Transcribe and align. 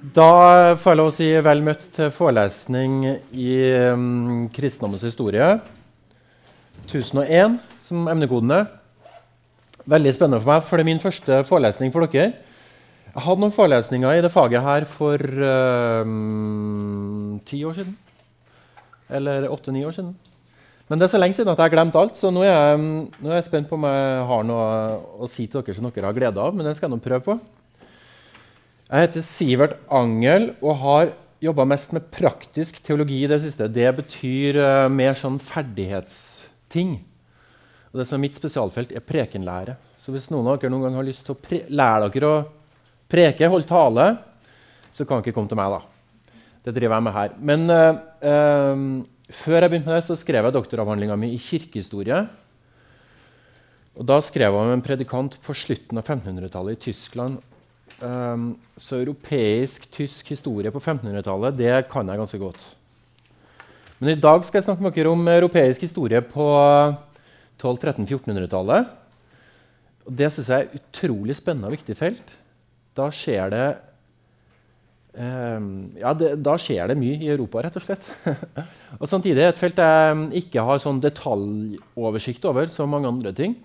Da 0.00 0.78
får 0.80 0.94
jeg 0.94 0.96
lov 0.96 1.08
å 1.10 1.12
si 1.12 1.26
vel 1.44 1.58
møtt 1.60 1.82
til 1.92 2.08
forelesning 2.16 3.02
i 3.36 3.50
um, 3.92 4.46
kristendommens 4.48 5.04
historie. 5.04 5.58
1001 6.86 7.58
som 7.84 8.08
emnekodene. 8.08 8.62
Veldig 9.84 10.14
spennende 10.16 10.40
for 10.40 10.54
meg, 10.54 10.64
for 10.64 10.80
det 10.80 10.86
er 10.86 10.88
min 10.88 11.04
første 11.04 11.42
forelesning 11.50 11.92
for 11.92 12.08
dere. 12.08 12.32
Jeg 13.10 13.26
hadde 13.26 13.44
noen 13.44 13.52
forelesninger 13.52 14.16
i 14.16 14.24
det 14.24 14.32
faget 14.32 14.64
her 14.64 14.88
for 14.88 15.20
um, 15.20 17.36
ti 17.44 17.60
år 17.68 17.76
siden. 17.82 17.92
Eller 19.12 19.52
åtte-ni 19.52 19.84
år 19.84 20.00
siden. 20.00 20.16
Men 20.88 20.96
det 20.96 21.10
er 21.10 21.12
så 21.12 21.20
lenge 21.20 21.36
siden 21.36 21.52
at 21.52 21.60
jeg 21.60 21.68
har 21.68 21.76
glemt 21.76 22.00
alt, 22.00 22.16
så 22.16 22.32
nå 22.32 22.48
er, 22.48 22.54
jeg, 22.54 22.82
nå 23.20 23.28
er 23.28 23.42
jeg 23.42 23.50
spent 23.52 23.68
på 23.68 23.76
om 23.76 23.84
jeg 23.84 24.28
har 24.32 24.48
noe 24.48 24.68
å 25.20 25.28
si 25.28 25.44
til 25.44 25.60
dere 25.60 25.76
som 25.76 25.92
dere 25.92 26.08
har 26.08 26.16
glede 26.16 26.40
av. 26.40 26.56
Men 26.56 26.64
det 26.64 26.78
skal 26.80 26.88
jeg 26.88 26.96
nå 26.96 27.04
prøve 27.04 27.34
på. 27.34 27.42
Jeg 28.90 29.06
heter 29.06 29.22
Sivert 29.22 29.74
Angel 29.94 30.48
og 30.58 30.72
har 30.80 31.10
jobba 31.38 31.62
mest 31.70 31.92
med 31.94 32.08
praktisk 32.10 32.80
teologi 32.82 33.20
i 33.22 33.28
det 33.30 33.36
siste. 33.38 33.68
Det 33.70 33.86
betyr 34.00 34.56
uh, 34.58 34.88
mer 34.90 35.14
sånn 35.14 35.36
ferdighetsting. 35.38 36.96
Og 37.92 38.00
det 38.00 38.06
som 38.08 38.16
er 38.16 38.24
mitt 38.24 38.40
spesialfelt, 38.40 38.90
er 38.90 39.04
prekenlære. 39.06 39.76
Så 40.02 40.10
hvis 40.10 40.26
noen 40.34 40.48
av 40.50 40.58
dere 40.58 40.72
noen 40.74 40.88
gang 40.88 40.98
har 40.98 41.06
lyst 41.06 41.22
til 41.28 41.36
å 41.36 41.60
lære 41.70 42.08
dere 42.16 42.32
å 42.32 42.40
preke, 43.10 43.46
holde 43.52 43.70
tale, 43.70 44.08
så 44.90 45.06
kan 45.06 45.22
dere 45.22 45.36
komme 45.36 45.52
til 45.52 45.60
meg. 45.60 45.76
da. 45.76 46.34
Det 46.66 46.74
driver 46.80 46.98
jeg 46.98 47.06
med 47.06 47.16
her. 47.20 47.38
Men 47.52 47.70
uh, 47.70 48.02
uh, 48.26 48.84
før 49.30 49.58
jeg 49.60 49.70
begynte 49.70 49.92
med 49.92 50.00
det, 50.00 50.08
så 50.08 50.18
skrev 50.18 50.50
jeg 50.50 50.56
doktoravhandlinga 50.58 51.20
mi 51.20 51.30
i 51.36 51.38
kirkehistorie. 51.38 52.24
Og 53.94 54.10
Da 54.10 54.18
skrev 54.18 54.50
jeg 54.50 54.66
om 54.66 54.74
en 54.74 54.82
predikant 54.82 55.38
på 55.46 55.54
slutten 55.54 56.02
av 56.02 56.10
1500-tallet 56.10 56.74
i 56.74 56.82
Tyskland 56.90 57.38
Um, 58.00 58.54
så 58.80 58.96
europeisk-tysk 59.02 60.30
historie 60.32 60.70
på 60.72 60.80
1500-tallet 60.80 61.56
det 61.58 61.74
kan 61.90 62.08
jeg 62.08 62.20
ganske 62.20 62.40
godt. 62.40 62.62
Men 64.00 64.14
i 64.14 64.20
dag 64.20 64.44
skal 64.48 64.60
jeg 64.60 64.64
snakke 64.70 64.86
med 64.86 64.96
dere 64.96 65.12
om 65.12 65.28
europeisk 65.28 65.84
historie 65.84 66.22
på 66.24 66.46
1200-1300-1400-tallet. 67.60 68.88
Og 70.08 70.16
Det 70.16 70.30
syns 70.32 70.48
jeg 70.48 70.64
er 70.64 70.80
utrolig 70.80 71.36
spennende 71.36 71.68
og 71.68 71.76
viktig 71.76 71.96
felt. 71.98 72.36
Da 72.96 73.10
skjer 73.12 73.52
det 73.52 73.66
um, 75.20 75.68
ja, 76.00 76.14
det, 76.16 76.32
da 76.40 76.56
skjer 76.56 76.88
det 76.88 76.96
mye 76.98 77.20
i 77.20 77.28
Europa, 77.34 77.66
rett 77.66 77.76
og 77.76 77.84
slett. 77.84 78.08
og 79.00 79.04
Samtidig 79.12 79.44
er 79.44 79.52
et 79.52 79.60
felt 79.60 79.76
jeg 79.76 80.30
ikke 80.40 80.64
har 80.64 80.80
sånn 80.80 81.04
detaljoversikt 81.04 82.48
over 82.48 82.72
som 82.72 82.96
mange 82.96 83.12
andre 83.12 83.36
ting. 83.36 83.60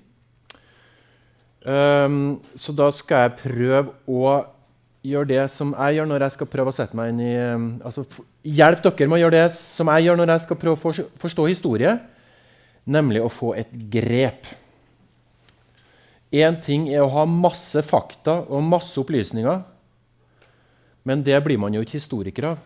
Um, 1.65 2.37
så 2.53 2.73
da 2.77 2.91
skal 2.93 3.23
jeg 3.23 3.37
prøve 3.39 3.95
å 4.05 4.33
gjøre 5.05 5.29
det 5.31 5.45
som 5.53 5.71
jeg 5.73 5.97
gjør 5.97 6.09
når 6.11 6.25
jeg 6.25 6.35
skal 6.35 6.49
prøve 6.49 6.69
å 6.69 6.75
sette 6.75 6.97
meg 6.97 7.09
inn 7.09 7.21
i 7.25 7.31
um, 7.55 7.63
altså 7.85 8.03
Hjelp 8.45 8.83
dere 8.85 9.07
med 9.09 9.17
å 9.17 9.21
gjøre 9.23 9.39
det 9.39 9.47
som 9.55 9.89
jeg 9.89 10.05
gjør 10.05 10.19
når 10.19 10.31
jeg 10.35 10.43
skal 10.43 10.59
prøve 10.61 10.77
å 10.77 10.81
for, 10.83 11.07
forstå 11.23 11.47
historie, 11.49 11.95
nemlig 12.85 13.23
å 13.25 13.31
få 13.33 13.55
et 13.57 13.71
grep. 13.89 14.45
Én 16.29 16.59
ting 16.61 16.85
er 16.91 17.01
å 17.01 17.09
ha 17.15 17.23
masse 17.25 17.81
fakta 17.85 18.43
og 18.45 18.61
masse 18.69 18.99
opplysninger, 19.01 19.63
men 21.05 21.25
det 21.25 21.39
blir 21.45 21.57
man 21.61 21.73
jo 21.73 21.81
ikke 21.81 21.97
historiker 21.97 22.51
av. 22.51 22.61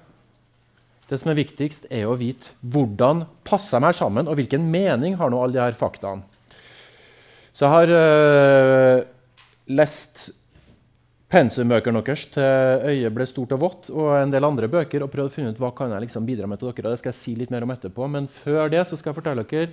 Det 1.07 1.21
som 1.21 1.31
er 1.31 1.39
viktigst, 1.39 1.87
er 1.87 2.03
å 2.05 2.17
vite 2.19 2.51
hvordan 2.59 3.23
passer 3.47 3.79
meg 3.79 3.95
sammen, 3.95 4.27
og 4.27 4.35
hvilken 4.39 4.67
mening 4.67 5.15
har 5.19 5.31
nå 5.31 5.39
alle 5.39 5.55
disse 5.55 5.79
faktaene. 5.79 6.27
Så 7.53 7.65
jeg 7.65 7.73
har 7.73 7.93
uh, 7.95 9.05
lest 9.69 10.29
pensumbøkene 11.29 12.01
deres 12.01 12.25
til 12.33 12.89
øyet 12.89 13.13
ble 13.13 13.25
stort 13.29 13.53
og 13.53 13.61
vått, 13.61 13.89
og 13.93 14.15
en 14.17 14.33
del 14.33 14.47
andre 14.47 14.69
bøker, 14.71 15.05
og 15.05 15.11
prøvd 15.13 15.29
å 15.29 15.33
finne 15.33 15.53
ut 15.53 15.61
hva 15.61 15.69
kan 15.77 15.93
jeg 15.93 16.07
liksom 16.07 16.25
bidra 16.25 16.49
med 16.49 16.61
til 16.61 16.71
dere. 16.71 16.89
og 16.89 16.95
Det 16.95 17.01
skal 17.03 17.11
jeg 17.13 17.21
si 17.21 17.35
litt 17.37 17.53
mer 17.53 17.65
om 17.65 17.73
etterpå. 17.73 18.09
Men 18.09 18.29
før 18.31 18.71
det 18.73 18.85
så 18.89 18.97
skal 18.97 19.11
jeg 19.11 19.19
fortelle 19.21 19.45
dere 19.49 19.69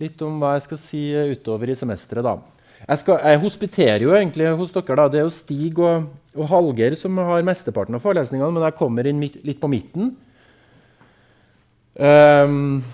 litt 0.00 0.20
om 0.24 0.38
hva 0.40 0.56
jeg 0.56 0.66
skal 0.66 0.80
si 0.80 1.02
utover 1.32 1.72
i 1.72 1.76
semesteret. 1.78 2.24
da. 2.24 2.36
Jeg, 2.86 3.00
skal, 3.00 3.18
jeg, 3.24 3.40
hospiterer 3.40 4.04
jo 4.04 4.14
egentlig 4.16 4.52
hos 4.60 4.72
dere. 4.74 4.96
da. 5.00 5.08
Det 5.12 5.20
er 5.20 5.26
jo 5.26 5.32
Stig 5.32 5.80
og, 5.80 6.08
og 6.36 6.48
Hallgeir 6.52 6.96
som 7.00 7.16
har 7.18 7.44
mesteparten 7.44 7.96
av 7.96 8.04
forelesningene, 8.04 8.52
men 8.56 8.66
jeg 8.68 8.78
kommer 8.78 9.08
inn 9.08 9.20
midt, 9.20 9.40
litt 9.44 9.60
på 9.60 9.70
midten. 9.72 10.14
Um, 11.96 12.84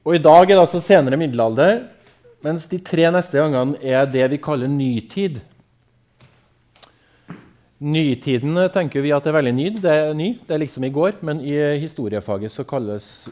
og 0.00 0.16
i 0.16 0.22
dag 0.24 0.46
er 0.46 0.54
det 0.54 0.62
altså 0.62 0.80
senere 0.80 1.18
middelalder. 1.20 1.82
Mens 2.40 2.64
de 2.70 2.78
tre 2.80 3.04
neste 3.12 3.36
gangene 3.36 3.76
er 3.84 4.06
det 4.08 4.24
vi 4.32 4.38
kaller 4.40 4.70
nytid. 4.72 5.42
Nytiden 7.80 8.56
tenker 8.72 9.04
vi 9.04 9.12
at 9.12 9.26
er 9.28 9.36
veldig 9.36 9.52
ny. 9.56 9.68
Det 9.80 9.92
er 9.92 10.14
ny, 10.16 10.38
det 10.46 10.54
er 10.54 10.62
liksom 10.62 10.84
i 10.88 10.92
går. 10.92 11.12
Men 11.24 11.40
i 11.44 11.56
historiefaget 11.80 12.52
så 12.52 12.64
kalles 12.68 13.28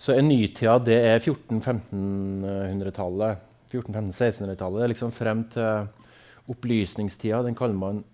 så 0.00 0.14
er 0.16 0.22
nytida 0.24 0.78
det 0.80 0.96
er 1.10 1.18
1400-1500-tallet. 1.20 3.36
1400-1600-tallet. 3.70 4.78
Det 4.78 4.84
er 4.86 4.92
liksom 4.94 5.12
frem 5.12 5.44
til 5.52 5.86
opplysningstida. 6.50 7.42
Den 7.44 7.58
kaller 7.58 7.78
man 7.78 8.04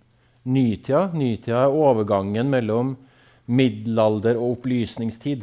nytida. 0.51 1.11
Nytida 1.15 1.59
er 1.67 1.77
overgangen 1.85 2.51
mellom 2.51 2.97
middelalder 3.47 4.37
og 4.41 4.51
opplysningstid. 4.57 5.41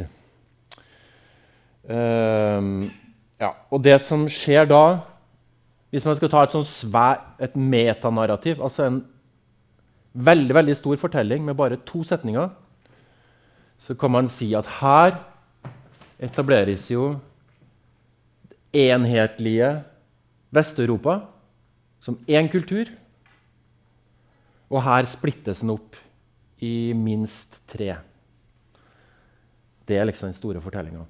Um, 1.84 2.92
ja, 3.42 3.54
og 3.74 3.84
det 3.84 3.98
som 4.02 4.28
skjer 4.32 4.68
da, 4.70 4.84
hvis 5.94 6.06
man 6.08 6.18
skal 6.18 6.32
ta 6.32 6.44
et 6.46 6.56
sånn 6.56 6.66
svær, 6.68 7.22
et 7.42 7.56
metanarrativ, 7.58 8.62
altså 8.64 8.88
en 8.88 9.02
veldig, 10.14 10.54
veldig 10.58 10.76
stor 10.78 11.00
fortelling 11.02 11.46
med 11.46 11.58
bare 11.58 11.80
to 11.86 12.04
setninger, 12.06 12.50
så 13.78 13.96
kan 14.00 14.14
man 14.14 14.30
si 14.32 14.52
at 14.56 14.70
her 14.80 15.18
etableres 16.24 16.88
jo 16.92 17.16
enhetlige 18.74 19.84
Vest-Europa 20.54 21.20
som 22.02 22.18
én 22.28 22.50
kultur. 22.52 22.90
Og 24.74 24.82
her 24.86 25.06
splittes 25.10 25.62
den 25.62 25.74
opp 25.74 25.98
i 26.64 26.94
minst 26.98 27.60
tre. 27.70 27.96
Det 29.86 29.98
er 29.98 30.08
liksom 30.08 30.32
den 30.32 30.38
store 30.38 30.62
fortellinga. 30.64 31.04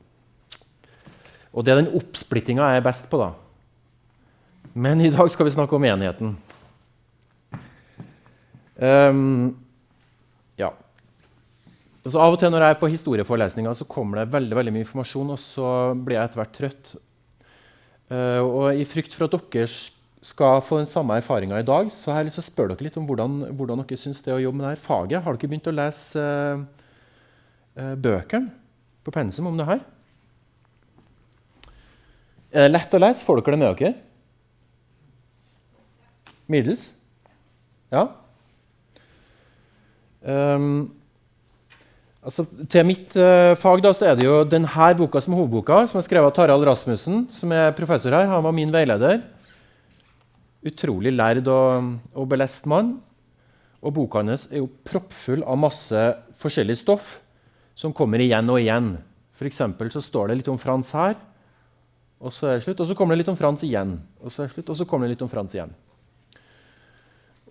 Og 1.54 1.66
det 1.66 1.74
er 1.74 1.84
den 1.84 1.94
oppsplittinga 2.00 2.72
jeg 2.74 2.82
er 2.82 2.86
best 2.86 3.10
på. 3.12 3.22
da. 3.22 3.32
Men 4.74 5.02
i 5.06 5.12
dag 5.14 5.30
skal 5.30 5.46
vi 5.46 5.54
snakke 5.54 5.78
om 5.78 5.86
enigheten. 5.86 6.34
Um, 8.74 9.54
ja. 10.58 10.72
Så 12.04 12.18
Av 12.20 12.34
og 12.34 12.40
til 12.42 12.50
når 12.52 12.66
jeg 12.66 12.76
er 12.76 12.80
på 12.82 12.90
historieforelesninger, 12.90 13.78
så 13.78 13.88
kommer 13.88 14.24
det 14.24 14.34
veldig, 14.34 14.58
veldig 14.58 14.74
mye 14.74 14.86
informasjon, 14.88 15.36
og 15.36 15.40
så 15.40 15.68
blir 15.94 16.18
jeg 16.18 16.26
etter 16.32 16.42
hvert 16.42 16.58
trøtt. 16.58 16.96
Uh, 18.10 18.42
og 18.42 18.82
I 18.82 18.88
frykt 18.90 19.14
for 19.14 19.30
at 19.30 19.38
dere 19.54 19.70
skal 20.24 20.62
få 20.66 20.80
den 20.82 20.90
samme 20.90 21.20
erfaringa 21.20 21.60
i 21.60 21.68
dag, 21.68 21.90
så 21.94 22.12
har 22.12 22.24
jeg 22.24 22.32
lyst 22.32 22.42
til 22.42 22.48
å 22.48 22.50
spørre 22.50 22.74
dere 22.74 22.88
litt 22.88 22.98
om 22.98 23.06
hvordan, 23.08 23.40
hvordan 23.54 23.84
dere 23.84 24.00
syns 24.00 24.24
det 24.26 24.34
å 24.34 24.42
jobbe 24.42 24.58
med 24.58 24.72
dette 24.72 24.88
faget. 24.88 25.22
Har 25.22 25.38
dere 25.38 25.54
begynt 25.54 25.70
å 25.70 25.78
lese 25.78 26.24
uh, 26.24 26.64
uh, 27.78 27.94
bøkene 27.94 28.50
på 29.06 29.14
pensum 29.14 29.54
om 29.54 29.60
det 29.60 29.70
her? 29.70 29.84
Er 32.54 32.68
det 32.68 32.74
lett 32.76 32.94
å 32.94 33.00
lese? 33.02 33.26
Får 33.26 33.40
dere 33.42 33.56
det 33.56 33.60
med 33.64 33.80
dere? 33.80 33.94
Middels? 36.54 36.84
Ja? 37.90 38.04
Um, 40.22 40.92
altså, 42.22 42.46
til 42.70 42.86
mitt 42.86 43.18
uh, 43.18 43.58
fag 43.58 43.82
da, 43.82 43.94
så 43.98 44.12
er 44.12 44.20
det 44.20 44.28
jo 44.28 44.44
denne 44.46 44.92
boka 45.00 45.22
som 45.24 45.34
er 45.34 45.42
hovedboka, 45.42 45.82
som 45.90 45.98
er 45.98 46.06
skrevet 46.06 46.30
av 46.30 46.36
Tarald 46.38 46.68
Rasmussen, 46.70 47.26
som 47.34 47.52
er 47.58 47.74
professor 47.74 48.14
her. 48.14 48.30
Han 48.30 48.46
var 48.46 48.54
min 48.54 48.74
veileder. 48.74 49.24
Utrolig 50.64 51.16
lærd 51.18 51.50
og, 51.50 51.90
og 52.14 52.30
belest 52.30 52.70
mann. 52.70 53.00
Og 53.82 53.98
boka 53.98 54.22
hans 54.22 54.46
er 54.52 54.62
jo 54.62 54.70
proppfull 54.86 55.42
av 55.42 55.58
masse 55.60 56.06
forskjellig 56.40 56.78
stoff 56.86 57.18
som 57.74 57.96
kommer 57.98 58.22
igjen 58.22 58.54
og 58.54 58.62
igjen. 58.62 58.94
For 59.34 59.50
så 59.90 60.06
står 60.06 60.30
det 60.30 60.44
litt 60.44 60.54
om 60.54 60.62
Frans 60.62 60.94
her. 60.94 61.18
Og 62.24 62.32
så 62.32 62.48
er 62.48 62.58
det 62.58 62.66
slutt. 62.66 62.80
Og 62.80 62.90
så 62.90 62.96
kommer 62.96 63.16
det 63.16 63.24
litt 63.24 63.34
om 63.34 63.40
Frans 63.40 63.64
igjen. 63.68 63.98
Og 64.24 64.32
så 64.32 64.44
er 64.44 64.48
det 64.48 64.56
slutt, 64.56 64.72
og 64.72 64.80
så 64.80 64.88
kommer 64.88 65.08
det 65.08 65.18
litt 65.18 65.26
om 65.26 65.32
Frans 65.32 65.56
igjen. 65.56 65.74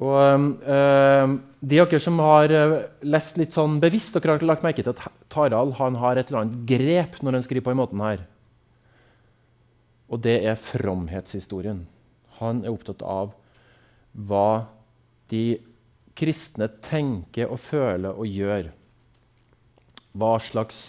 Og 0.03 0.19
øh, 0.67 1.35
De 1.61 1.81
av 1.83 1.91
dere 1.91 2.03
som 2.03 2.19
har 2.25 2.51
øh, 2.57 2.77
lest 3.07 3.39
litt 3.39 3.55
sånn 3.55 3.79
bevisst, 3.83 4.17
dere 4.17 4.39
har 4.39 4.47
lagt 4.49 4.65
merke 4.65 4.83
til 4.83 4.95
at 4.95 5.05
Tarald 5.31 5.77
han 5.79 5.99
har 6.01 6.19
et 6.19 6.31
eller 6.31 6.43
annet 6.43 6.65
grep 6.67 7.21
når 7.23 7.39
han 7.39 7.45
skriver 7.47 7.69
på 7.69 7.75
en 7.75 7.83
måte 7.83 8.01
her. 8.01 8.25
Og 10.13 10.25
det 10.25 10.41
er 10.49 10.61
fromhetshistorien. 10.61 11.85
Han 12.41 12.65
er 12.65 12.73
opptatt 12.73 13.05
av 13.05 13.37
hva 14.13 14.67
de 15.33 15.61
kristne 16.19 16.69
tenker 16.85 17.53
og 17.53 17.61
føler 17.63 18.13
og 18.13 18.29
gjør. 18.29 18.73
Hva 20.13 20.35
slags 20.45 20.83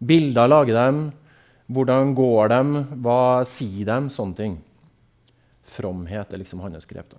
bilder 0.00 0.48
lager 0.48 0.78
de? 0.78 1.10
Hvordan 1.66 2.14
går 2.14 2.52
de? 2.52 2.82
Hva 3.02 3.20
sier 3.48 3.88
de? 3.88 4.10
Sånne 4.14 4.38
ting. 4.38 4.58
Fromhet 5.76 6.30
er 6.30 6.42
liksom 6.42 6.60
hans 6.62 6.86
grep. 6.86 7.16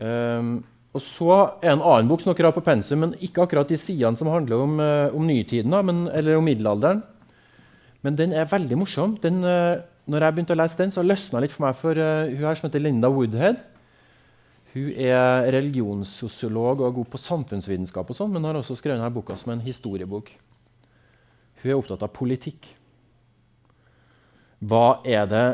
Um, 0.00 0.60
Og 0.90 1.02
så 1.02 1.30
er 1.62 1.76
en 1.76 1.84
annen 1.86 2.08
bok 2.10 2.22
som 2.22 2.32
dere 2.32 2.48
har 2.50 2.54
på 2.56 2.64
pensum, 2.66 3.04
men 3.04 3.12
ikke 3.22 3.44
akkurat 3.44 3.68
de 3.70 3.76
sidene 3.78 4.18
som 4.18 4.26
handler 4.26 4.58
om, 4.58 4.72
uh, 4.82 5.14
om 5.14 5.22
nytiden, 5.22 5.70
da, 5.70 5.84
men, 5.86 6.08
eller 6.10 6.34
om 6.34 6.46
middelalderen. 6.46 7.04
Men 8.02 8.16
den 8.18 8.32
er 8.34 8.48
veldig 8.50 8.78
morsom. 8.80 9.14
Den, 9.22 9.38
uh, 9.46 9.82
når 10.10 10.26
jeg 10.26 10.34
begynte 10.34 10.56
å 10.56 10.58
lese 10.58 10.80
den, 10.80 10.90
så 10.90 11.04
løsna 11.06 11.44
litt 11.44 11.54
for 11.54 11.66
meg 11.66 11.78
for 11.78 11.94
uh, 11.94 12.26
hun 12.26 12.42
her 12.42 12.58
som 12.58 12.66
heter 12.66 12.82
Linda 12.82 13.10
Woodhead. 13.12 13.62
Hun 14.72 14.90
er 14.98 15.46
religionssosiolog 15.54 16.82
og 16.82 16.88
er 16.88 16.98
god 16.98 17.10
på 17.12 17.22
samfunnsvitenskap, 17.22 18.10
sånn, 18.14 18.34
men 18.34 18.50
har 18.50 18.58
også 18.58 18.78
skrevet 18.78 18.98
denne 18.98 19.14
boka 19.14 19.38
som 19.38 19.54
en 19.54 19.62
historiebok. 19.62 20.34
Hun 21.62 21.70
er 21.70 21.78
opptatt 21.78 22.02
av 22.02 22.10
politikk. 22.18 22.66
Hva 24.60 25.00
er 25.08 25.28
det 25.30 25.46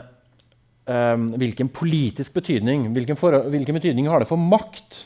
um, 0.90 1.28
Hvilken 1.38 1.70
politisk 1.70 2.34
betydning 2.34 2.88
hvilken, 2.94 3.18
for, 3.18 3.36
hvilken 3.52 3.78
betydning 3.78 4.08
har 4.10 4.22
det 4.22 4.30
for 4.30 4.40
makt 4.40 5.04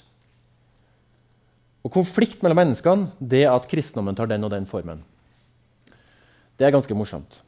og 1.80 1.92
konflikt 1.94 2.42
mellom 2.44 2.58
menneskene, 2.60 3.06
det 3.16 3.46
at 3.48 3.64
kristendommen 3.68 4.16
tar 4.16 4.28
den 4.28 4.44
og 4.44 4.50
den 4.52 4.66
formen? 4.68 5.00
Det 6.60 6.66
er 6.66 6.74
ganske 6.74 6.92
morsomt. 6.92 7.38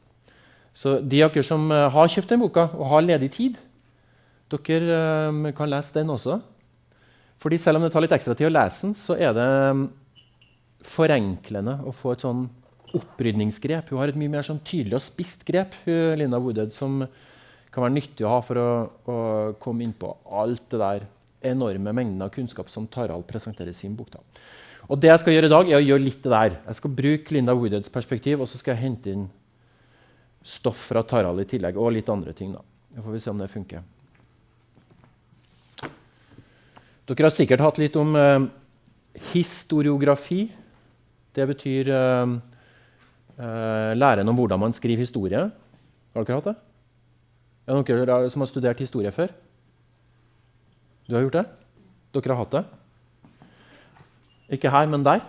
Så 0.73 0.95
de 1.05 1.19
av 1.21 1.29
dere 1.35 1.45
som 1.45 1.67
uh, 1.69 1.85
har 1.93 2.09
kjøpt 2.09 2.33
den 2.33 2.41
boka 2.41 2.65
og 2.73 2.87
har 2.89 3.05
ledig 3.05 3.29
tid, 3.35 3.59
dere 4.53 5.29
um, 5.29 5.45
kan 5.53 5.69
lese 5.69 5.93
den 5.99 6.09
også. 6.13 6.39
Fordi 7.41 7.59
selv 7.61 7.77
om 7.77 7.85
det 7.85 7.91
tar 7.93 8.05
litt 8.05 8.15
ekstra 8.15 8.33
tid 8.37 8.49
å 8.49 8.53
lese 8.53 8.87
den, 8.87 8.97
så 8.97 9.17
er 9.17 9.33
det 9.37 9.47
um, 9.69 9.85
forenklende 10.83 11.79
å 11.85 11.93
få 11.95 12.13
et 12.13 12.25
sånn 12.25 12.47
opprydningsgrep. 12.97 13.91
Hun 13.91 14.01
har 14.01 14.11
et 14.11 14.19
mye 14.19 14.31
mer 14.31 14.45
sånn 14.45 14.61
tydelig 14.65 14.99
og 14.99 15.05
spisst 15.05 15.45
grep, 15.47 15.75
hun, 15.87 16.17
Linda 16.19 16.39
Woodhead, 16.41 16.73
som 16.75 17.01
kan 17.73 17.85
være 17.87 17.95
nyttig 17.95 18.25
å 18.27 18.35
ha 18.35 18.41
for 18.45 18.59
å, 18.61 18.69
å 19.09 19.17
komme 19.61 19.85
inn 19.85 19.95
på 19.97 20.11
alt 20.29 20.67
det 20.71 20.81
der 20.81 21.07
enorme 21.43 21.93
mengden 21.95 22.21
av 22.23 22.31
kunnskap 22.33 22.69
som 22.71 22.85
Tarald 22.87 23.25
presenterer 23.27 23.73
i 23.73 23.77
sin 23.77 23.95
bok. 23.97 24.13
Da. 24.13 24.21
Og 24.87 24.99
det 24.99 25.09
jeg 25.09 25.23
skal 25.23 25.35
gjøre 25.35 25.49
i 25.49 25.53
dag, 25.53 25.71
er 25.71 25.79
å 25.79 25.87
gjøre 25.87 26.05
litt 26.05 26.21
det 26.23 26.33
der. 26.33 26.59
Jeg 26.67 26.79
skal 26.79 26.93
bruke 26.99 27.35
Linda 27.35 27.55
Woodheads 27.57 27.91
perspektiv, 27.91 28.43
og 28.43 28.49
så 28.51 28.59
skal 28.59 28.75
jeg 28.75 28.83
hente 28.85 29.13
inn 29.13 29.25
stoff 30.43 30.89
fra 30.91 31.03
Tarald 31.07 31.41
i 31.43 31.47
tillegg, 31.49 31.79
og 31.79 31.95
litt 31.95 32.09
andre 32.11 32.35
ting. 32.35 32.53
da. 32.55 32.63
Så 32.93 33.03
får 33.03 33.15
vi 33.15 33.21
se 33.23 33.31
om 33.31 33.41
det 33.41 33.51
funker. 33.51 33.83
Dere 37.03 37.27
har 37.27 37.35
sikkert 37.35 37.63
hatt 37.63 37.79
litt 37.81 37.95
om 37.99 38.13
eh, 38.15 38.45
historiografi. 39.33 40.45
Det 41.35 41.47
betyr 41.49 41.89
eh, 41.91 42.35
læren 43.37 44.29
om 44.29 44.37
hvordan 44.37 44.61
man 44.61 44.75
skriver 44.75 45.01
historie. 45.01 45.47
Har 46.13 46.25
dere 46.27 46.37
hatt 46.37 46.51
det? 46.51 46.55
Er 47.63 47.79
det 47.79 48.07
noen 48.07 48.29
som 48.29 48.43
har 48.43 48.51
studert 48.51 48.79
historie 48.83 49.11
før? 49.11 49.31
Du 51.07 51.15
har 51.15 51.23
gjort 51.25 51.39
det? 51.39 51.45
Dere 52.13 52.35
har 52.35 52.43
hatt 52.43 52.57
det? 52.57 52.63
Ikke 54.57 54.71
her, 54.71 54.87
men 54.91 55.03
der? 55.05 55.23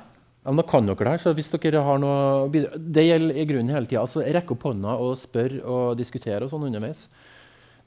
Ja, 0.44 0.52
men 0.52 0.60
da 0.60 0.66
kan 0.68 0.84
dere 0.84 0.98
det 0.98 1.12
her. 1.14 1.22
så 1.22 1.32
hvis 1.32 1.48
dere 1.48 1.80
har 1.80 2.00
noe... 2.02 2.48
Det 2.76 3.06
gjelder 3.06 3.38
i 3.40 3.46
grunnen 3.48 3.72
hele 3.72 3.88
tida. 3.88 4.02
Altså, 4.02 4.20
Rekk 4.20 4.52
opp 4.52 4.66
hånda 4.68 4.98
og 5.00 5.14
spør 5.16 5.56
og 5.62 5.84
diskutere 5.96 6.44
og 6.44 6.52
sånn 6.52 6.66
underveis. 6.68 7.06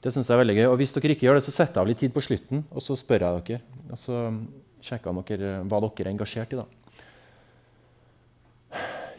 Det 0.02 0.10
synes 0.14 0.26
jeg 0.26 0.34
er 0.34 0.42
veldig 0.42 0.56
gøy. 0.58 0.66
Og 0.72 0.76
hvis 0.80 0.94
dere 0.96 1.14
ikke 1.14 1.28
gjør 1.28 1.38
det, 1.38 1.44
så 1.46 1.54
setter 1.54 1.78
jeg 1.78 1.84
av 1.84 1.92
litt 1.92 2.02
tid 2.02 2.14
på 2.14 2.24
slutten, 2.24 2.64
og 2.70 2.82
så 2.82 2.96
spør 2.98 3.24
jeg 3.26 3.46
dere. 3.46 3.78
Og 3.92 4.00
så 4.00 4.24
sjekker 4.82 5.22
dere 5.30 5.54
hva 5.70 5.80
dere 5.84 6.06
er 6.08 6.12
engasjert 6.12 6.54
i. 6.54 6.58
da. 6.58 6.66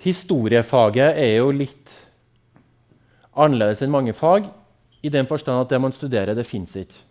Historiefaget 0.04 1.18
er 1.19 1.36
jo 1.42 1.51
litt 1.51 1.96
annerledes 3.36 3.84
enn 3.84 3.92
mange 3.94 4.16
fag, 4.16 4.48
i 5.04 5.12
den 5.12 5.28
forstand 5.28 5.62
at 5.62 5.72
det 5.72 5.80
man 5.80 5.96
studerer, 5.96 6.36
det 6.36 6.48
fins 6.48 6.75
ikke. 6.80 7.06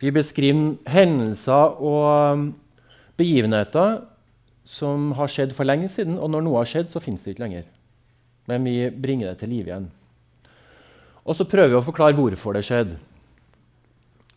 Vi 0.00 0.10
beskriver 0.14 0.78
hendelser 0.88 1.76
og 1.84 2.46
begivenheter 3.20 4.00
som 4.64 5.10
har 5.18 5.30
skjedd 5.30 5.52
for 5.56 5.68
lenge 5.68 5.90
siden, 5.92 6.16
og 6.18 6.30
når 6.32 6.46
noe 6.46 6.62
har 6.62 6.70
skjedd, 6.70 6.90
så 6.92 7.02
fins 7.04 7.22
det 7.22 7.34
ikke 7.34 7.44
lenger. 7.44 7.66
Men 8.48 8.64
vi 8.64 8.88
bringer 8.90 9.30
det 9.30 9.42
til 9.42 9.52
live 9.52 9.70
igjen. 9.70 9.90
Og 11.26 11.36
så 11.36 11.46
prøver 11.46 11.74
vi 11.74 11.78
å 11.78 11.84
forklare 11.84 12.16
hvorfor 12.16 12.56
det 12.56 12.64
skjedde. 12.66 12.96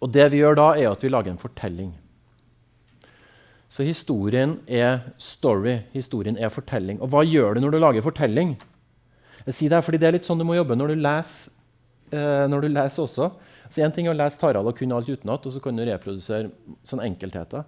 Og 0.03 0.11
det 0.11 0.27
vi 0.33 0.41
gjør 0.41 0.59
da, 0.59 0.67
er 0.75 0.91
at 0.91 1.03
vi 1.03 1.11
lager 1.11 1.31
en 1.31 1.39
fortelling. 1.41 1.93
Så 3.73 3.81
historien 3.87 4.59
er 4.69 4.99
story, 5.17 5.79
historien 5.95 6.37
er 6.37 6.51
fortelling. 6.53 6.99
Og 7.01 7.09
hva 7.09 7.23
gjør 7.25 7.55
du 7.55 7.63
når 7.63 7.73
du 7.73 7.79
lager 7.81 8.05
fortelling? 8.05 8.53
Jeg 9.47 9.57
sier 9.57 9.73
det 9.73 9.79
fordi 9.81 9.99
det 10.01 10.09
er 10.11 10.15
litt 10.19 10.29
sånn 10.29 10.37
du 10.37 10.45
må 10.45 10.59
jobbe 10.59 10.77
når 10.77 10.93
du 10.93 11.01
leser, 11.01 11.55
eh, 12.13 12.45
når 12.51 12.67
du 12.67 12.69
leser 12.69 13.07
også. 13.07 13.31
Så 13.73 13.81
Én 13.81 13.95
ting 13.95 14.05
er 14.05 14.13
å 14.13 14.19
lese 14.19 14.37
Tarald 14.37 14.69
og 14.69 14.77
kunne 14.77 14.93
alt 14.93 15.09
utenat, 15.09 15.47
og 15.49 15.55
så 15.55 15.61
kan 15.63 15.73
du 15.73 15.81
reprodusere 15.87 16.51
sånne 16.85 17.09
enkeltheter. 17.09 17.65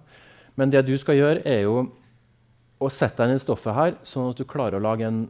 Men 0.54 0.70
det 0.70 0.84
du 0.86 0.94
skal 0.94 1.18
gjøre, 1.18 1.42
er 1.42 1.64
jo 1.66 1.88
å 2.78 2.92
sette 2.92 3.18
deg 3.18 3.34
inn 3.34 3.40
i 3.40 3.42
stoffet 3.42 3.74
her, 3.74 3.98
sånn 4.06 4.30
at 4.30 4.38
du 4.38 4.46
klarer 4.46 4.78
å 4.78 4.86
lage 4.86 5.08
en 5.08 5.24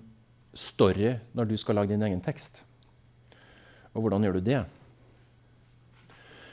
story 0.53 1.15
når 1.33 1.49
du 1.49 1.57
skal 1.57 1.81
lage 1.81 1.95
din 1.95 2.05
egen 2.05 2.21
tekst. 2.21 2.61
Og 3.97 4.05
hvordan 4.05 4.29
gjør 4.29 4.37
du 4.37 4.51
det? 4.53 4.65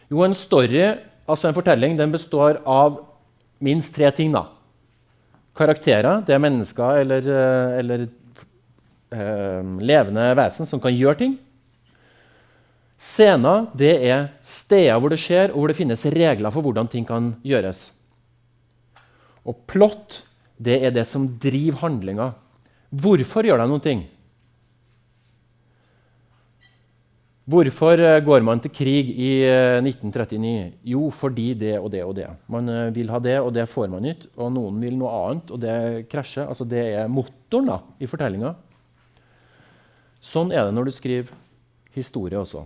Jo, 0.07 0.23
en 0.23 0.37
story, 0.37 0.93
altså 1.27 1.49
en 1.49 1.57
fortelling, 1.57 1.99
den 1.99 2.15
består 2.15 2.63
av 2.63 3.01
minst 3.63 3.95
tre 3.95 4.11
ting. 4.11 4.31
da. 4.33 4.47
Karakterer, 5.55 6.23
det 6.25 6.33
er 6.35 6.41
mennesker 6.41 6.99
eller, 7.03 7.27
eh, 7.29 7.79
eller 7.79 8.05
eh, 9.13 9.73
levende 9.79 10.29
vesen 10.37 10.69
som 10.69 10.81
kan 10.81 10.95
gjøre 10.95 11.19
ting. 11.21 11.35
Scener 13.03 13.67
det 13.75 13.93
er 14.07 14.29
steder 14.47 14.99
hvor 14.99 15.11
det 15.11 15.19
skjer, 15.19 15.51
og 15.51 15.59
hvor 15.59 15.71
det 15.71 15.77
finnes 15.77 16.05
regler 16.13 16.53
for 16.53 16.63
hvordan 16.63 16.87
ting 16.89 17.05
kan 17.05 17.33
gjøres. 17.43 17.91
Og 19.43 19.59
plott 19.67 20.23
det 20.57 20.79
er 20.87 20.93
det 20.95 21.05
som 21.09 21.27
driver 21.41 21.83
handlinga. 21.83 22.31
Hvorfor 22.89 23.43
gjør 23.43 23.59
de 23.59 23.67
noen 23.67 23.83
ting? 23.83 24.03
Hvorfor 27.43 27.99
eh, 27.99 28.21
går 28.23 28.39
man 28.39 28.61
til 28.63 28.71
krig 28.71 29.09
i 29.19 29.31
1939? 29.43 30.47
Eh, 30.47 30.75
jo, 30.93 31.09
fordi 31.11 31.49
det 31.59 31.73
og 31.75 31.89
det 31.91 32.03
og 32.05 32.13
det. 32.15 32.29
Man 32.47 32.69
eh, 32.71 32.95
vil 32.95 33.11
ha 33.11 33.19
det, 33.19 33.35
og 33.43 33.51
det 33.51 33.65
får 33.67 33.89
man 33.91 34.05
ikke. 34.07 34.29
Og 34.39 34.53
noen 34.55 34.77
vil 34.79 34.95
noe 34.95 35.11
annet, 35.11 35.51
og 35.51 35.59
det 35.59 36.05
krasjer. 36.11 36.47
Altså, 36.47 36.63
det 36.63 36.85
er 36.95 37.11
motoren 37.11 37.67
da, 37.67 37.77
i 37.99 38.07
fortellinga. 38.07 38.53
Sånn 40.23 40.55
er 40.55 40.69
det 40.69 40.77
når 40.77 40.87
du 40.87 40.93
skriver 40.95 41.35
historie 41.91 42.39
også. 42.39 42.63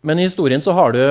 Men 0.00 0.18
i 0.18 0.26
historien 0.26 0.64
så 0.64 0.72
har 0.74 0.96
du 0.96 1.04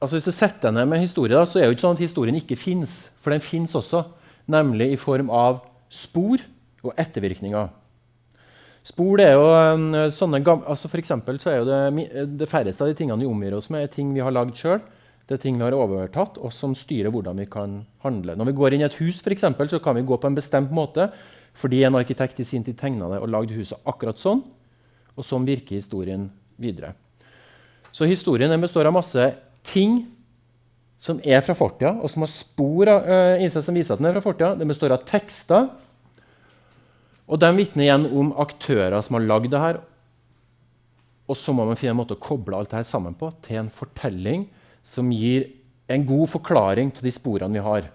altså 0.00 0.16
Hvis 0.16 0.28
du 0.28 0.32
setter 0.32 0.70
deg 0.70 0.78
ned 0.78 0.86
med 0.88 1.02
historie, 1.02 1.36
da, 1.36 1.44
så 1.44 1.58
er 1.58 1.66
det 1.66 1.72
jo 1.72 1.74
ikke 1.74 1.88
sånn 1.88 1.96
at 1.98 2.04
historien 2.04 2.36
ikke 2.36 2.56
fins. 2.56 3.10
For 3.20 3.32
den 3.32 3.42
fins 3.44 3.74
også, 3.76 4.06
nemlig 4.48 4.94
i 4.94 5.00
form 5.00 5.28
av 5.28 5.58
spor 5.92 6.40
og 6.80 6.94
ettervirkninger. 6.96 7.68
Spor 8.86 9.20
det 9.20 9.26
er 9.28 9.36
jo 9.36 9.48
um, 9.50 9.90
sånne 10.14 10.40
altså 10.40 10.88
For 10.88 11.02
så 11.04 11.50
er 11.52 11.58
jo 11.60 11.66
det, 11.68 12.28
det 12.40 12.48
færreste 12.48 12.84
av 12.84 12.88
de 12.88 12.96
tingene 12.96 13.20
vi 13.20 13.28
omgir 13.28 13.58
oss 13.58 13.68
med, 13.72 13.84
er 13.84 13.92
ting 13.92 14.14
vi 14.14 14.22
har 14.24 14.32
lagd 14.32 14.56
sjøl. 14.56 14.80
Det 15.28 15.36
er 15.36 15.42
ting 15.44 15.58
vi 15.60 15.62
har 15.62 15.76
overtatt, 15.76 16.40
og 16.42 16.50
som 16.50 16.72
styrer 16.74 17.12
hvordan 17.12 17.38
vi 17.38 17.46
kan 17.46 17.82
handle. 18.02 18.34
Når 18.34 18.48
vi 18.48 18.54
går 18.58 18.74
inn 18.74 18.82
i 18.82 18.86
et 18.88 18.96
hus, 18.98 19.20
for 19.22 19.34
eksempel, 19.34 19.68
så 19.70 19.78
kan 19.82 19.94
vi 19.94 20.06
gå 20.06 20.16
på 20.18 20.26
en 20.30 20.38
bestemt 20.38 20.72
måte 20.74 21.10
fordi 21.60 21.82
en 21.84 21.98
arkitekt 21.98 22.38
i 22.40 22.46
sin 22.46 22.62
tid 22.64 22.76
tegna 22.78 23.08
det 23.10 23.18
og 23.20 23.28
lagde 23.30 23.56
huset 23.58 23.78
akkurat 23.90 24.18
sånn. 24.22 24.40
Og 25.18 25.26
sånn 25.26 25.44
virker 25.44 25.76
historien 25.76 26.28
videre. 26.62 26.94
Så 27.92 28.06
historien 28.08 28.54
består 28.62 28.88
av 28.88 28.94
masse 28.96 29.26
ting 29.66 30.00
som 31.00 31.20
er 31.24 31.42
fra 31.44 31.56
fortida, 31.56 31.94
og 32.00 32.10
som 32.12 32.24
har 32.24 32.30
spor 32.32 32.90
uh, 32.90 33.40
i 33.40 33.48
som 33.50 33.76
viser 33.76 33.96
at 33.96 34.02
den 34.02 34.10
er 34.10 34.16
fra 34.18 34.24
fortida. 34.24 34.54
Den 34.58 34.70
består 34.70 34.94
av 34.94 35.04
tekster 35.08 35.68
og 37.30 37.38
de 37.38 37.50
vitner 37.54 37.86
igjen 37.86 38.08
om 38.10 38.32
aktører 38.42 38.98
som 39.06 39.16
har 39.16 39.26
lagd 39.28 39.52
det 39.52 39.62
her. 39.62 39.78
Og 41.30 41.38
så 41.38 41.54
må 41.54 41.62
man 41.68 41.78
finne 41.78 41.94
en 41.94 42.00
måte 42.00 42.16
å 42.16 42.22
koble 42.22 42.58
alt 42.58 42.72
dette 42.72 42.90
sammen 42.90 43.14
på 43.14 43.30
til 43.44 43.60
en 43.60 43.70
fortelling 43.70 44.48
som 44.82 45.12
gir 45.14 45.46
en 45.90 46.02
god 46.06 46.26
forklaring 46.32 46.90
til 46.94 47.06
de 47.06 47.14
sporene 47.14 47.54
vi 47.54 47.62
har. 47.62 47.86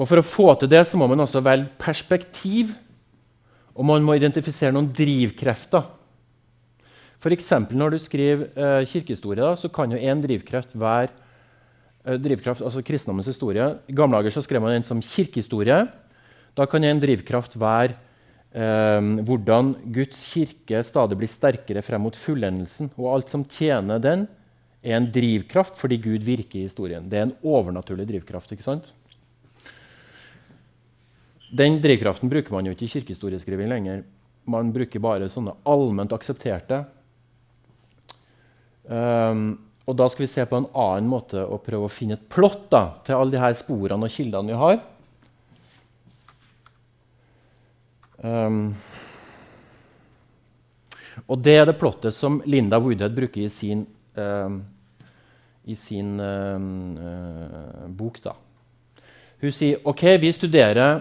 Og 0.00 0.08
For 0.08 0.16
å 0.16 0.24
få 0.24 0.48
til 0.56 0.70
det 0.72 0.86
så 0.88 0.96
må 0.96 1.10
man 1.10 1.20
også 1.20 1.42
velge 1.44 1.74
perspektiv, 1.80 2.72
og 3.76 3.84
man 3.84 4.04
må 4.04 4.16
identifisere 4.16 4.72
noen 4.72 4.88
drivkrefter. 4.96 5.84
F.eks. 7.20 7.50
når 7.76 7.92
du 7.92 7.98
skriver 8.00 8.46
eh, 8.56 8.86
kirkehistorie, 8.88 9.44
da, 9.44 9.52
så 9.60 9.68
kan 9.68 9.92
jo 9.92 10.00
én 10.00 10.22
drivkreft 10.24 10.72
være 10.72 11.12
drivkraft, 12.04 12.62
altså 12.64 12.82
kristendommens 12.84 13.28
historie. 13.28 13.66
I 13.88 13.96
gamle 13.96 14.20
dager 14.20 14.34
så 14.34 14.44
skrev 14.44 14.62
man 14.62 14.78
den 14.78 14.86
som 14.86 15.02
kirkehistorie. 15.04 15.82
Da 16.56 16.66
kan 16.66 16.84
en 16.84 17.00
drivkraft 17.02 17.56
være 17.60 17.96
eh, 18.52 19.10
hvordan 19.26 19.74
Guds 19.92 20.22
kirke 20.32 20.82
stadig 20.86 21.18
blir 21.20 21.30
sterkere 21.30 21.84
frem 21.84 22.02
mot 22.06 22.16
fullendelsen. 22.16 22.92
Og 22.96 23.12
alt 23.14 23.32
som 23.32 23.44
tjener 23.44 24.00
den, 24.02 24.28
er 24.80 24.96
en 24.96 25.10
drivkraft 25.12 25.76
fordi 25.76 25.98
Gud 26.00 26.24
virker 26.24 26.62
i 26.62 26.64
historien. 26.64 27.04
Det 27.08 27.18
er 27.18 27.26
en 27.28 27.36
overnaturlig 27.44 28.06
drivkraft. 28.08 28.52
ikke 28.52 28.64
sant? 28.64 28.88
Den 31.50 31.80
drivkraften 31.82 32.30
bruker 32.30 32.54
man 32.54 32.66
jo 32.66 32.72
ikke 32.72 32.86
i 32.86 32.94
kirkehistorieskriving 32.94 33.68
lenger. 33.68 34.04
man 34.50 34.72
bruker 34.72 34.98
bare 34.98 35.28
sånne 35.28 35.52
allment 35.68 36.12
aksepterte. 36.12 36.84
Um, 38.88 39.69
og 39.90 39.96
da 39.98 40.06
skal 40.06 40.22
vi 40.22 40.30
se 40.30 40.44
på 40.46 40.54
en 40.60 40.68
annen 40.78 41.08
måte 41.10 41.42
å 41.42 41.58
prøve 41.58 41.88
å 41.88 41.92
finne 41.92 42.14
et 42.14 42.28
plott 42.30 42.68
da, 42.70 42.84
til 43.02 43.18
alle 43.18 43.34
de 43.34 43.42
her 43.42 43.56
sporene 43.58 44.06
og 44.06 44.14
kildene 44.14 44.52
vi 44.52 44.58
har. 44.60 44.76
Um, 48.22 48.60
og 51.26 51.42
det 51.42 51.56
er 51.58 51.66
det 51.66 51.78
plottet 51.80 52.14
som 52.14 52.38
Linda 52.46 52.78
Woodhead 52.78 53.16
bruker 53.16 53.42
i 53.42 53.50
sin, 53.50 53.82
um, 54.14 54.60
i 55.66 55.74
sin 55.74 56.14
uh, 56.22 57.88
bok. 57.90 58.22
da. 58.22 58.36
Hun 59.42 59.56
sier 59.56 59.82
ok, 59.90 60.04
vi 60.22 60.30
studerer 60.36 61.00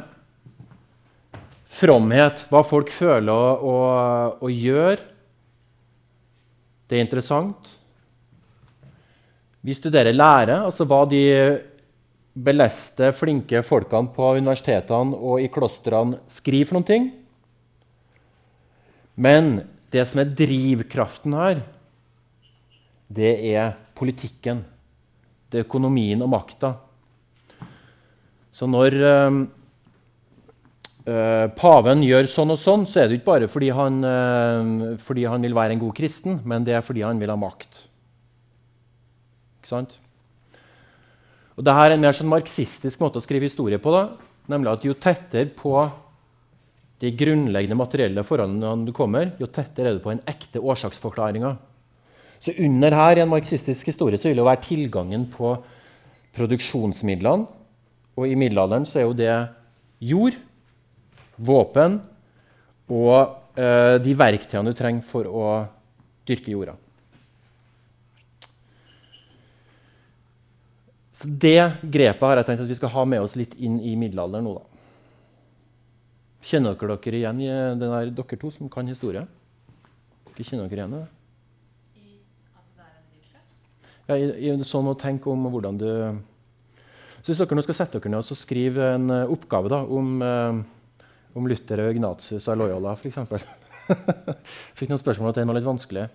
fromhet, 1.79 2.47
hva 2.49 2.63
folk 2.65 2.89
føler 2.89 3.29
og, 3.29 3.67
og, 3.69 4.47
og 4.47 4.55
gjør. 4.65 5.03
Det 6.89 6.97
er 6.97 7.05
interessant. 7.05 7.75
Vi 9.69 9.75
studerer 9.77 10.15
lære, 10.15 10.63
altså 10.65 10.81
hva 10.89 11.03
de 11.05 11.21
beleste, 12.33 13.11
flinke 13.13 13.59
folkene 13.61 14.09
på 14.15 14.31
universitetene 14.39 15.13
og 15.13 15.43
i 15.43 15.49
klostrene 15.53 16.17
skriver 16.31 16.65
for 16.65 16.79
noen 16.79 16.87
ting. 16.87 17.05
Men 19.13 19.59
det 19.93 20.07
som 20.09 20.23
er 20.23 20.31
drivkraften 20.39 21.35
her, 21.37 21.61
det 23.13 23.33
er 23.51 23.75
politikken. 23.99 24.63
Det 25.49 25.61
er 25.61 25.67
økonomien 25.67 26.25
og 26.25 26.31
makta. 26.33 26.71
Så 28.49 28.65
når 28.69 28.97
øh, 29.05 29.37
paven 31.59 32.01
gjør 32.07 32.31
sånn 32.31 32.55
og 32.55 32.61
sånn, 32.63 32.87
så 32.89 33.03
er 33.03 33.11
det 33.11 33.19
ikke 33.19 33.29
bare 33.35 33.51
fordi 33.53 33.69
han, 33.75 34.01
øh, 34.01 34.97
fordi 35.05 35.29
han 35.29 35.45
vil 35.45 35.57
være 35.61 35.77
en 35.77 35.85
god 35.85 35.93
kristen, 36.01 36.41
men 36.41 36.65
det 36.65 36.73
er 36.79 36.85
fordi 36.85 37.05
han 37.05 37.21
vil 37.21 37.35
ha 37.35 37.37
makt. 37.37 37.88
Ikke 39.59 39.71
sant? 39.71 39.97
Og 41.59 41.65
Dette 41.67 41.85
er 41.85 41.95
en 41.95 42.03
mer 42.03 42.15
sånn 42.15 42.31
marxistisk 42.31 43.01
måte 43.03 43.19
å 43.19 43.23
skrive 43.23 43.49
historie 43.49 43.79
på. 43.83 43.91
da, 43.91 44.15
Nemlig 44.49 44.71
at 44.71 44.85
jo 44.87 44.95
tettere 44.95 45.51
på 45.51 45.73
de 46.99 47.11
grunnleggende 47.15 47.77
materielle 47.79 48.23
forholdene 48.27 48.87
du 48.87 48.93
kommer, 48.95 49.33
jo 49.39 49.47
tettere 49.47 49.91
er 49.91 49.99
du 49.99 50.03
på 50.03 50.13
en 50.13 50.23
ekte 50.27 50.59
årsaksforklaringa. 50.59 51.53
Så 52.39 52.55
under 52.63 52.95
her 52.95 53.19
i 53.19 53.23
en 53.23 53.31
marxistisk 53.31 53.91
historie 53.91 54.19
så 54.19 54.31
vil 54.31 54.39
det 54.39 54.47
være 54.47 54.63
tilgangen 54.63 55.27
på 55.31 55.53
produksjonsmidlene. 56.35 57.47
Og 58.19 58.27
i 58.27 58.35
middelalderen 58.39 58.87
så 58.87 58.99
er 58.99 59.07
jo 59.07 59.15
det 59.15 59.33
jord, 60.03 60.35
våpen 61.39 61.99
og 62.91 63.15
eh, 63.55 63.95
de 64.03 64.15
verktøyene 64.19 64.71
du 64.71 64.75
trenger 64.75 65.05
for 65.07 65.27
å 65.27 65.43
dyrke 66.27 66.51
jorda. 66.51 66.75
Så 71.19 71.27
Det 71.27 71.59
grepet 71.83 72.23
har 72.23 72.39
jeg 72.39 72.47
tenkt 72.47 72.63
at 72.63 72.71
vi 72.71 72.77
skal 72.79 72.93
ha 72.93 73.05
med 73.11 73.25
oss 73.25 73.35
litt 73.35 73.57
inn 73.59 73.79
i 73.83 73.95
middelalderen 73.99 74.45
nå. 74.47 74.55
da. 74.55 74.65
Kjenner 76.47 76.77
dere 76.79 76.95
dere 76.95 77.19
igjen 77.19 77.41
den 77.43 77.91
der, 77.91 78.11
dere 78.15 78.39
to 78.39 78.51
som 78.55 78.69
kan 78.71 78.87
historie? 78.87 79.25
Dere 80.29 80.47
kjenner 80.47 80.69
dere 80.71 80.79
igjen 80.79 80.95
det? 80.95 81.07
Ja, 84.09 84.15
i, 84.15 84.29
i, 84.47 84.53
sånn 84.65 84.87
å 84.89 84.95
tenke 84.97 85.29
om 85.29 85.43
hvordan 85.53 85.77
du 85.77 85.89
Så 87.19 87.29
Hvis 87.29 87.41
dere 87.43 87.57
nå 87.59 87.65
skal 87.67 87.77
sette 87.77 87.99
dere 87.99 88.13
ned 88.15 88.23
og 88.23 88.39
skrive 88.39 88.87
en 88.95 89.11
uh, 89.11 89.33
oppgave 89.35 89.69
da, 89.69 89.83
om, 89.83 90.23
uh, 90.23 91.03
om 91.35 91.51
Luther 91.51 91.83
og 91.83 91.91
Ignatius 91.99 92.47
av 92.47 92.57
Loyola, 92.63 92.95
f.eks. 92.95 93.19
Fikk 94.79 94.89
noen 94.89 95.03
spørsmål 95.03 95.33
at 95.33 95.41
den 95.41 95.51
var 95.51 95.59
litt 95.59 95.67
vanskelig 95.67 96.07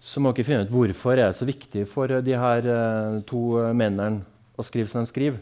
så 0.00 0.20
må 0.20 0.32
dere 0.34 0.46
finne 0.46 0.66
ut 0.66 0.72
hvorfor 0.72 1.16
er 1.16 1.30
det 1.30 1.38
så 1.38 1.48
viktig 1.48 1.86
for 1.90 2.10
de 2.24 2.36
her 2.38 2.66
uh, 2.68 3.18
to 3.26 3.42
mennene 3.76 4.24
å 4.58 4.66
skrive 4.66 4.90
som 4.90 5.02
de 5.02 5.10
skriver. 5.10 5.40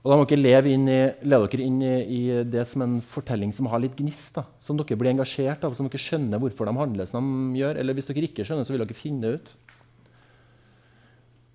Og 0.00 0.08
Da 0.08 0.16
må 0.16 0.24
dere 0.24 0.40
leve 0.40 0.70
inn 0.72 0.86
i, 0.88 1.00
leve 1.28 1.48
dere 1.52 1.64
inn 1.66 1.80
i, 1.84 1.94
i, 2.00 2.20
det 2.48 2.62
som 2.68 2.84
en 2.86 3.00
fortelling 3.04 3.50
som 3.52 3.68
har 3.68 3.82
litt 3.82 3.98
gnist. 3.98 4.38
Da, 4.38 4.46
som 4.64 4.78
dere 4.78 4.96
blir 4.96 5.12
engasjert 5.12 5.64
av, 5.66 5.74
som 5.76 5.90
dere 5.90 6.00
skjønner 6.00 6.40
hvorfor 6.40 6.70
de 6.70 6.76
handler 6.78 7.10
som 7.10 7.26
de 7.52 7.60
gjør. 7.60 7.80
Eller 7.82 7.96
hvis 7.98 8.08
dere 8.08 8.24
ikke 8.30 8.46
skjønner, 8.48 8.64
så 8.64 8.72
vil 8.72 8.80
dere 8.80 8.96
finne 8.96 9.34
ut. 9.36 9.52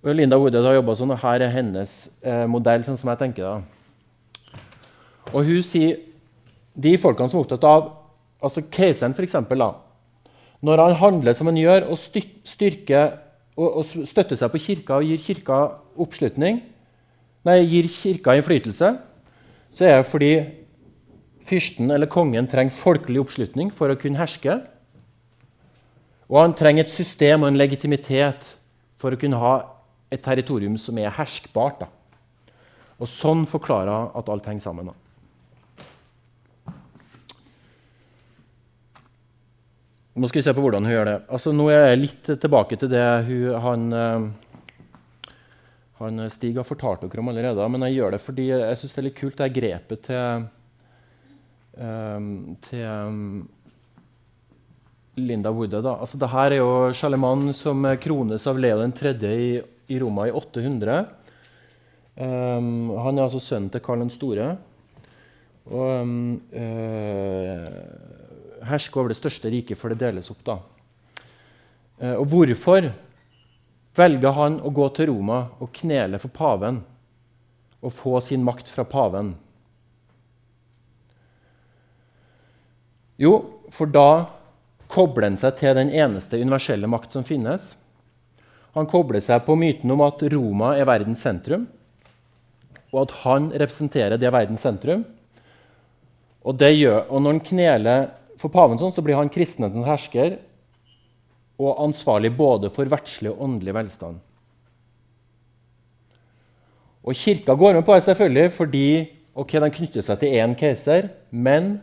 Og 0.06 0.14
Linda 0.14 0.38
Woodhead 0.38 0.68
har 0.68 0.78
jobba 0.78 0.94
sånn, 1.00 1.16
og 1.16 1.24
her 1.24 1.42
er 1.42 1.56
hennes 1.56 1.96
eh, 2.22 2.44
modell. 2.46 2.86
sånn 2.86 3.00
som 3.02 3.10
jeg 3.10 3.24
tenker 3.24 3.48
da. 3.48 4.52
Og 5.34 5.42
hun 5.48 5.66
sier 5.66 6.04
de 6.78 6.94
folkene 7.02 7.32
som 7.32 7.40
er 7.40 7.48
opptatt 7.48 7.66
av 7.66 7.88
altså 8.46 8.62
Keiseren, 8.70 9.16
f.eks. 9.18 9.40
Når 10.66 10.82
han 10.82 10.98
handler 10.98 11.36
som 11.38 11.50
han 11.52 11.60
gjør, 11.60 11.90
og, 11.94 12.00
styrker, 12.00 13.18
og, 13.56 13.82
og 13.82 13.86
støtter 13.86 14.40
seg 14.40 14.54
på 14.54 14.62
kirka 14.64 15.00
og 15.00 15.10
gir 15.10 15.22
kirka 15.22 15.60
oppslutning, 16.02 16.62
nei, 17.46 17.58
gir 17.70 17.90
kirka 17.92 18.34
innflytelse, 18.40 18.96
så 19.76 19.86
er 19.86 20.00
det 20.00 20.10
fordi 20.10 20.32
fyrsten 21.46 21.92
eller 21.94 22.10
kongen 22.10 22.48
trenger 22.50 22.74
folkelig 22.74 23.22
oppslutning 23.22 23.70
for 23.76 23.92
å 23.92 24.00
kunne 24.00 24.18
herske. 24.18 24.58
Og 26.32 26.42
han 26.42 26.56
trenger 26.58 26.88
et 26.88 26.94
system 26.94 27.44
og 27.44 27.52
en 27.52 27.60
legitimitet 27.60 28.48
for 29.02 29.14
å 29.14 29.20
kunne 29.22 29.38
ha 29.38 29.56
et 30.10 30.24
territorium 30.26 30.80
som 30.82 30.98
er 30.98 31.14
herskbart. 31.14 31.84
Da. 31.84 32.56
Og 32.98 33.12
sånn 33.12 33.44
forklarer 33.50 34.16
at 34.18 34.32
alt 34.32 34.48
henger 34.50 34.66
sammen. 34.66 34.90
Da. 34.90 35.05
Nå 40.16 40.30
skal 40.32 40.40
vi 40.40 40.44
se 40.46 40.54
på 40.56 40.64
hvordan 40.64 40.86
hun 40.88 40.94
gjør 40.94 41.08
det. 41.10 41.16
Altså, 41.28 41.52
nå 41.52 41.66
er 41.74 41.90
jeg 41.90 42.00
litt 42.00 42.30
tilbake 42.40 42.78
til 42.80 42.88
det 42.88 43.04
hun, 43.28 43.50
han, 43.66 43.82
eh, 44.00 45.34
han 46.00 46.22
Stig 46.32 46.56
har 46.56 46.68
fortalt 46.68 47.04
dere 47.04 47.20
om 47.20 47.32
allerede. 47.34 47.66
Men 47.74 47.84
jeg 47.90 47.98
gjør 47.98 48.16
det 48.16 48.22
fordi 48.24 48.46
jeg 48.54 48.80
syns 48.80 48.96
det 48.96 49.02
er 49.02 49.08
litt 49.10 49.20
kult, 49.20 49.36
det 49.42 49.50
grepet 49.58 50.06
til, 50.08 50.48
um, 51.76 52.32
til 52.64 53.44
Linda 55.20 55.52
Woode. 55.52 55.84
Da. 55.84 55.98
Altså, 56.00 56.22
Dette 56.24 56.48
er 56.48 56.58
jo 56.62 56.72
Charlemagne 56.96 57.52
som 57.52 57.84
krones 58.00 58.48
av 58.48 58.64
Leo 58.64 58.88
3. 58.88 59.16
I, 59.36 59.52
i 59.92 60.00
Roma 60.00 60.30
i 60.30 60.32
800. 60.32 61.06
Um, 62.16 62.96
han 63.04 63.20
er 63.20 63.28
altså 63.28 63.44
sønnen 63.44 63.68
til 63.68 63.84
Karl 63.84 64.00
den 64.06 64.16
store. 64.16 64.54
Og 65.76 66.08
um, 66.08 66.40
uh, 66.56 68.15
herske 68.70 69.00
over 69.00 69.14
det 69.14 69.20
største 69.20 69.52
riket 69.52 69.80
før 69.80 69.94
det 69.94 70.04
deles 70.04 70.32
opp. 70.34 70.44
da. 70.46 70.60
Eh, 72.00 72.16
og 72.16 72.28
hvorfor 72.32 72.92
velger 73.96 74.36
han 74.36 74.60
å 74.60 74.74
gå 74.76 74.90
til 74.96 75.12
Roma 75.14 75.46
og 75.60 75.72
knele 75.76 76.20
for 76.20 76.34
paven 76.36 76.82
og 77.82 77.94
få 77.94 78.20
sin 78.24 78.44
makt 78.44 78.72
fra 78.74 78.84
paven? 78.88 79.36
Jo, 83.16 83.38
for 83.72 83.88
da 83.88 84.28
kobler 84.92 85.30
han 85.30 85.40
seg 85.40 85.56
til 85.60 85.76
den 85.78 85.92
eneste 85.96 86.40
universelle 86.42 86.90
makt 86.92 87.16
som 87.16 87.26
finnes. 87.28 87.76
Han 88.76 88.90
kobler 88.92 89.24
seg 89.24 89.46
på 89.48 89.56
myten 89.56 89.92
om 89.96 90.04
at 90.04 90.24
Roma 90.34 90.74
er 90.76 90.88
verdens 90.90 91.24
sentrum, 91.24 91.64
og 92.92 93.06
at 93.06 93.14
han 93.24 93.48
representerer 93.56 94.20
det 94.20 94.32
verdens 94.36 94.66
sentrum. 94.68 95.06
Og, 96.46 96.58
det 96.60 96.76
gjør, 96.76 97.06
og 97.10 97.24
når 97.24 97.34
han 97.34 97.46
kneler 97.48 98.10
for 98.42 98.52
paven 98.54 98.80
sånn, 98.80 98.94
så 98.94 99.04
blir 99.06 99.18
han 99.20 99.32
kristenhetens 99.32 99.88
hersker 99.88 100.38
og 101.62 101.82
ansvarlig 101.86 102.34
både 102.36 102.72
for 102.74 102.90
verdslig 102.92 103.32
og 103.32 103.44
åndelig 103.46 103.76
velstand. 103.78 104.20
Og 107.06 107.16
Kirka 107.16 107.54
går 107.56 107.78
med 107.78 107.86
på 107.86 107.96
det 107.96 108.06
selvfølgelig 108.08 108.52
fordi 108.56 108.88
okay, 109.36 109.62
de 109.62 109.72
knytter 109.78 110.06
seg 110.06 110.22
til 110.22 110.38
én 110.40 110.56
keiser, 110.58 111.10
men 111.30 111.76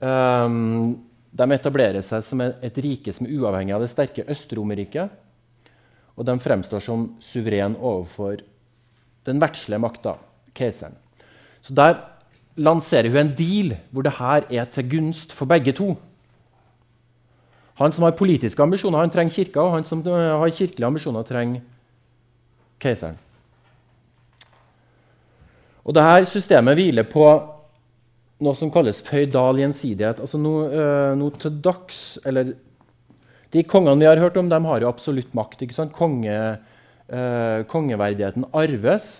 um, 0.00 0.94
de 1.32 1.48
etablerer 1.56 2.04
seg 2.06 2.24
som 2.24 2.42
et 2.44 2.80
rike 2.84 3.12
som 3.14 3.28
er 3.28 3.36
uavhengig 3.36 3.74
av 3.76 3.84
det 3.84 3.90
sterke 3.92 4.24
Øst-Romerriket. 4.30 5.12
Og 6.16 6.26
de 6.28 6.34
fremstår 6.44 6.82
som 6.84 7.06
suveren 7.24 7.76
overfor 7.80 8.42
den 9.26 9.40
verdslige 9.40 9.80
makta, 9.80 10.16
keiseren. 10.56 10.96
Så 11.62 11.74
der 11.76 11.94
lanserer 12.56 13.08
hun 13.08 13.22
en 13.22 13.34
deal 13.36 13.76
hvor 13.90 14.04
det 14.04 14.16
her 14.18 14.46
er 14.50 14.64
til 14.72 14.88
gunst 14.90 15.32
for 15.32 15.48
begge 15.48 15.72
to. 15.72 15.94
Han 17.80 17.92
som 17.92 18.04
har 18.04 18.16
politiske 18.16 18.62
ambisjoner, 18.62 19.00
han 19.00 19.10
trenger 19.10 19.34
kirka, 19.34 19.60
og 19.60 19.72
han 19.72 19.84
som 19.88 20.02
har 20.06 20.48
kirkelige 20.52 20.86
ambisjoner, 20.86 21.22
trenger 21.22 21.62
keiseren. 22.82 23.16
Og 25.82 25.94
Dette 25.96 26.30
systemet 26.30 26.78
hviler 26.78 27.08
på 27.08 27.24
noe 28.42 28.58
som 28.58 28.70
kalles 28.74 29.02
føydal 29.06 29.58
gjensidighet. 29.62 30.20
Altså 30.22 30.38
noe, 30.38 30.68
uh, 30.70 31.14
noe 31.18 31.34
til 31.38 31.56
dags 31.62 32.20
eller, 32.26 32.54
De 33.52 33.60
kongene 33.68 34.00
vi 34.00 34.06
har 34.08 34.16
hørt 34.16 34.36
om, 34.40 34.48
de 34.48 34.58
har 34.64 34.80
jo 34.80 34.88
absolutt 34.88 35.34
makt. 35.36 35.60
Konge, 35.92 36.36
uh, 37.12 37.58
kongeverdigheten 37.68 38.46
arves, 38.52 39.18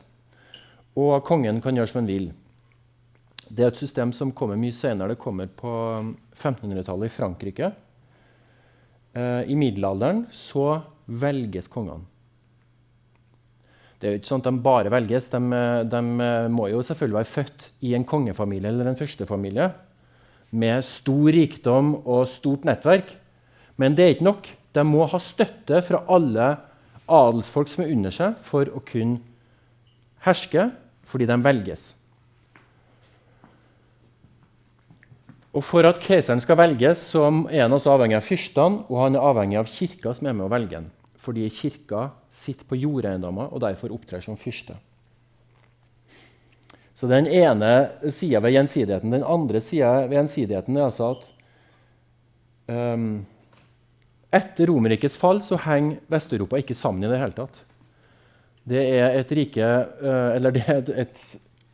og 0.97 1.25
kongen 1.25 1.61
kan 1.61 1.77
gjøre 1.77 1.91
som 1.91 2.01
han 2.01 2.09
vil. 2.09 2.31
Det 3.53 3.65
er 3.65 3.69
et 3.69 3.81
system 3.81 4.15
som 4.17 4.33
kommer 4.33 4.57
mye 4.57 4.73
senere. 4.73 5.13
Det 5.13 5.21
kommer 5.21 5.51
på 5.53 5.73
1500-tallet 6.33 7.11
i 7.11 7.13
Frankrike. 7.13 7.69
Eh, 9.13 9.43
I 9.53 9.57
middelalderen 9.59 10.25
så 10.33 10.81
velges 11.05 11.69
kongene. 11.69 12.07
Det 14.01 14.09
er 14.09 14.17
jo 14.17 14.19
ikke 14.19 14.31
sånn 14.33 14.43
at 14.43 14.49
De 14.49 14.65
bare 14.65 14.91
velges. 14.91 15.29
De, 15.31 15.41
de, 15.87 16.01
må 16.51 16.67
jo 16.73 16.81
selvfølgelig 16.83 17.21
være 17.21 17.33
født 17.37 17.69
i 17.87 17.93
en 17.95 18.09
kongefamilie 18.09 18.73
eller 18.73 18.91
en 18.91 18.99
førstefamilie 18.99 19.69
med 20.59 20.85
stor 20.85 21.29
rikdom 21.33 21.95
og 22.03 22.27
stort 22.29 22.67
nettverk. 22.69 23.13
Men 23.79 23.95
det 23.97 24.05
er 24.05 24.17
ikke 24.17 24.27
nok. 24.27 24.49
De 24.73 24.85
må 24.89 25.07
ha 25.13 25.21
støtte 25.23 25.85
fra 25.85 26.03
alle 26.13 26.49
adelsfolk 27.13 27.71
som 27.71 27.85
er 27.85 27.93
under 27.93 28.15
seg, 28.15 28.37
for 28.41 28.69
å 28.73 28.81
kunne 28.89 29.21
herske, 30.25 30.71
fordi 31.07 31.29
de 31.29 31.39
velges. 31.45 31.93
Og 35.53 35.65
For 35.65 35.85
at 35.85 36.01
keiseren 36.01 36.41
skal 36.41 36.57
velges, 36.57 37.03
så 37.13 37.27
er 37.53 37.67
han 37.67 37.75
også 37.77 37.93
avhengig 37.93 38.17
av 38.17 38.25
fyrstene, 38.25 38.87
og 38.89 39.03
han 39.03 39.19
er 39.19 39.27
avhengig 39.29 39.59
av 39.61 39.69
kirka 39.69 40.15
som 40.17 40.31
er 40.31 40.37
med 40.39 40.47
å 40.47 40.53
velge 40.53 40.79
ham. 40.79 40.87
Fordi 41.21 41.45
kirka 41.53 42.07
sitter 42.33 42.67
på 42.67 42.79
jordeiendommer 42.81 43.53
og 43.53 43.61
derfor 43.63 43.93
opptrer 43.95 44.25
som 44.25 44.39
fyrste. 44.41 44.79
Så 46.97 47.09
den 47.11 47.27
ene 47.27 48.13
sida 48.15 48.41
ved 48.41 48.55
gjensidigheten. 48.57 49.13
Den 49.13 49.27
andre 49.27 49.61
sida 49.65 50.07
ved 50.07 50.17
gjensidigheten 50.21 50.79
er 50.79 50.87
altså 50.87 51.11
at 51.17 51.29
um, 52.71 53.07
etter 54.33 54.71
Romerrikets 54.71 55.19
fall 55.21 55.43
så 55.45 55.59
henger 55.67 56.01
Vest-Europa 56.13 56.63
ikke 56.63 56.79
sammen 56.79 57.05
i 57.05 57.11
det 57.13 57.21
hele 57.21 57.37
tatt. 57.37 57.61
Det 58.65 58.85
er 58.87 59.19
et 59.19 59.35
rike, 59.37 59.69
uh, 60.01 60.31
eller 60.39 60.55
det 60.55 60.65
er 60.65 60.93
et 61.05 61.27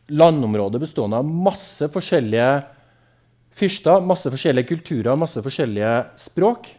landområde 0.09 0.81
bestående 0.81 1.21
av 1.21 1.29
masse 1.29 1.87
forskjellige 1.93 2.49
fyrster, 3.55 4.03
masse 4.05 4.29
forskjellige 4.31 4.69
kulturer, 4.71 5.17
masse 5.19 5.41
forskjellige 5.43 5.93
språk. 6.19 6.69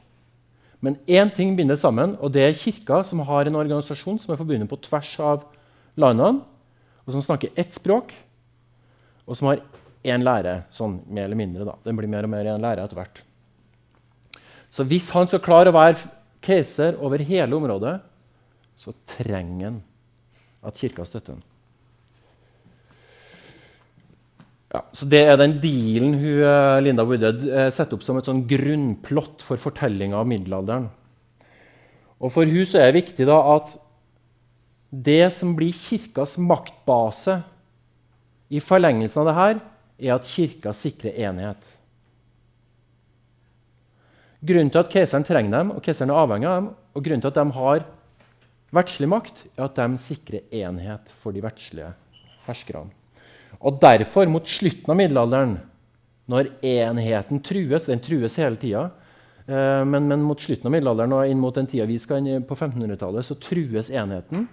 Men 0.80 0.96
én 1.06 1.28
ting 1.34 1.52
binder 1.58 1.76
sammen, 1.76 2.16
og 2.20 2.32
det 2.32 2.44
er 2.46 2.56
kirka, 2.56 3.02
som 3.04 3.20
har 3.28 3.46
en 3.46 3.58
organisasjon 3.60 4.20
som 4.20 4.32
er 4.32 4.40
forbundet 4.40 4.70
på 4.70 4.80
tvers 4.86 5.12
av 5.20 5.44
landene, 6.00 6.40
og 7.04 7.16
som 7.16 7.24
snakker 7.24 7.52
ett 7.58 7.74
språk, 7.76 8.14
og 9.26 9.36
som 9.36 9.50
har 9.50 9.60
én 10.06 10.24
lære, 10.24 10.62
sånn 10.72 11.00
mer 11.08 11.26
eller 11.28 11.36
mindre. 11.36 11.66
da. 11.68 11.76
Den 11.84 11.98
blir 11.98 12.08
mer 12.08 12.24
og 12.24 12.32
mer 12.32 12.48
én 12.48 12.62
lære 12.62 12.84
etter 12.84 12.96
hvert. 12.96 13.22
Så 14.70 14.86
hvis 14.86 15.10
han 15.12 15.28
skal 15.28 15.42
klare 15.44 15.72
å 15.72 15.76
være 15.76 15.98
keiser 16.40 16.96
over 17.02 17.20
hele 17.26 17.56
området, 17.58 17.98
så 18.78 18.94
trenger 19.04 19.66
han 19.66 19.80
at 20.64 20.78
kirka 20.80 21.04
støtter 21.04 21.36
ham. 21.36 21.44
Ja, 24.70 24.84
så 24.94 25.06
Det 25.06 25.20
er 25.26 25.36
den 25.36 25.58
dealen 25.58 26.14
hun, 26.14 26.42
eh, 26.46 26.80
Linda 26.80 27.02
Woodhead 27.02 27.42
eh, 27.42 27.70
setter 27.74 27.96
opp 27.96 28.04
som 28.06 28.18
et 28.20 28.28
sånn 28.28 28.44
grunnplott 28.46 29.42
for 29.42 29.58
fortellinga 29.58 30.20
av 30.20 30.28
middelalderen. 30.30 30.88
Og 32.20 32.30
For 32.30 32.46
hun 32.46 32.66
så 32.68 32.78
er 32.78 32.92
det 32.92 33.02
viktig 33.02 33.26
da 33.26 33.40
at 33.56 33.74
det 34.90 35.32
som 35.34 35.56
blir 35.56 35.74
kirkas 35.74 36.36
maktbase 36.38 37.40
i 38.50 38.60
forlengelsen 38.62 39.22
av 39.22 39.26
det 39.26 39.36
her, 39.38 39.60
er 40.00 40.14
at 40.16 40.26
kirka 40.26 40.72
sikrer 40.74 41.18
enhet. 41.28 41.62
Grunnen 44.40 44.70
til 44.72 44.80
at 44.80 44.90
keiseren 44.90 45.26
trenger 45.26 45.52
dem, 45.52 45.74
og 45.74 45.82
keiseren 45.84 46.10
er 46.10 46.22
avhengig 46.22 46.48
av 46.48 46.60
dem, 46.60 46.70
og 46.94 47.04
grunnen 47.04 47.22
til 47.22 47.30
at 47.30 47.38
de 47.38 47.58
har 47.58 47.84
verdslig 48.74 49.10
makt, 49.10 49.44
er 49.56 49.66
at 49.66 49.76
de 49.76 50.00
sikrer 50.00 50.46
enhet 50.62 51.12
for 51.20 51.36
de 51.36 51.42
verdslige 51.44 51.92
herskerne. 52.46 52.99
Og 53.58 53.80
derfor, 53.82 54.30
mot 54.30 54.46
slutten 54.46 54.92
av 54.92 54.98
middelalderen, 55.00 55.58
når 56.30 56.52
enheten 56.62 57.40
trues 57.42 57.88
Den 57.90 58.02
trues 58.02 58.36
hele 58.38 58.58
tida. 58.60 58.84
Eh, 59.50 59.82
men, 59.84 60.06
men, 60.06 60.22
mot 60.22 60.40
slutten 60.40 60.68
av 60.68 60.74
middelalderen 60.76 61.16
og 61.16 61.26
inn 61.26 61.40
mot 61.42 61.56
den 61.56 61.68
tida 61.70 61.88
vi 61.90 61.98
skal 61.98 62.22
inn 62.22 62.44
på 62.46 62.54
1500-tallet, 62.54 63.26
så 63.26 63.38
trues 63.40 63.90
enheten. 63.90 64.46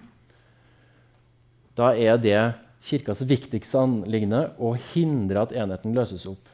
Da 1.78 1.92
er 1.94 2.18
det 2.18 2.40
kirkas 2.88 3.22
viktigste 3.28 3.78
anliggende 3.78 4.48
å 4.58 4.72
hindre 4.92 5.44
at 5.44 5.54
enheten 5.54 5.94
løses 5.94 6.26
opp. 6.30 6.50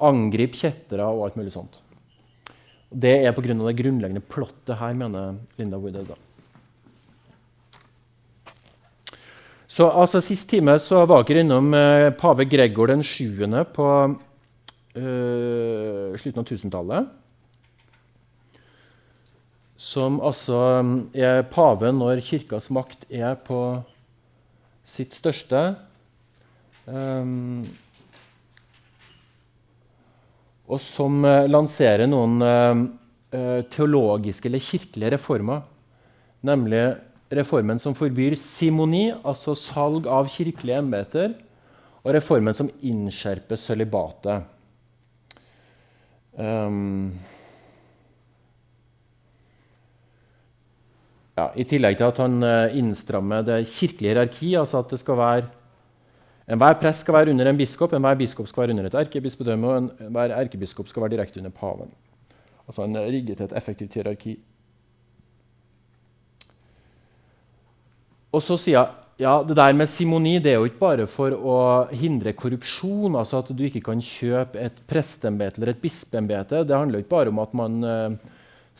Angrip 0.00 0.56
kjettere 0.56 1.06
og 1.08 1.26
alt 1.26 1.38
mulig 1.40 1.54
sånt. 1.54 1.80
Det 2.90 3.20
er 3.22 3.32
pga. 3.32 3.54
det 3.54 3.78
grunnleggende 3.78 4.24
plottet 4.26 4.76
her, 4.80 4.94
mener 4.94 5.36
Linda 5.56 5.78
Woodhead. 5.78 6.08
da. 6.08 6.16
Så 9.70 9.86
altså, 9.86 10.18
Sist 10.24 10.48
time 10.50 10.74
så 10.82 11.04
var 11.06 11.22
dere 11.26 11.44
innom 11.44 11.70
eh, 11.78 12.10
pave 12.18 12.46
Gregor 12.50 12.90
den 12.90 13.04
7. 13.06 13.46
på 13.70 13.86
eh, 14.98 16.16
slutten 16.18 16.42
av 16.42 16.48
1000-tallet. 16.48 17.12
Som 19.78 20.18
altså 20.26 20.58
eh, 21.14 21.22
er 21.22 21.46
pave 21.52 21.92
når 21.94 22.24
kirkas 22.26 22.66
makt 22.74 23.06
er 23.14 23.38
på 23.46 23.60
sitt 24.82 25.14
største. 25.14 25.62
Um, 26.90 27.62
og 30.66 30.82
som 30.82 31.22
eh, 31.28 31.46
lanserer 31.46 32.10
noen 32.10 32.42
uh, 32.42 33.62
teologiske 33.70 34.50
eller 34.50 34.66
kirkelige 34.66 35.14
reformer. 35.14 35.62
Nemlig 36.42 36.82
reformen 37.30 37.78
som 37.78 37.94
forbyr 37.94 38.34
simoni, 38.40 39.10
altså 39.22 39.54
salg 39.58 40.08
av 40.10 40.28
kirkelige 40.32 40.80
embeter, 40.82 41.34
og 42.00 42.14
reformen 42.16 42.56
som 42.56 42.70
innskjerper 42.86 43.60
sølibatet. 43.60 44.48
Um, 46.40 47.12
ja, 51.36 51.50
I 51.54 51.66
tillegg 51.68 51.98
til 51.98 52.08
at 52.08 52.20
han 52.22 52.38
uh, 52.42 52.76
innstrammer 52.78 53.44
det 53.44 53.62
kirkelige 53.68 54.14
hierarki, 54.14 54.54
altså 54.58 54.80
at 54.80 54.94
det 54.94 55.02
skal 55.02 55.20
være 55.20 55.48
Enhver 56.50 56.74
prest 56.80 57.04
skal 57.04 57.14
være 57.14 57.30
under 57.30 57.46
en 57.46 57.58
biskop, 57.60 57.92
enhver 57.94 58.16
biskop 58.18 58.48
skal 58.50 58.64
være 58.64 58.72
under 58.74 58.86
et 58.88 58.94
erkebispedømme, 58.98 59.68
og 59.68 59.76
enhver 60.02 60.32
erkebiskop 60.34 60.88
skal 60.90 61.04
være 61.04 61.12
direkte 61.12 61.38
under 61.38 61.52
paven. 61.54 61.92
Altså 62.66 62.82
Han 62.82 62.96
rigger 62.98 63.36
til 63.36 63.44
et 63.44 63.52
effektivt 63.56 63.94
hierarki. 63.94 64.32
Og 68.30 68.42
så 68.44 68.56
sier 68.60 68.78
jeg 68.78 69.00
ja, 69.20 69.34
det 69.44 69.52
der 69.58 69.74
med 69.76 69.90
simoni 69.92 70.38
det 70.40 70.54
er 70.54 70.62
jo 70.62 70.68
ikke 70.70 70.80
bare 70.80 71.04
for 71.10 71.34
å 71.36 71.56
hindre 71.92 72.32
korrupsjon. 72.32 73.18
altså 73.20 73.42
At 73.42 73.50
du 73.52 73.66
ikke 73.66 73.82
kan 73.90 74.00
kjøpe 74.00 74.56
et 74.62 74.78
presteembete 74.88 75.60
eller 75.60 75.74
et 75.74 75.82
bispeembete. 75.82 76.62
Det 76.64 76.76
handler 76.76 76.98
jo 76.98 77.04
ikke 77.04 77.16
bare 77.18 77.32
om 77.32 77.42
at 77.42 77.52
man 77.58 77.74
uh, 77.84 78.14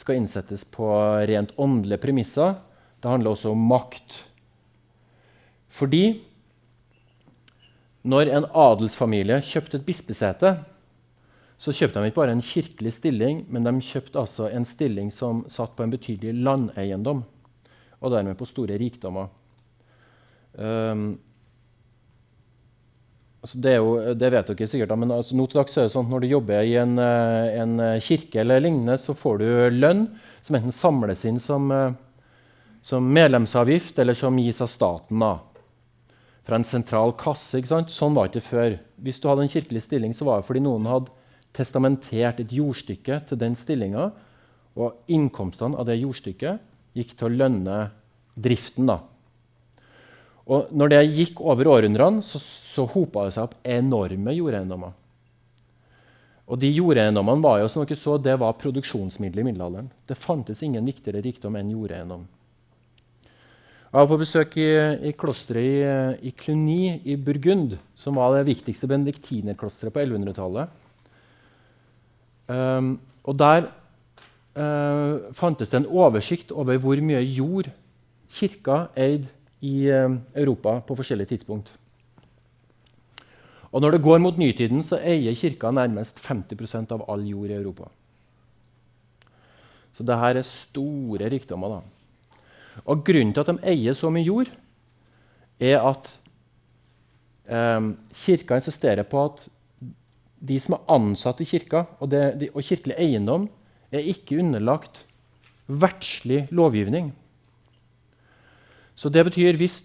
skal 0.00 0.16
innsettes 0.16 0.64
på 0.64 0.88
rent 1.28 1.52
åndelige 1.60 2.00
premisser. 2.00 2.54
Det 3.02 3.12
handler 3.12 3.34
også 3.34 3.52
om 3.52 3.66
makt. 3.68 4.16
Fordi 5.68 6.22
når 8.08 8.32
en 8.32 8.48
adelsfamilie 8.48 9.42
kjøpte 9.44 9.76
et 9.76 9.84
bispesete, 9.84 10.54
så 11.60 11.74
kjøpte 11.76 12.00
de 12.00 12.08
ikke 12.08 12.20
bare 12.22 12.32
en 12.32 12.40
kirkelig 12.40 12.94
stilling, 12.96 13.42
men 13.52 13.68
de 13.68 13.74
kjøpte 13.84 14.22
altså 14.22 14.48
en 14.48 14.64
stilling 14.64 15.12
som 15.12 15.44
satt 15.52 15.76
på 15.76 15.84
en 15.84 15.92
betydelig 15.92 16.32
landeiendom, 16.40 17.20
og 18.00 18.16
dermed 18.16 18.40
på 18.40 18.48
store 18.48 18.80
rikdommer. 18.80 19.28
Um, 20.58 21.04
altså 23.40 23.60
det, 23.64 23.74
jo, 23.78 23.92
det, 24.18 24.30
vet 24.34 24.52
dere 24.52 24.68
sikkert, 24.68 24.94
men 24.98 25.14
altså 25.14 25.36
nå 25.38 25.46
til 25.48 25.60
dags 25.60 25.78
er 25.78 25.88
det 25.88 25.94
sånn 25.94 26.08
at 26.08 26.14
når 26.14 26.24
du 26.24 26.32
jobber 26.32 26.66
i 26.66 26.74
en, 26.80 26.96
eh, 27.00 27.60
en, 27.62 27.76
kirke, 28.04 28.42
eller 28.42 28.64
lignende, 28.64 28.98
så 29.00 29.16
får 29.16 29.40
du 29.40 29.46
lønn 29.78 30.06
som 30.42 30.58
enten 30.58 30.74
samles 30.74 31.24
inn 31.28 31.40
som, 31.42 31.70
eh, 31.72 31.94
som 32.82 33.06
medlemsavgift 33.06 33.98
eller 34.02 34.18
som 34.18 34.38
gis 34.40 34.60
av 34.60 34.72
staten. 34.72 35.18
da. 35.18 35.38
Fra 36.44 36.56
en 36.56 36.64
sentral 36.64 37.12
kasse. 37.12 37.58
ikke 37.58 37.72
sant? 37.72 37.90
Sånn 37.92 38.14
var 38.14 38.28
det 38.28 38.40
ikke 38.40 38.50
før. 38.50 38.78
Hvis 39.00 39.20
du 39.20 39.28
hadde 39.28 39.42
en 39.42 39.52
kirkelig 39.52 39.82
stilling, 39.82 40.12
så 40.12 40.24
var 40.24 40.40
det 40.40 40.48
fordi 40.48 40.60
noen 40.64 40.88
hadde 40.88 41.12
testamentert 41.52 42.40
et 42.40 42.52
jordstykke 42.52 43.26
til 43.26 43.38
den 43.38 43.54
stillinga. 43.54 44.10
Og 44.76 44.96
innkomstene 45.08 45.76
av 45.76 45.86
det 45.86 46.00
jordstykket 46.00 46.60
gikk 46.96 47.16
til 47.16 47.28
å 47.28 47.36
lønne 47.36 47.78
driften. 48.38 48.86
da. 48.86 49.00
Og 50.50 50.72
når 50.74 50.90
det 50.90 51.04
gikk 51.14 51.40
over 51.46 51.68
århundrene, 51.70 52.24
så, 52.26 52.40
så 52.42 52.86
hopa 52.90 53.28
det 53.28 53.36
seg 53.36 53.46
opp 53.46 53.54
enorme 53.62 54.34
jordeiendommer. 54.34 54.96
Og 56.50 56.58
de 56.58 56.72
jordeiendommene 56.74 57.44
var 57.44 57.60
jo 57.60 57.68
som 57.70 57.84
dere 57.84 57.98
så, 57.98 58.16
det 58.18 58.34
var 58.42 58.58
produksjonsmiddel 58.58 59.44
i 59.44 59.46
middelalderen. 59.46 59.90
Det 60.10 60.18
fantes 60.18 60.64
ingen 60.66 60.88
viktigere 60.90 61.22
rikdom 61.22 61.58
enn 61.60 61.70
jordeiendom. 61.70 62.26
Jeg 63.90 63.98
var 63.98 64.10
på 64.10 64.18
besøk 64.18 64.56
i, 64.58 64.68
i 65.10 65.14
klosteret 65.18 66.22
i, 66.22 66.28
i 66.30 66.34
Cluny 66.34 67.00
i 67.10 67.16
Burgund, 67.18 67.76
som 67.98 68.18
var 68.18 68.36
det 68.36 68.48
viktigste 68.50 68.90
benediktinerklosteret 68.90 69.94
på 69.94 70.02
1100-tallet. 70.02 70.76
Um, 72.50 72.92
og 73.26 73.38
der 73.38 73.66
uh, 74.58 75.30
fantes 75.34 75.70
det 75.70 75.84
en 75.84 75.90
oversikt 75.90 76.50
over 76.50 76.78
hvor 76.82 77.02
mye 77.02 77.22
jord 77.22 77.70
kirka 78.30 78.88
eide 78.98 79.30
i 79.60 79.86
eh, 79.92 80.16
Europa 80.34 80.78
på 80.86 80.96
forskjellige 80.98 81.34
tidspunkt. 81.34 81.70
Og 83.70 83.82
når 83.82 83.94
det 83.94 84.02
går 84.02 84.18
mot 84.18 84.38
nytiden, 84.38 84.82
så 84.82 84.98
eier 84.98 85.36
kirka 85.38 85.70
nærmest 85.70 86.18
50% 86.24 86.90
av 86.96 87.04
all 87.10 87.22
jord 87.28 87.52
i 87.52 87.58
Europa. 87.58 87.86
Så 89.94 90.06
dette 90.06 90.30
er 90.32 90.42
store 90.46 91.28
rikdommer. 91.30 91.76
da. 91.76 92.80
Og 92.84 93.04
grunnen 93.04 93.32
til 93.34 93.44
at 93.44 93.52
de 93.52 93.70
eier 93.70 93.94
så 93.94 94.10
mye 94.10 94.26
jord, 94.26 94.50
er 95.60 95.78
at 95.84 96.10
eh, 97.46 97.92
kirka 98.24 98.56
insisterer 98.56 99.04
på 99.04 99.24
at 99.28 99.46
de 100.40 100.56
som 100.60 100.78
er 100.78 100.86
ansatt 100.96 101.42
i 101.44 101.46
kirka, 101.46 101.84
og, 102.00 102.10
det, 102.10 102.22
de, 102.40 102.48
og 102.54 102.64
kirkelig 102.64 102.96
eiendom, 102.98 103.48
er 103.92 104.06
ikke 104.08 104.38
underlagt 104.40 105.04
verdslig 105.68 106.46
lovgivning. 106.50 107.12
Så 108.98 109.10
det 109.12 109.24
betyr 109.28 109.58
hvis, 109.60 109.80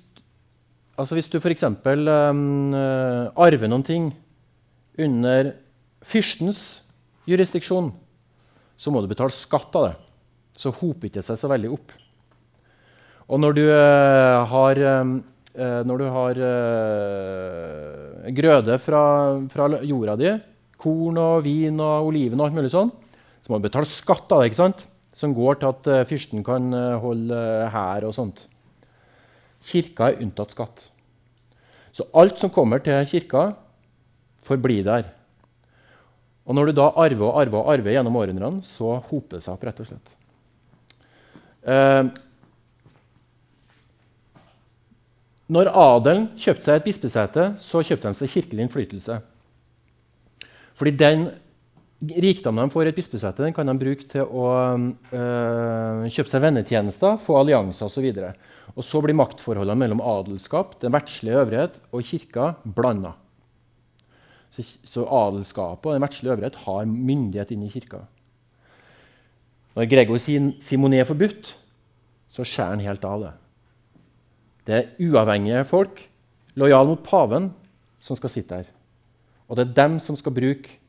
altså 0.97 1.17
hvis 1.17 1.29
du 1.31 1.37
f.eks. 1.39 1.63
Um, 1.63 2.73
eh, 2.75 3.27
arver 3.35 3.71
noen 3.71 3.85
ting 3.85 4.09
under 4.99 5.53
fyrstens 6.05 6.81
jurisdiksjon, 7.29 7.91
så 8.75 8.91
må 8.91 9.01
du 9.01 9.09
betale 9.11 9.35
skatt 9.35 9.75
av 9.77 9.87
det. 9.89 9.93
Så 10.55 10.71
hoper 10.71 11.09
ikke 11.09 11.19
det 11.19 11.27
seg 11.27 11.39
så 11.39 11.51
veldig 11.51 11.71
opp. 11.75 11.93
Og 13.25 13.41
når 13.41 13.55
du 13.57 13.63
uh, 13.65 14.43
har 14.51 14.81
eh, 14.85 15.15
når 15.87 16.01
du 16.01 16.05
har 16.13 16.41
uh, 16.43 18.27
grøde 18.35 18.75
fra, 18.83 19.05
fra, 19.49 19.69
jorda 19.87 20.17
di, 20.19 20.33
korn 20.77 21.17
og 21.21 21.45
vin 21.45 21.79
og 21.79 22.11
oliven 22.11 22.41
og 22.41 22.49
alt 22.49 22.57
mulig 22.59 22.73
sånn, 22.73 22.91
så 23.41 23.51
må 23.51 23.61
du 23.61 23.65
betale 23.69 23.89
skatt 23.89 24.29
av 24.35 24.43
det, 24.43 24.51
ikke 24.51 24.63
sant? 24.65 24.83
som 25.15 25.31
går 25.31 25.61
til 25.61 25.69
at 25.69 25.87
fyrsten 26.09 26.41
kan 26.43 26.73
holde 26.99 27.37
hær 27.71 28.03
og 28.03 28.11
sånt. 28.17 28.41
Kirka 29.65 30.11
er 30.11 30.21
unntatt 30.23 30.53
skatt. 30.53 30.87
Så 31.95 32.07
alt 32.17 32.41
som 32.41 32.51
kommer 32.53 32.83
til 32.83 33.05
kirka, 33.09 33.53
får 34.45 34.59
bli 34.61 34.81
der. 34.85 35.07
Og 36.45 36.53
når 36.53 36.69
du 36.69 36.77
da 36.77 36.91
arver 37.01 37.25
og 37.25 37.39
arver 37.41 37.63
og 37.63 37.71
arver 37.73 37.95
gjennom 37.95 38.19
århundrene, 38.19 38.61
så 38.65 38.99
hoper 39.07 39.39
det 39.39 39.45
seg 39.45 39.55
opp, 39.55 39.63
rett 39.65 39.81
og 39.81 39.89
slett. 39.89 40.13
Eh, 41.65 42.03
Når 45.45 45.69
adelen 45.77 46.23
kjøpte 46.41 46.65
seg 46.65 46.79
et 46.79 46.85
bispesete, 46.87 47.43
så 47.61 47.83
kjøpte 47.85 48.09
de 48.09 48.17
seg 48.17 48.31
kirkelig 48.33 48.63
innflytelse. 48.65 49.19
Fordi 50.75 50.93
den 50.97 51.27
rikdommen 52.03 52.67
de 52.67 52.73
får 52.73 52.87
i 52.87 52.91
et 52.91 52.97
bispesete, 52.97 53.43
den 53.43 53.53
kan 53.55 53.69
de 53.69 53.75
bruke 53.79 54.07
til 54.09 54.27
å 54.27 54.47
øh, 54.75 56.05
kjøpe 56.11 56.31
seg 56.31 56.43
vennetjenester, 56.43 57.19
få 57.21 57.39
allianser 57.39 57.87
osv. 57.87 58.09
Og, 58.11 58.49
og 58.75 58.85
så 58.85 59.01
blir 59.03 59.17
maktforholdene 59.17 59.79
mellom 59.79 60.03
adelskap, 60.03 60.75
den 60.81 60.93
verdslige 60.95 61.39
øvrighet 61.41 61.79
og 61.91 62.03
kirka 62.05 62.51
blanda. 62.65 63.15
Så, 64.51 64.65
så 64.87 65.05
adelskapet 65.07 65.89
og 65.89 65.95
den 65.95 66.05
verdslige 66.05 66.35
øvrighet 66.35 66.61
har 66.65 66.85
myndighet 66.91 67.55
inn 67.55 67.65
i 67.65 67.71
kirka. 67.73 68.03
Når 69.75 69.89
Gregor 69.91 70.19
Simonet 70.19 71.01
er 71.01 71.09
forbudt, 71.09 71.51
så 72.31 72.45
skjærer 72.47 72.77
han 72.77 72.85
helt 72.85 73.07
av 73.07 73.25
det. 73.25 73.33
Det 74.65 74.75
er 74.75 75.09
uavhengige 75.09 75.65
folk, 75.67 75.99
lojale 76.57 76.93
mot 76.93 77.03
paven, 77.05 77.51
som 78.01 78.17
skal 78.17 78.31
sitte 78.31 78.61
her. 78.61 78.71
Og 79.45 79.57
det 79.57 79.65
er 79.65 79.77
dem 79.77 79.99
som 80.01 80.17
skal 80.17 80.33
bruke 80.35 80.79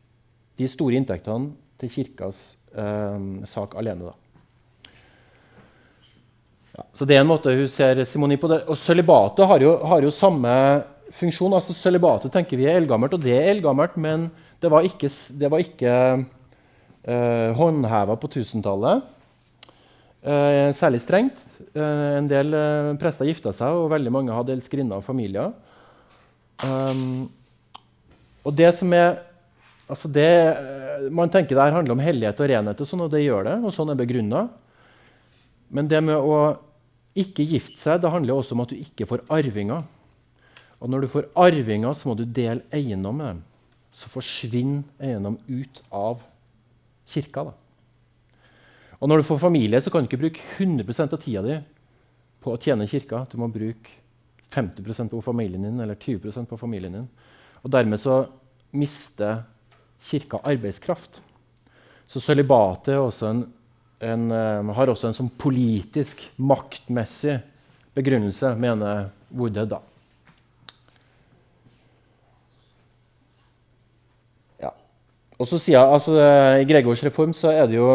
de 0.56 0.68
store 0.70 0.98
inntektene 0.98 1.52
til 1.80 1.92
kirkas 1.92 2.56
eh, 2.72 3.18
sak 3.48 3.76
alene. 3.78 4.12
Ja, 6.76 6.84
så 6.92 7.08
det 7.08 7.16
er 7.16 7.24
en 7.24 7.30
måte 7.30 7.54
hun 7.56 7.68
ser 7.72 8.02
Simoni 8.08 8.38
på 8.40 8.50
det. 8.52 8.62
Og 8.68 8.78
sølibatet 8.80 9.48
har, 9.48 9.64
har, 9.92 10.04
jo 10.04 10.12
samme 10.12 10.52
funksjon. 11.16 11.54
altså 11.56 11.76
Sølibatet 11.76 12.32
tenker 12.32 12.60
vi 12.60 12.68
er 12.68 12.80
eldgammelt, 12.80 13.16
og 13.16 13.24
det 13.24 13.36
er 13.36 13.52
eldgammelt, 13.52 13.96
men 13.96 14.30
det 14.60 14.72
var 14.72 14.84
ikke, 14.88 15.10
det 15.40 15.52
ikke 15.62 15.92
eh, 17.04 17.50
håndheva 17.56 18.16
på 18.20 18.32
1000-tallet. 18.32 19.12
Eh, 20.26 20.72
særlig 20.74 21.00
strengt. 21.04 21.44
Eh, 21.76 22.18
en 22.18 22.28
del 22.28 22.54
eh, 22.56 22.92
prester 22.98 23.28
gifta 23.28 23.52
seg, 23.54 23.76
og 23.76 23.92
veldig 23.92 24.12
mange 24.12 24.34
hadde 24.34 24.56
elskerinner 24.56 24.98
og 24.98 25.06
familier. 25.06 25.52
Um, 26.64 27.28
og 28.46 28.54
det 28.56 28.70
som 28.74 28.92
er 28.96 29.18
altså 29.88 30.10
det, 30.12 30.28
Man 31.12 31.30
tenker 31.30 31.54
det 31.54 31.64
her 31.64 31.76
handler 31.76 31.96
om 31.96 32.02
hellighet 32.02 32.40
og 32.40 32.48
renhet, 32.50 32.80
og 32.80 32.88
sånn, 32.88 33.04
og 33.06 33.10
det 33.12 33.24
gjør 33.24 33.44
det. 33.48 33.56
og 33.64 33.74
sånn 33.74 33.92
er 33.92 33.98
begrunnet. 33.98 34.54
Men 35.68 35.90
det 35.90 36.00
med 36.04 36.16
å 36.16 36.38
ikke 37.16 37.46
gifte 37.48 37.80
seg 37.80 38.00
det 38.02 38.12
handler 38.12 38.36
også 38.36 38.56
om 38.56 38.64
at 38.64 38.72
du 38.72 38.80
ikke 38.80 39.08
får 39.08 39.24
arvinger. 39.32 39.84
Og 40.80 40.90
når 40.92 41.04
du 41.04 41.12
får 41.12 41.28
arvinger, 41.40 41.94
så 41.96 42.10
må 42.10 42.16
du 42.18 42.24
dele 42.24 42.64
eiendom 42.74 43.16
med 43.16 43.30
dem. 43.30 43.44
Så 43.96 44.10
forsvinner 44.12 44.84
eiendom 45.00 45.38
ut 45.48 45.80
av 45.90 46.20
kirka. 47.08 47.46
da. 47.48 47.54
Og 49.00 49.08
når 49.08 49.20
du 49.20 49.28
får 49.28 49.40
familie, 49.40 49.80
så 49.80 49.90
kan 49.90 50.04
du 50.04 50.08
ikke 50.08 50.20
bruke 50.20 50.44
100 50.58 51.12
av 51.12 51.20
tida 51.20 51.42
di 51.44 51.56
på 52.40 52.52
å 52.52 52.60
tjene 52.60 52.88
kirka. 52.88 53.26
Du 53.30 53.38
må 53.40 53.48
bruke 53.52 53.90
50% 54.52 55.10
på 55.10 55.22
familien 55.24 55.62
din 55.62 55.80
eller 55.80 55.94
20% 55.94 56.48
på 56.48 56.58
familien 56.58 56.92
din. 56.92 57.08
Og 57.62 57.70
dermed 57.72 58.00
så 58.00 58.26
mister 58.72 59.42
kirka 60.02 60.40
arbeidskraft. 60.44 61.20
Så 62.06 62.20
sølibatet 62.22 62.94
uh, 64.30 64.72
har 64.76 64.92
også 64.92 65.08
en 65.08 65.16
sånn 65.16 65.32
politisk, 65.40 66.22
maktmessig 66.36 67.40
begrunnelse, 67.96 68.52
mener 68.60 69.08
Woodhead. 69.32 69.72
da. 69.72 69.80
Ja. 74.60 74.72
Og 75.38 75.48
så 75.48 75.58
sier 75.58 75.78
jeg, 75.78 75.96
altså, 75.98 76.16
I 76.60 76.68
Gregors 76.68 77.02
reform 77.06 77.32
så 77.34 77.54
er 77.54 77.66
det 77.70 77.80
jo 77.80 77.88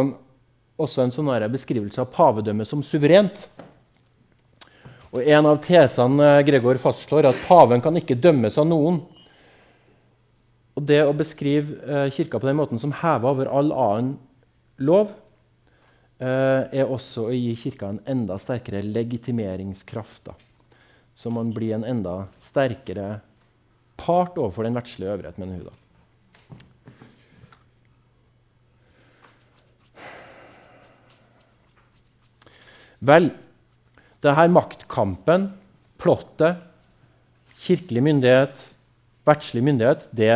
også 0.82 1.06
en 1.06 1.14
sånn 1.14 1.30
beskrivelse 1.54 2.02
av 2.02 2.10
pavedømmet 2.16 2.68
som 2.68 2.84
suverent. 2.84 3.46
Og 5.12 5.24
En 5.28 5.46
av 5.46 5.60
tesene 5.64 6.38
Gregor 6.48 6.80
fastslår, 6.80 7.26
er 7.26 7.34
at 7.34 7.48
paven 7.48 7.82
kan 7.84 7.98
ikke 8.00 8.20
dømmes 8.20 8.58
av 8.58 8.68
noen. 8.70 9.02
Og 10.78 10.86
Det 10.88 11.02
å 11.04 11.16
beskrive 11.16 11.80
eh, 11.84 12.12
kirka 12.16 12.40
på 12.40 12.48
den 12.48 12.60
måten 12.60 12.80
som 12.80 12.94
hever 12.96 13.34
over 13.34 13.50
all 13.52 13.74
annen 13.76 14.14
lov, 14.82 15.12
eh, 16.22 16.72
er 16.72 16.88
også 16.88 17.28
å 17.28 17.36
gi 17.36 17.52
kirka 17.60 17.92
en 17.92 18.00
enda 18.10 18.38
sterkere 18.40 18.84
legitimeringskraft. 18.86 20.32
Da. 20.32 20.38
Så 21.14 21.34
man 21.34 21.52
blir 21.54 21.76
en 21.76 21.88
enda 21.88 22.26
sterkere 22.40 23.20
part 24.00 24.40
overfor 24.40 24.66
den 24.66 24.80
verdslige 24.80 25.12
øvrighet, 25.14 25.38
mener 25.42 25.60
hun. 25.60 25.70
da. 25.70 25.78
Vel, 33.02 33.32
denne 34.22 34.44
maktkampen, 34.54 35.48
plottet, 36.02 36.60
kirkelig 37.62 38.04
myndighet, 38.06 38.62
verdslig 39.26 39.64
myndighet, 39.66 40.06
det, 40.18 40.36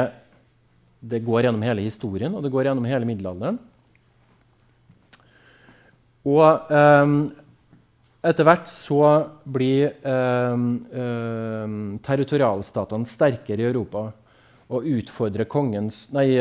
det, 1.10 1.22
går 1.26 1.48
gjennom 1.48 1.63
hele 1.65 1.86
historien, 1.86 2.34
og 2.36 2.44
det 2.44 2.52
går 2.54 2.70
gjennom 2.70 2.88
hele 2.89 3.08
middelalderen. 3.08 3.60
Og 6.26 6.72
eh, 6.74 7.15
etter 8.26 8.48
hvert 8.48 8.70
så 8.72 9.02
blir 9.46 9.94
eh, 9.94 10.68
eh, 11.02 11.80
territorialstatene 12.10 13.10
sterkere 13.10 13.62
i 13.62 13.70
Europa 13.70 14.08
og 14.74 14.88
utfordrer 14.89 15.46
kongens, 15.46 16.08
nei, 16.15 16.32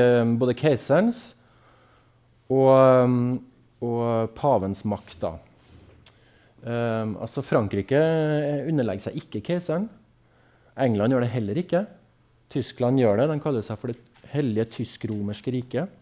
både 0.41 0.55
keiserens 0.57 1.27
og, 2.49 3.35
og 3.85 4.31
pavens 4.33 4.81
makt. 4.89 5.19
da. 5.21 5.35
Um, 6.65 7.19
altså 7.21 7.43
Frankrike 7.45 7.99
underlegger 8.65 9.11
seg 9.11 9.19
ikke 9.21 9.43
keiseren. 9.45 9.91
England 10.81 11.13
gjør 11.13 11.27
det 11.27 11.33
heller 11.35 11.61
ikke. 11.61 11.83
Tyskland 12.55 13.03
gjør 13.03 13.21
det. 13.21 13.29
De 13.29 13.43
kaller 13.45 13.67
seg 13.67 13.77
for 13.81 13.93
Det 13.93 14.14
hellige 14.35 14.69
tysk-romerske 14.79 15.55
riket. 15.55 16.01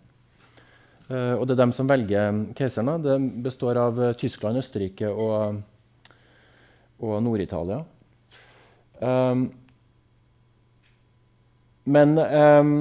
Uh, 1.10 1.36
og 1.36 1.46
det 1.46 1.56
er 1.56 1.62
dem 1.64 1.74
som 1.76 1.88
velger 1.90 2.42
keiseren. 2.56 3.02
Det 3.04 3.18
består 3.44 3.80
av 3.80 3.98
uh, 4.00 4.12
Tyskland, 4.18 4.60
Østerrike 4.60 5.10
og, 5.10 5.60
og 7.02 7.18
Nord-Italia. 7.24 7.82
Um, 9.02 9.48
men 11.84 12.14
um, 12.22 12.74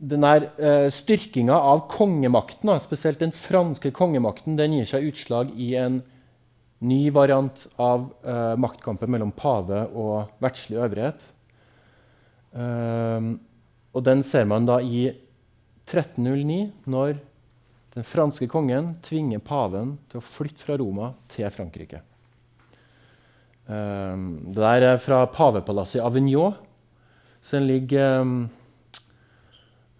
denne 0.00 0.32
uh, 0.60 0.88
styrkinga 0.92 1.56
av 1.56 1.86
kongemakten, 1.92 2.72
spesielt 2.84 3.20
den 3.24 3.32
franske 3.32 3.92
kongemakten, 3.96 4.58
den 4.60 4.76
gir 4.76 4.88
seg 4.88 5.08
utslag 5.08 5.52
i 5.56 5.72
en 5.80 6.02
ny 6.80 7.02
variant 7.12 7.66
av 7.80 8.08
uh, 8.24 8.56
maktkampen 8.60 9.10
mellom 9.12 9.32
pave 9.36 9.86
og 9.92 10.32
verdslig 10.40 10.80
øvrighet. 10.80 11.26
Um, 12.50 13.34
og 13.94 14.04
den 14.06 14.22
ser 14.26 14.46
man 14.50 14.66
da 14.66 14.78
i 14.82 15.08
1309, 15.90 16.70
når 16.90 17.18
den 17.94 18.06
franske 18.06 18.46
kongen 18.50 18.94
tvinger 19.02 19.42
paven 19.42 19.96
til 20.10 20.20
å 20.20 20.24
flytte 20.24 20.62
fra 20.62 20.78
Roma 20.78 21.10
til 21.30 21.50
Frankrike. 21.54 22.04
Um, 23.70 24.50
det 24.50 24.62
der 24.62 24.86
er 24.92 25.02
fra 25.02 25.24
pavepalasset 25.30 26.00
i 26.00 26.04
Avignon. 26.04 26.56
Den 27.50 27.66
ligger 27.66 28.20
um, 28.22 28.34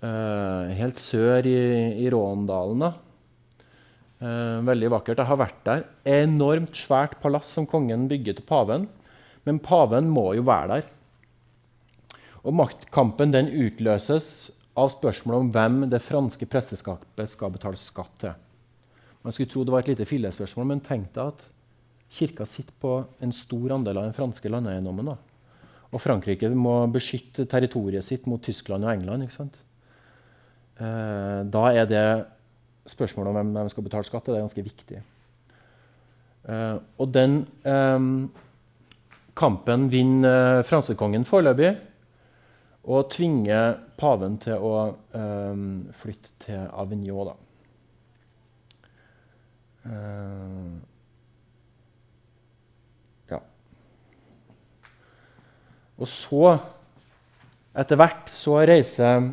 uh, 0.02 0.70
helt 0.76 1.00
sør 1.02 1.46
i, 1.46 1.58
i 2.02 2.10
Råndalen. 2.12 2.86
Uh, 4.20 4.60
veldig 4.66 4.90
vakkert. 4.92 5.22
Jeg 5.22 5.30
har 5.30 5.40
vært 5.40 5.60
der. 5.66 5.84
Enormt 6.22 6.78
svært 6.78 7.18
palass 7.22 7.54
som 7.56 7.66
kongen 7.66 8.08
bygger 8.10 8.38
til 8.38 8.46
paven. 8.46 8.88
Men 9.48 9.62
paven 9.62 10.10
må 10.12 10.32
jo 10.36 10.46
være 10.46 10.76
der. 10.76 10.90
Og 12.46 12.56
maktkampen 12.56 13.34
den 13.34 13.50
utløses 13.52 14.50
av 14.78 14.92
spørsmålet 14.94 15.44
om 15.44 15.50
hvem 15.52 15.80
det 15.92 16.00
franske 16.04 16.46
presteskapet 16.48 17.32
skal 17.32 17.52
betale 17.52 17.80
skatt 17.80 18.14
til. 18.22 18.36
Man 19.20 19.34
skulle 19.36 19.50
tro 19.52 19.64
det 19.66 19.74
var 19.74 19.84
et 19.84 19.90
lite 19.92 20.08
fillespørsmål, 20.08 20.70
men 20.70 20.84
tenk 20.84 21.10
deg 21.16 21.34
at 21.34 21.42
kirka 22.10 22.46
sitter 22.48 22.74
på 22.80 22.94
en 23.22 23.34
stor 23.36 23.76
andel 23.76 24.00
av 24.00 24.08
den 24.08 24.16
franske 24.16 24.50
landeiendommen. 24.50 25.12
Og 25.90 26.00
Frankrike 26.00 26.48
må 26.54 26.86
beskytte 26.92 27.46
territoriet 27.50 28.06
sitt 28.06 28.26
mot 28.30 28.42
Tyskland 28.42 28.86
og 28.86 28.94
England. 28.94 29.26
ikke 29.26 29.36
sant? 29.36 29.58
Eh, 30.80 31.40
da 31.44 31.64
er 31.74 31.86
det 31.90 32.06
spørsmålet 32.88 33.30
om 33.30 33.36
hvem 33.36 33.54
de 33.58 33.72
skal 33.74 33.84
betale 33.84 34.08
skatt, 34.08 34.30
det 34.30 34.38
er 34.38 34.46
ganske 34.46 34.64
viktig. 34.64 35.02
Eh, 36.48 36.76
og 36.96 37.12
den 37.12 37.42
eh, 37.68 38.08
kampen 39.36 39.90
vinner 39.92 40.64
fransekongen 40.66 41.28
foreløpig 41.28 41.74
og 42.84 43.10
tvinger 43.12 43.76
paven 44.00 44.38
til 44.40 44.62
å 44.64 44.74
flytte 46.00 46.32
til 46.46 46.66
Avignon. 46.72 47.32
da. 47.32 47.36
Uh, 49.84 50.76
ja. 53.30 53.40
Og 55.96 56.08
så, 56.08 56.58
etter 57.80 58.00
hvert, 58.00 58.28
så 58.32 58.58
reiser 58.68 59.30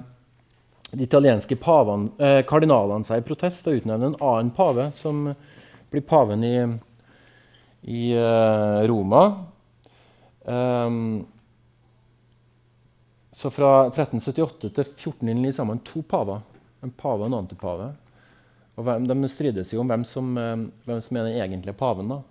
de 0.88 1.03
italienske 1.03 1.57
pavene, 1.60 2.13
eh, 2.23 2.41
kardinalene 2.47 3.03
seg 3.03 3.19
i 3.19 3.25
protest 3.27 3.67
og 3.67 3.81
utnevner 3.81 4.13
en 4.13 4.21
annen 4.23 4.53
pave, 4.55 4.88
som 4.95 5.25
blir 5.91 6.03
paven 6.07 6.45
i, 6.47 6.55
i 7.91 8.03
uh, 8.15 8.83
Roma. 8.88 9.23
Um, 10.47 11.27
så 13.38 13.52
fra 13.54 13.71
1378 13.86 14.71
til 14.73 14.82
1409 14.82 15.52
man 15.69 15.84
to 15.86 16.02
paver. 16.02 16.41
En 16.82 16.89
pave 16.89 17.21
og 17.21 17.28
en 17.30 17.38
antipave. 17.38 17.91
Og 18.78 18.88
De 19.06 19.30
strides 19.30 19.73
jo 19.73 19.84
om 19.84 19.91
hvem 19.91 20.06
som, 20.06 20.32
eh, 20.38 20.63
hvem 20.86 21.02
som, 21.02 21.17
er 21.17 21.28
den 21.28 21.38
egentlige 21.38 21.78
paven. 21.78 22.10
da. 22.10 22.21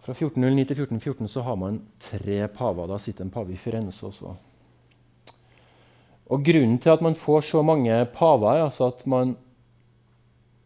Fra 0.00 0.14
1409 0.14 0.64
til 0.64 0.76
1414 0.76 1.28
så 1.28 1.42
har 1.42 1.56
man 1.56 1.82
tre 2.00 2.48
paver. 2.48 2.86
Da 2.88 2.98
sitter 2.98 3.24
en 3.24 3.30
pave 3.30 3.52
i 3.52 3.56
Firenze 3.56 4.06
også. 4.06 4.36
Og 6.30 6.44
Grunnen 6.44 6.78
til 6.78 6.90
at 6.90 7.02
man 7.02 7.14
får 7.14 7.40
så 7.40 7.62
mange 7.62 8.06
paver, 8.06 8.54
er 8.54 8.64
altså 8.64 8.86
at 8.86 9.06
man, 9.06 9.36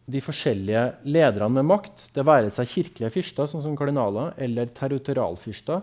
de 0.07 0.21
forskjellige 0.21 0.93
lederne 1.03 1.49
med 1.49 1.63
makt, 1.63 2.09
det 2.15 2.25
være 2.25 2.51
seg 2.51 2.67
kirkelige 2.67 3.11
fyrster, 3.11 3.47
sånn 3.47 3.63
som 3.63 3.75
kardinaler, 3.75 4.33
eller 4.37 4.65
territorialfyrster, 4.65 5.81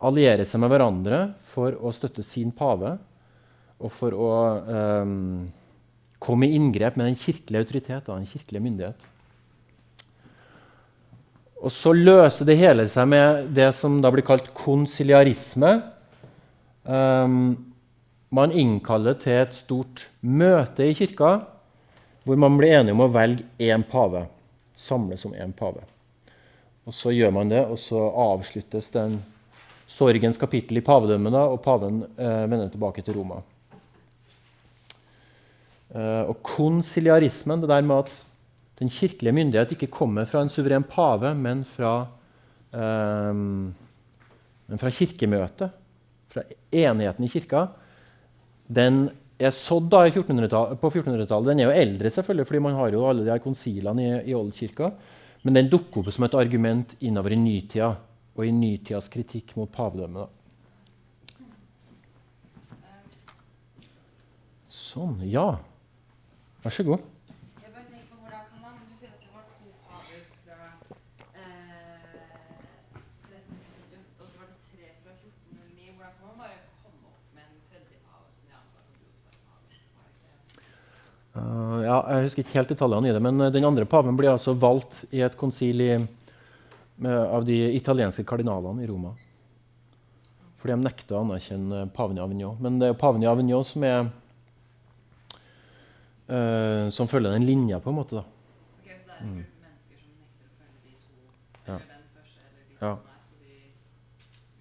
allierer 0.00 0.48
seg 0.48 0.62
med 0.62 0.72
hverandre 0.72 1.20
for 1.52 1.76
å 1.76 1.92
støtte 1.92 2.24
sin 2.24 2.52
pave 2.56 2.96
og 3.80 3.92
for 3.92 4.16
å 4.16 4.32
um, 4.64 5.48
komme 6.20 6.48
i 6.48 6.56
inngrep 6.56 6.98
med 7.00 7.10
den 7.10 7.18
kirkelige 7.20 7.64
autoritet 7.64 8.08
og 8.08 8.20
den 8.20 8.28
kirkelige 8.28 8.64
myndighet. 8.64 9.06
Og 11.60 11.72
så 11.72 11.92
løser 11.92 12.48
det 12.48 12.56
hele 12.60 12.86
seg 12.88 13.08
med 13.12 13.50
det 13.56 13.70
som 13.76 13.98
da 14.00 14.12
blir 14.12 14.24
kalt 14.24 14.48
konsiliarisme. 14.56 15.74
Um, 16.84 17.52
man 18.32 18.52
innkaller 18.56 19.16
til 19.20 19.42
et 19.42 19.56
stort 19.56 20.06
møte 20.20 20.86
i 20.86 20.96
kirka 20.96 21.40
hvor 22.24 22.38
man 22.40 22.56
blir 22.56 22.78
enige 22.78 22.94
om 22.94 23.04
å 23.04 23.12
velge 23.12 23.44
én 23.60 23.84
pave. 23.84 24.26
Samles 24.76 25.24
om 25.28 25.34
én 25.36 25.52
pave. 25.56 25.82
Og 26.88 26.94
Så 26.96 27.12
gjør 27.12 27.32
man 27.36 27.50
det, 27.52 27.60
og 27.68 27.76
så 27.78 28.00
avsluttes 28.08 28.88
den 28.94 29.18
sorgens 29.90 30.38
kapittel 30.38 30.78
i 30.78 30.84
pavedømmene, 30.86 31.42
og 31.50 31.62
paven 31.64 32.04
eh, 32.14 32.44
vender 32.46 32.70
tilbake 32.70 33.02
til 33.04 33.16
Roma. 33.18 33.40
Eh, 35.90 36.24
og 36.30 36.36
konsiliarismen, 36.46 37.62
det 37.62 37.70
der 37.72 37.86
med 37.86 38.04
at 38.04 38.20
den 38.80 38.92
kirkelige 38.92 39.34
myndighet 39.36 39.74
ikke 39.74 39.90
kommer 39.92 40.28
fra 40.30 40.44
en 40.44 40.52
suveren 40.52 40.86
pave, 40.86 41.34
men 41.34 41.64
fra, 41.68 41.94
eh, 42.72 43.32
men 43.34 44.82
fra 44.82 44.92
kirkemøtet, 44.94 45.74
fra 46.30 46.46
enigheten 46.70 47.26
i 47.26 47.32
kirka, 47.32 47.66
den 48.70 49.08
er 49.40 49.50
sådd 49.56 49.90
1400 49.90 50.76
på 50.78 50.90
1400-tallet. 50.92 51.48
Den 51.50 51.62
er 51.62 51.66
jo 51.66 51.80
eldre, 51.82 52.12
selvfølgelig, 52.14 52.46
fordi 52.46 52.62
man 52.62 52.76
har 52.78 52.94
jo 52.94 53.06
alle 53.08 53.24
de 53.24 53.32
her 53.32 53.42
konsilene 53.42 54.04
i, 54.04 54.12
i 54.30 54.36
oldkirka. 54.36 54.92
Men 55.42 55.56
den 55.56 55.70
dukker 55.72 56.04
opp 56.04 56.12
som 56.14 56.26
et 56.28 56.36
argument 56.36 56.94
innover 57.00 57.34
i 57.34 57.40
nytida, 57.40 57.94
og 58.36 58.46
i 58.46 58.52
nytidas 58.54 59.10
kritikk 59.12 59.56
mot 59.58 59.70
pavedømmet. 59.74 60.36
Sånn, 64.70 65.18
ja. 65.26 65.58
Vær 66.62 66.72
så 66.74 66.84
god. 66.86 67.02
Jeg 67.60 67.70
bare 67.74 67.84
tenker 67.90 68.06
på 68.10 68.16
hvordan 68.22 68.42
kan 68.50 68.60
man, 68.62 68.74
Du 68.90 68.94
sier 68.98 69.10
at 69.10 69.22
det 69.22 69.30
var 69.34 69.44
to 69.50 69.70
paver 69.86 70.22
fra 70.46 70.70
eh, 71.42 72.16
1378, 73.26 74.18
og 74.18 74.26
så 74.30 74.34
var 74.40 74.50
det 74.50 74.58
tre 74.70 74.90
fra 75.02 75.14
1409. 75.14 75.94
Hvordan 75.94 76.14
kan 76.16 76.26
man 76.30 76.38
bare 76.42 76.58
komme 76.84 77.10
opp 77.10 77.34
med 77.34 77.44
en 77.46 77.60
tredje 77.70 77.96
pave 78.02 78.26
som 78.34 78.42
de 78.46 78.54
antar 78.60 78.82
at 78.82 78.98
Josef 79.02 79.38
Uh, 81.30 81.78
ja, 81.86 81.98
jeg 82.10 82.26
husker 82.26 82.42
ikke 82.42 82.58
helt 82.58 82.72
detaljene 82.74 83.10
i 83.10 83.14
det, 83.14 83.22
men 83.22 83.42
den 83.54 83.66
andre 83.68 83.86
paven 83.86 84.16
blir 84.18 84.32
altså 84.32 84.56
valgt 84.58 85.04
i 85.14 85.22
et 85.22 85.38
konsil 85.38 85.82
i, 85.86 85.92
av 87.08 87.44
de 87.44 87.56
italienske 87.76 88.24
kardinalene 88.28 88.82
i 88.84 88.86
Roma. 88.90 89.14
Fordi 90.60 90.74
de 90.76 90.84
nekter 90.84 91.16
å 91.16 91.22
anerkjenne 91.24 91.86
paven 91.96 92.18
i 92.18 92.20
Avignon. 92.20 92.56
Men 92.60 92.78
det 92.78 92.88
er 92.90 92.98
paven 93.00 93.22
i 93.22 93.26
Avignon 93.30 93.64
som 93.64 93.82
er 93.88 94.10
uh, 96.30 96.90
som 96.92 97.08
følger 97.08 97.32
den 97.32 97.46
linja, 97.48 97.80
på 97.80 97.88
en 97.90 97.96
måte. 97.96 98.20
da. 98.20 98.24
Ok, 98.24 98.90
Så 98.90 99.06
det 99.06 99.16
er 99.16 99.24
gruppe 99.24 99.56
mennesker 99.64 99.96
som 99.98 100.12
nekter 100.20 100.46
å 100.46 100.52
følge 100.60 100.78
de 100.84 100.92
to, 101.00 101.16
Ja. 101.66 101.74
eller 101.74 101.96
den 101.96 102.08
første, 102.14 102.40
eller 102.44 102.62
de 102.68 102.74
Ja. 102.80 102.94
som 102.94 103.06
er, 103.08 103.20
så 103.24 103.34
de 103.40 103.54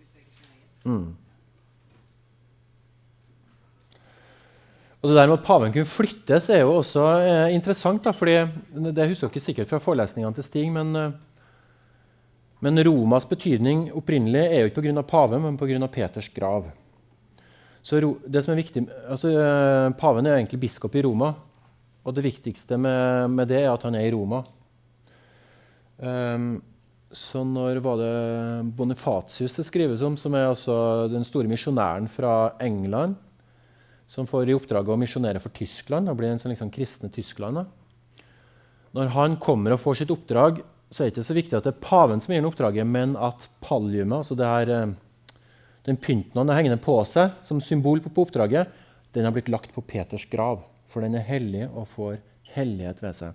utpeker 0.03 0.33
sin 0.39 0.49
eget? 0.55 0.85
Mm. 0.85 1.15
Og 5.01 5.09
Det 5.09 5.15
der 5.15 5.27
med 5.27 5.39
at 5.39 5.45
paven 5.45 5.71
kunne 5.73 5.85
flyttes, 5.87 6.49
er 6.49 6.59
jo 6.59 6.73
også 6.79 7.03
eh, 7.23 7.53
interessant. 7.55 8.03
da, 8.03 8.11
fordi 8.11 8.35
Det 8.93 9.07
husker 9.07 9.29
dere 9.29 9.39
sikkert 9.41 9.67
fra 9.69 9.79
forelesningene 9.79 10.35
til 10.35 10.43
Stig. 10.43 10.71
Men, 10.71 10.95
eh, 10.95 11.11
men 12.59 12.83
Romas 12.83 13.27
betydning 13.29 13.87
opprinnelig 13.95 14.41
er 14.45 14.63
jo 14.63 14.71
ikke 14.71 14.83
pga. 14.83 15.03
paven, 15.07 15.41
men 15.45 15.57
pga. 15.57 15.87
Peters 15.87 16.29
grav. 16.33 16.71
Så 17.81 17.99
det 18.27 18.43
som 18.43 18.51
er 18.53 18.59
viktig, 18.59 18.83
altså 19.07 19.31
eh, 19.31 19.91
Paven 19.97 20.27
er 20.27 20.37
egentlig 20.37 20.59
biskop 20.65 20.95
i 20.99 21.03
Roma. 21.05 21.33
Og 22.03 22.15
det 22.15 22.25
viktigste 22.25 22.77
med, 22.79 23.29
med 23.31 23.47
det 23.51 23.61
er 23.63 23.71
at 23.71 23.83
han 23.87 23.95
er 23.95 24.07
i 24.07 24.11
Roma. 24.11 24.41
Um, 25.99 26.61
så 27.11 27.41
når 27.43 27.81
var 27.83 27.97
det 27.99 28.13
Bonifatius 28.77 29.55
det 29.57 29.65
skrives 29.67 30.03
om, 30.05 30.15
som 30.17 30.35
er 30.37 30.47
altså 30.47 31.07
den 31.11 31.25
store 31.27 31.49
misjonæren 31.49 32.07
fra 32.11 32.53
England, 32.63 33.17
som 34.09 34.27
får 34.29 34.49
i 34.49 34.55
oppdrag 34.57 34.89
å 34.89 34.97
misjonere 34.97 35.41
for 35.41 35.53
Tyskland 35.53 36.09
og 36.09 36.17
blir 36.17 36.31
en 36.31 36.41
sånn 36.41 36.53
liksom 36.53 36.71
kristne 36.73 37.11
Tyskland. 37.13 37.59
Da. 37.59 38.23
Når 38.97 39.11
han 39.13 39.37
kommer 39.41 39.75
og 39.75 39.81
får 39.83 40.01
sitt 40.01 40.13
oppdrag, 40.13 40.63
så 40.89 41.03
er 41.03 41.07
det 41.07 41.13
ikke 41.13 41.27
så 41.29 41.37
viktig 41.37 41.57
at 41.57 41.67
det 41.67 41.75
er 41.75 41.83
paven 41.85 42.21
som 42.21 42.33
gir 42.33 42.41
ham 42.41 42.49
oppdraget, 42.49 42.87
men 42.87 43.15
at 43.17 43.47
palliumet, 43.61 44.23
altså 44.23 44.37
her, 44.41 44.73
eh, 44.73 45.37
den 45.85 45.97
pynten 46.01 46.37
han 46.37 46.49
har 46.49 46.59
hengende 46.59 46.81
på 46.81 46.97
seg 47.05 47.37
som 47.45 47.61
symbol 47.61 48.01
på, 48.01 48.11
på 48.13 48.25
oppdraget, 48.25 48.71
den 49.13 49.25
har 49.25 49.33
blitt 49.33 49.49
lagt 49.49 49.73
på 49.73 49.85
Peters 49.85 50.25
grav. 50.29 50.63
For 50.89 51.05
den 51.05 51.15
er 51.17 51.25
hellig 51.25 51.67
og 51.69 51.87
får 51.91 52.17
hellighet 52.55 53.01
ved 53.03 53.17
seg. 53.17 53.33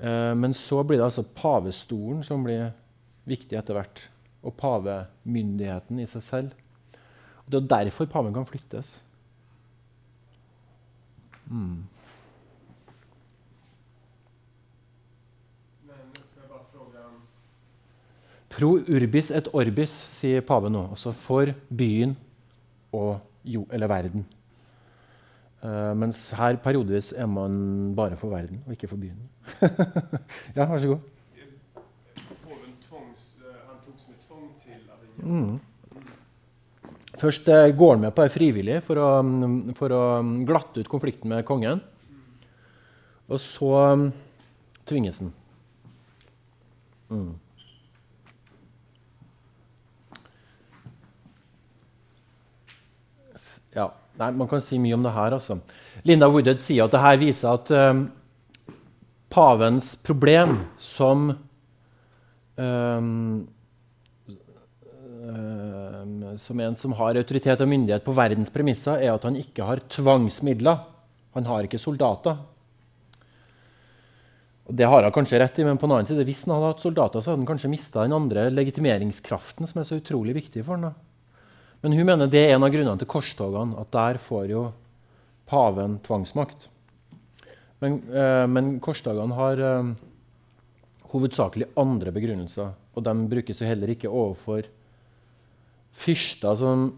Eh, 0.00 0.34
Men 0.36 0.54
så 0.56 0.82
blir 0.84 1.00
det 1.00 1.08
altså 1.08 1.24
pavestolen 1.24 2.24
som 2.24 2.44
blir 2.44 2.72
viktig 3.28 3.56
etter 3.56 3.76
hvert. 3.76 4.08
Og 4.44 4.56
pavemyndigheten 4.56 6.00
i 6.00 6.08
seg 6.08 6.24
selv. 6.24 6.52
Og 7.44 7.52
det 7.52 7.60
er 7.60 7.72
derfor 7.84 8.08
paven 8.08 8.32
kan 8.32 8.48
flyttes. 8.48 9.00
Mm. 11.50 11.84
Men 15.88 16.06
får 16.14 16.42
jag 16.42 16.48
bara 16.48 16.64
fråga, 16.72 17.04
Pro 18.50 18.74
urbis 18.90 19.30
et 19.30 19.48
orbis, 19.54 19.92
sier 20.10 20.42
paven 20.46 20.74
nå. 20.74 20.88
Altså 20.90 21.12
for 21.14 21.52
byen 21.70 22.16
og 22.92 23.20
jo, 23.46 23.64
eller 23.70 23.90
verden. 23.90 24.26
Uh, 25.60 25.92
mens 25.92 26.30
her 26.32 26.56
periodevis 26.56 27.12
er 27.12 27.28
man 27.28 27.92
bare 27.94 28.16
for 28.16 28.32
verden 28.32 28.62
og 28.66 28.72
ikke 28.74 28.88
for 28.88 29.00
byen. 29.00 29.18
ja, 30.56 30.64
vær 30.64 30.78
så 30.80 30.94
god. 30.94 31.02
påven 32.44 32.72
tvångs, 32.86 33.26
eh, 33.44 33.58
han 33.68 33.78
til 33.84 34.80
Mm. 35.20 35.60
Først 37.20 37.48
eh, 37.48 37.76
går 37.76 37.92
han 37.92 38.00
med 38.00 38.14
på 38.16 38.24
det 38.24 38.32
frivillig 38.32 38.78
for 38.82 38.96
å, 38.96 39.08
mm, 39.20 39.74
for 39.76 39.92
å 39.92 40.02
mm, 40.24 40.46
glatte 40.48 40.80
ut 40.80 40.88
konflikten 40.88 41.28
med 41.28 41.44
kongen. 41.44 41.82
Og 43.28 43.40
så 43.40 43.70
mm, 44.00 44.06
tvinges 44.88 45.20
han. 45.20 45.32
Mm. 47.10 47.34
Ja, 53.76 53.90
nei, 54.18 54.30
Man 54.32 54.48
kan 54.50 54.62
si 54.64 54.78
mye 54.78 54.96
om 54.96 55.04
det 55.06 55.14
her. 55.14 55.36
altså. 55.38 55.60
Linda 56.04 56.28
Woodhead 56.28 56.62
sier 56.64 56.84
at 56.86 56.94
det 56.94 57.04
her 57.04 57.20
viser 57.20 57.54
at 57.54 57.70
um, 57.70 58.04
pavens 59.30 59.94
problem 59.96 60.60
som 60.78 61.30
um, 62.56 63.48
Som 66.40 66.60
en 66.62 66.76
som 66.78 66.94
har 66.96 67.18
autoritet 67.18 67.60
og 67.60 67.68
myndighet 67.68 68.04
på 68.06 68.14
verdens 68.16 68.50
premisser, 68.50 69.02
er 69.02 69.12
at 69.12 69.24
han 69.26 69.36
ikke 69.36 69.66
har 69.66 69.82
tvangsmidler. 69.90 70.78
Han 71.34 71.44
har 71.44 71.66
ikke 71.66 71.78
soldater. 71.78 72.38
Og 74.70 74.76
Det 74.78 74.86
har 74.86 75.02
han 75.02 75.12
kanskje 75.12 75.40
rett 75.42 75.58
i, 75.58 75.66
men 75.66 75.76
på 75.76 75.86
den 75.86 75.96
annen 75.96 76.06
side, 76.06 76.24
hvis 76.24 76.44
han 76.46 76.54
hadde 76.54 76.70
hatt 76.70 76.84
soldater, 76.86 77.20
så 77.20 77.32
hadde 77.32 77.42
han 77.42 77.50
kanskje 77.50 77.72
mista 77.72 78.04
den 78.06 78.14
andre 78.14 78.46
legitimeringskraften 78.54 79.66
som 79.66 79.82
er 79.82 79.88
så 79.88 79.98
utrolig 79.98 80.36
viktig 80.38 80.62
for 80.64 80.78
han. 80.78 80.94
Men 81.80 81.96
hun 81.96 82.06
mener 82.06 82.28
det 82.28 82.42
er 82.44 82.54
en 82.54 82.66
av 82.66 82.72
grunnene 82.72 83.00
til 83.00 83.08
korstogene, 83.08 83.78
at 83.80 83.90
der 83.94 84.20
får 84.20 84.50
jo 84.52 84.64
paven 85.48 85.98
tvangsmakt. 86.04 86.68
Men, 87.80 88.02
eh, 88.12 88.46
men 88.46 88.74
korstogene 88.84 89.36
har 89.38 89.62
eh, 89.64 89.92
hovedsakelig 91.12 91.70
andre 91.80 92.12
begrunnelser. 92.12 92.74
Og 92.94 93.06
de 93.06 93.14
brukes 93.30 93.62
jo 93.62 93.68
heller 93.68 93.94
ikke 93.94 94.12
overfor 94.12 94.68
fyrster 96.00 96.58
som 96.60 96.90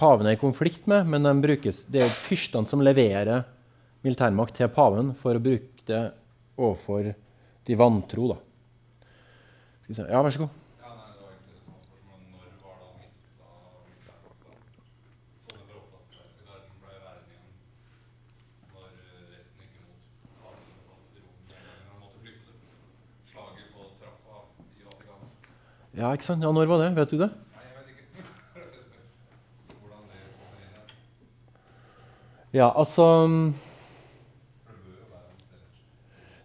paven 0.00 0.26
er 0.26 0.38
i 0.38 0.40
konflikt 0.40 0.88
med, 0.90 1.06
men 1.06 1.28
de 1.28 1.34
brukes, 1.44 1.84
det 1.92 2.00
er 2.00 2.08
jo 2.08 2.22
fyrstene 2.24 2.68
som 2.70 2.82
leverer 2.82 3.44
militærmakt 4.02 4.56
til 4.58 4.72
paven 4.72 5.12
for 5.14 5.36
å 5.38 5.42
bruke 5.44 5.84
det 5.86 6.02
overfor 6.58 7.12
de 7.68 7.76
vantro. 7.78 8.32
Da. 8.32 8.38
Ja, 10.08 10.22
vær 10.24 10.32
så 10.34 10.42
god. 10.42 10.58
Ja, 10.82 10.90
nei, 10.96 11.08
det 11.12 11.20
var 11.22 11.30
egentlig 11.30 11.54
det 11.54 11.62
som 11.62 11.74
var 11.76 11.82
spørsmålet. 11.86 12.26
Når 12.32 12.46
var 12.62 12.74
det 12.80 12.86
han 12.88 12.96
mista 13.02 13.46
militærmakta? 13.86 14.50
Så 15.42 15.48
det 15.52 15.62
ble 15.68 15.74
opptatt 15.78 16.06
Sveitsergarden 16.10 16.72
ble 16.82 16.94
værende 17.02 17.30
igjen 17.34 17.46
når 18.72 18.90
resten 19.34 19.62
gikk 19.62 19.74
imot 19.82 20.02
paven 20.42 20.66
og 20.80 20.82
satt 20.88 21.14
i 21.14 21.22
Rom 21.22 21.38
den 21.52 21.62
gangen 21.66 21.86
han 21.92 21.98
måtte 22.02 22.18
flykte. 22.24 22.50
Slaget 23.30 23.68
på 23.74 23.82
trappa 24.02 24.36
i 24.58 24.86
Vatikanet. 24.86 25.30
Ja, 25.96 26.12
ikke 26.16 26.24
sant? 26.24 26.42
Ja, 26.44 26.52
når 26.56 26.66
var 26.70 26.78
det? 26.86 26.90
Vet 26.96 27.10
du 27.12 27.18
det? 27.20 27.30
Ja, 32.52 32.72
altså 32.76 33.06
sted. 33.26 33.54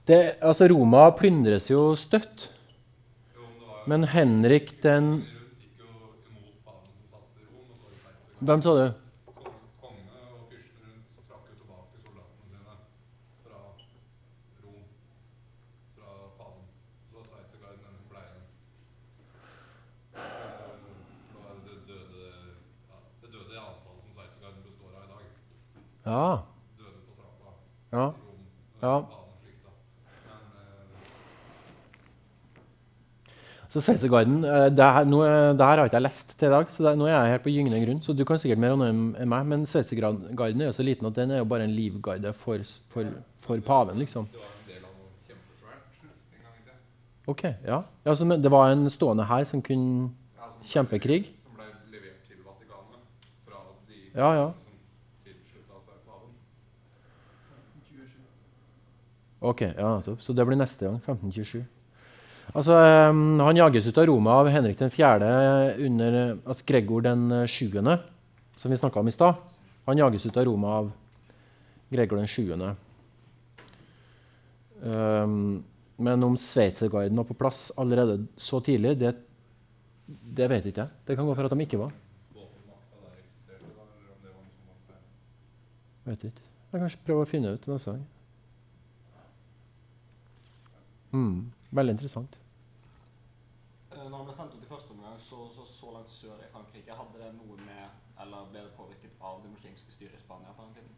det, 0.07 0.19
altså 0.41 0.67
Roma 0.71 1.09
plyndres 1.11 1.69
jo 1.71 1.95
støtt. 1.99 2.51
Men 3.87 4.03
Henrik 4.11 4.77
den 4.83 5.23
Hvem 5.27 5.31
sa 5.31 5.83
jo 5.83 5.87
imot 6.27 6.63
paven 6.63 6.87
som 6.87 7.07
satt 7.11 7.27
i 7.39 7.43
Rom, 7.47 7.67
og 7.71 7.75
så 7.79 7.85
i 7.87 7.95
Sveitsergarden. 7.95 8.47
Hvem 8.47 8.61
sa 8.63 8.71
du? 8.75 8.85
Kong- 8.87 9.55
Konge 9.83 10.15
og 10.31 10.47
fyrsten 10.51 10.79
rundt 10.87 11.07
så 11.15 11.21
trakk 11.27 11.43
jo 11.47 11.55
tilbake 11.61 11.95
soldatene 12.03 12.39
sine 12.43 12.59
fra 13.43 13.59
Rom, 14.63 14.83
fra 15.95 16.09
paven. 16.39 16.63
Så 17.07 17.15
var 17.19 17.23
Sveitsergarden 17.31 17.81
den 17.83 17.95
som 17.99 18.07
ble 18.11 18.21
igjen. 18.27 18.43
Eh, 20.15 20.71
Det 21.31 21.39
var 21.43 21.55
det 21.67 21.77
døde, 21.87 22.23
ja, 22.91 22.97
det 23.23 23.29
døde 23.35 23.55
antallet 23.63 24.01
som 24.03 24.11
Sveitsergarden 24.19 24.61
består 24.67 24.91
av 24.95 25.03
i 25.03 25.11
dag. 25.15 25.25
Ja. 26.07 26.27
Døde 26.79 26.99
på 27.03 27.13
trappa 27.19 27.49
ja. 27.91 28.05
Rom. 28.07 28.43
Ja. 28.81 28.95
Så 33.67 33.81
Sveitsergarden 33.83 34.37
eh, 34.47 34.69
det, 34.71 34.85
her- 34.95 35.05
nå, 35.05 35.17
har 35.59 35.81
ikke 35.83 35.97
jeg 35.99 36.05
lest 36.05 36.29
til 36.39 36.47
i 36.47 36.51
dag, 36.53 36.69
så 36.71 36.85
det, 36.85 36.93
nå 36.97 37.05
er 37.09 37.11
jeg 37.17 37.33
her 37.33 37.41
på 37.43 37.51
gyngende 37.51 37.81
grunn. 37.83 37.99
Så 38.05 38.13
du 38.15 38.23
kan 38.25 38.39
sikkert 38.39 38.61
mer 38.63 38.75
om 38.77 38.83
det 38.85 38.87
enn 38.93 39.27
meg, 39.33 39.43
men 39.49 39.65
Sveitsergarden 39.67 40.61
er 40.63 40.69
jo 40.69 40.75
så 40.77 40.85
liten 40.87 41.09
at 41.09 41.17
den 41.19 41.33
er 41.35 41.41
jo 41.43 41.49
bare 41.51 41.67
en 41.67 41.75
livguide 41.75 42.31
for, 42.33 42.63
for, 42.93 43.09
for 43.43 43.59
paven, 43.67 43.99
liksom. 43.99 44.29
det 44.31 44.39
var 44.39 44.53
en 44.55 44.69
del 44.71 44.85
av 44.87 44.93
noe 44.95 45.11
kjempesvært 45.27 45.83
en 45.99 46.45
gang 46.45 46.55
i 46.55 46.63
tida. 46.63 46.77
Ok, 47.33 47.43
ja. 47.67 47.81
ja 48.07 48.15
så, 48.15 48.29
men 48.31 48.41
det 48.47 48.53
var 48.55 48.71
en 48.71 48.87
stående 48.93 49.27
her 49.27 49.43
som 49.51 49.59
kunne 49.61 50.07
Ja, 50.07 50.47
som 50.47 50.61
ble- 50.63 50.71
Kjempekrig. 50.71 51.19
Som 51.43 51.59
ble 51.59 51.67
levert 51.91 52.23
til 52.31 52.39
Vatikanet 52.47 53.03
fra 53.43 53.59
de 53.91 53.99
Ja, 54.15 54.31
ja. 54.39 54.47
som 54.63 54.79
tilslutta 55.27 55.83
seg 55.83 55.99
paven. 56.07 56.31
Ok, 59.39 59.61
ja, 59.61 59.89
nettopp. 59.97 60.21
Så 60.21 60.33
det 60.33 60.45
blir 60.45 60.57
neste 60.57 60.87
gang. 60.87 60.97
1527. 61.03 61.65
Altså, 62.55 62.73
um, 63.09 63.39
Han 63.43 63.59
jages 63.59 63.87
ut 63.87 63.97
av 63.97 64.07
Roma 64.09 64.39
av 64.41 64.49
Henrik 64.49 64.79
4. 64.79 65.75
under 65.85 66.37
altså 66.45 66.65
Gregor 66.65 67.01
den 67.01 67.47
7., 67.47 67.69
som 68.55 68.71
vi 68.71 68.77
snakka 68.77 68.99
om 68.99 69.07
i 69.07 69.11
stad. 69.11 69.35
Han 69.85 69.97
jages 69.97 70.25
ut 70.25 70.37
av 70.37 70.45
Roma 70.45 70.67
av 70.67 70.91
Gregor 71.89 72.17
den 72.17 72.27
7. 72.27 72.53
Um, 74.81 75.63
men 75.97 76.23
om 76.23 76.37
Sveitsergarden 76.37 77.17
var 77.17 77.23
på 77.23 77.33
plass 77.37 77.71
allerede 77.77 78.25
så 78.35 78.59
tidlig, 78.59 78.97
det, 78.99 79.15
det 80.07 80.49
vet 80.49 80.65
ikke 80.65 80.85
jeg. 80.85 81.05
Det 81.05 81.15
kan 81.17 81.25
gå 81.25 81.35
for 81.35 81.45
at 81.45 81.53
de 81.53 81.65
ikke 81.65 81.81
var. 81.81 81.95
Vet 86.07 86.23
ikke. 86.23 86.45
Jeg 86.45 86.71
kan 86.71 86.85
kanskje 86.85 87.05
prøve 87.05 87.25
å 87.25 87.29
finne 87.29 87.55
ut 87.55 87.65
neste 87.67 87.91
gang. 87.91 88.05
Mm, 91.11 91.51
veldig 91.71 91.91
interessant. 91.95 92.39
Eh, 93.91 94.09
Når 94.09 94.17
han 94.17 94.27
ble 94.27 94.35
sendt 94.35 94.55
ut 94.55 94.63
i 94.63 94.69
første 94.69 94.91
omgang 94.91 95.15
så, 95.17 95.47
så, 95.55 95.65
så 95.65 95.93
langt 95.95 96.11
sør 96.11 96.35
i 96.43 96.51
Frankrike, 96.51 96.91
hadde 96.99 97.23
det 97.23 97.31
noe 97.37 97.57
med, 97.63 97.85
eller 98.21 98.49
ble 98.51 98.65
det 98.65 98.75
påvirket 98.77 99.13
av 99.21 99.39
det 99.43 99.51
muslimske 99.53 99.91
styret 99.91 100.17
i 100.17 100.21
Spania 100.21 100.53
på 100.57 100.67
den 100.67 100.73
tiden? 100.77 100.93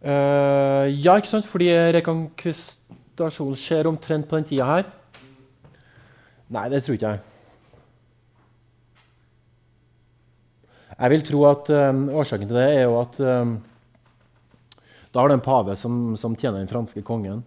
Uh, 0.00 0.88
ja, 0.88 1.16
ikke 1.16 1.28
sant? 1.28 1.46
Fordi 1.46 1.68
rekonkvistasjon 1.98 3.56
skjer 3.58 3.88
omtrent 3.90 4.28
på 4.28 4.38
den 4.38 4.48
tida 4.48 4.68
her. 4.68 4.88
Nei, 6.50 6.68
det 6.72 6.82
tror 6.82 6.96
ikke 6.96 7.10
jeg. 7.14 7.26
Jeg 11.00 11.10
vil 11.14 11.22
tro 11.24 11.44
at 11.48 11.70
um, 11.72 12.08
årsaken 12.20 12.48
til 12.48 12.58
det 12.58 12.64
er 12.74 12.82
jo 12.82 12.96
at 13.00 13.20
eh, 13.24 13.52
da 15.10 15.20
har 15.20 15.28
du 15.28 15.34
en 15.34 15.42
pave 15.42 15.74
som, 15.76 16.16
som 16.16 16.36
tjener 16.38 16.62
den 16.62 16.70
franske 16.70 17.02
kongen. 17.02 17.42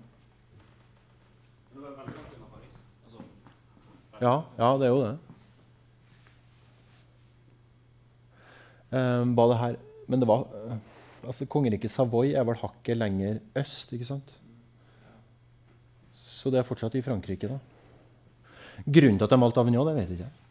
Ja, 4.19 4.43
ja 4.57 4.71
det 4.79 4.87
er 4.87 4.91
jo 4.91 5.03
det. 5.03 5.13
Um, 8.93 9.31
det 9.35 9.57
her 9.57 9.75
Men 10.05 10.21
det 10.21 10.27
var 10.29 10.43
eh, 10.53 10.75
altså 11.25 11.47
Kongeriket 11.49 11.91
Savoy 11.91 12.35
er 12.37 12.43
vel 12.45 12.59
hakket 12.59 12.99
lenger 12.99 13.39
øst, 13.57 13.93
ikke 13.95 14.05
sant? 14.05 14.33
Så 16.11 16.51
det 16.51 16.59
er 16.59 16.67
fortsatt 16.67 16.95
i 16.99 17.01
Frankrike, 17.01 17.47
da. 17.47 17.57
Grunnen 18.83 19.17
til 19.17 19.25
at 19.25 19.31
de 19.31 19.39
valgte 19.39 19.63
Avignon, 19.63 19.87
det 19.87 19.95
vet 19.95 20.11
jeg 20.11 20.19
ikke. 20.19 20.42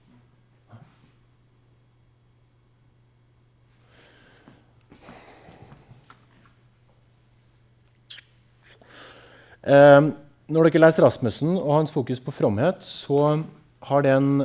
Når 9.62 10.68
dere 10.68 10.82
leser 10.82 11.06
Rasmussen 11.06 11.54
og 11.54 11.76
hans 11.76 11.92
fokus 11.94 12.20
på 12.22 12.34
fromhet, 12.34 12.82
så, 12.84 13.38
den, 14.04 14.42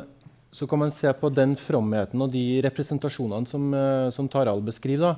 så 0.51 0.67
kan 0.69 0.81
man 0.83 0.93
se 0.93 1.11
på 1.19 1.31
den 1.33 1.55
fromheten 1.59 2.21
og 2.21 2.31
de 2.33 2.61
representasjonene 2.65 3.49
som, 3.49 3.67
eh, 3.73 4.09
som 4.13 4.29
Tarald 4.29 4.63
beskriver, 4.67 5.17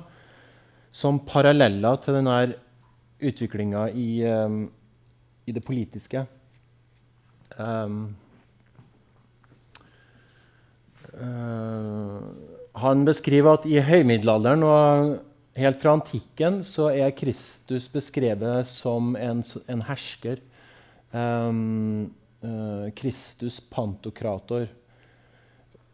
som 0.90 1.20
paralleller 1.22 2.00
til 2.02 2.18
denne 2.18 2.38
utviklinga 3.20 3.86
i, 3.92 4.08
eh, 4.24 4.56
i 5.46 5.52
det 5.52 5.64
politiske. 5.66 6.24
Um, 7.58 8.14
uh, 11.12 12.22
han 12.80 13.02
beskriver 13.04 13.58
at 13.58 13.66
i 13.68 13.82
høymiddelalderen 13.84 14.62
og 14.64 15.10
helt 15.60 15.80
fra 15.82 15.94
antikken 15.96 16.60
så 16.66 16.88
er 16.92 17.14
Kristus 17.16 17.88
beskrevet 17.92 18.68
som 18.68 19.14
en, 19.18 19.42
en 19.70 19.84
hersker. 19.88 20.40
Um, 21.12 22.10
uh, 22.44 22.88
Kristus 22.96 23.58
pantokrator. 23.70 24.68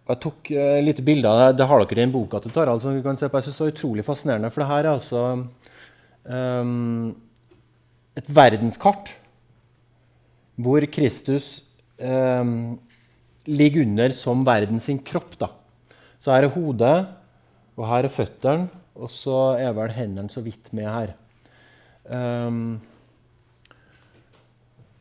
Jeg 0.06 0.22
tok 0.22 0.50
et 0.54 0.84
lite 0.86 1.02
bilde 1.02 1.30
av 1.30 1.40
det. 1.40 1.58
Det 1.58 1.66
har 1.66 1.82
dere 1.82 2.04
i 2.04 2.06
en 2.06 2.14
boka 2.14 2.38
til 2.42 2.54
Tarald. 2.54 2.82
som 2.82 2.94
vi 2.94 3.02
kan 3.02 3.18
se 3.18 3.28
på. 3.28 3.40
Jeg 3.40 3.48
synes 3.48 3.58
det 3.58 3.66
er 3.66 3.74
utrolig 3.74 4.04
fascinerende, 4.06 4.50
for 4.54 4.62
det 4.62 4.70
her 4.70 4.84
er 4.84 4.92
altså 4.92 5.22
um, 6.30 7.14
et 8.16 8.28
verdenskart 8.30 9.16
hvor 10.56 10.86
Kristus 10.88 11.66
um, 11.98 12.78
ligger 13.46 13.82
under 13.82 14.14
som 14.16 14.46
verden 14.46 14.80
sin 14.80 15.02
kropp. 15.02 15.34
da. 15.40 15.50
Så 16.18 16.32
her 16.32 16.46
er 16.46 16.54
hodet, 16.54 17.06
og 17.76 17.88
her 17.90 18.06
er 18.06 18.12
føttene, 18.12 18.70
og 18.96 19.10
så 19.12 19.38
er 19.60 19.74
vel 19.76 19.92
hendene 19.94 20.32
så 20.32 20.42
vidt 20.44 20.72
med 20.76 20.88
her. 20.88 21.14
Um, 22.06 22.78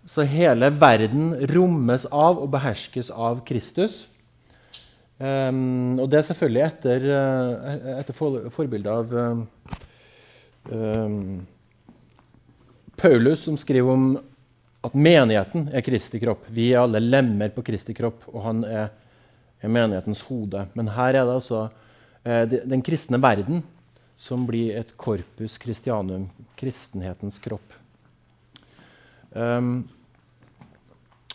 så 0.05 0.25
hele 0.29 0.69
verden 0.77 1.31
rommes 1.49 2.05
av 2.13 2.37
og 2.41 2.51
beherskes 2.53 3.09
av 3.09 3.41
Kristus. 3.47 4.03
Um, 5.17 5.95
og 6.01 6.09
det 6.11 6.19
er 6.19 6.27
selvfølgelig 6.27 6.63
etter, 6.65 7.05
uh, 7.09 7.91
etter 8.01 8.17
for, 8.17 8.49
forbilde 8.53 8.91
av 8.91 9.13
um, 9.15 9.45
Paulus, 12.99 13.45
som 13.47 13.57
skriver 13.57 13.95
om 13.95 14.09
at 14.85 14.93
menigheten 14.93 15.69
er 15.73 15.85
Kristi 15.85 16.19
kropp. 16.21 16.45
Vi 16.53 16.69
er 16.73 16.83
alle 16.83 17.01
lemmer 17.01 17.49
på 17.55 17.63
Kristi 17.65 17.95
kropp, 17.97 18.27
og 18.33 18.43
han 18.45 18.61
er, 18.67 18.91
er 19.63 19.71
menighetens 19.71 20.21
hode. 20.27 20.67
Men 20.77 20.91
her 20.93 21.15
er 21.15 21.23
det 21.23 21.39
altså 21.39 21.65
uh, 21.71 22.43
den 22.45 22.85
kristne 22.85 23.21
verden 23.23 23.63
som 24.15 24.45
blir 24.47 24.77
et 24.79 24.93
corpus 24.97 25.57
christianum, 25.59 26.29
kristenhetens 26.55 27.37
kropp. 27.43 27.75
Um, 29.35 29.83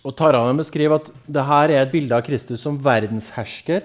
og 0.01 0.15
Taranen 0.17 0.57
beskriver 0.57 0.97
at 0.97 1.11
dette 1.29 1.59
er 1.69 1.83
et 1.83 1.93
bilde 1.93 2.17
av 2.17 2.25
Kristus 2.25 2.63
som 2.65 2.79
verdenshersker. 2.81 3.85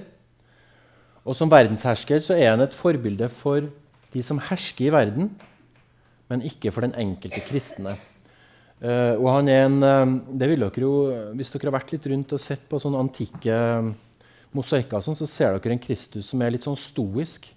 Og 1.27 1.35
som 1.35 1.51
verdenshersker 1.51 2.23
så 2.23 2.37
er 2.39 2.53
han 2.53 2.63
et 2.63 2.75
forbilde 2.75 3.27
for 3.33 3.67
de 4.15 4.23
som 4.23 4.39
hersker 4.39 4.87
i 4.87 4.93
verden, 4.95 5.33
men 6.31 6.45
ikke 6.47 6.71
for 6.71 6.85
den 6.85 6.95
enkelte 6.95 7.43
kristne. 7.43 7.97
Uh, 8.79 9.19
og 9.19 9.27
han 9.31 9.51
er 9.51 9.65
en, 9.65 9.77
uh, 9.83 10.15
det 10.39 10.49
vil 10.51 10.63
dere 10.63 10.83
jo, 10.83 10.95
Hvis 11.39 11.51
dere 11.53 11.69
har 11.69 11.77
vært 11.77 11.93
litt 11.95 12.07
rundt 12.11 12.33
og 12.35 12.41
sett 12.43 12.65
på 12.69 12.79
sånne 12.79 12.99
antikke 13.05 13.59
mosaikker, 14.55 15.03
sånn, 15.03 15.15
så 15.19 15.27
ser 15.27 15.55
dere 15.55 15.75
en 15.75 15.83
Kristus 15.83 16.31
som 16.31 16.43
er 16.43 16.55
litt 16.55 16.67
sånn 16.67 16.79
stoisk. 16.79 17.47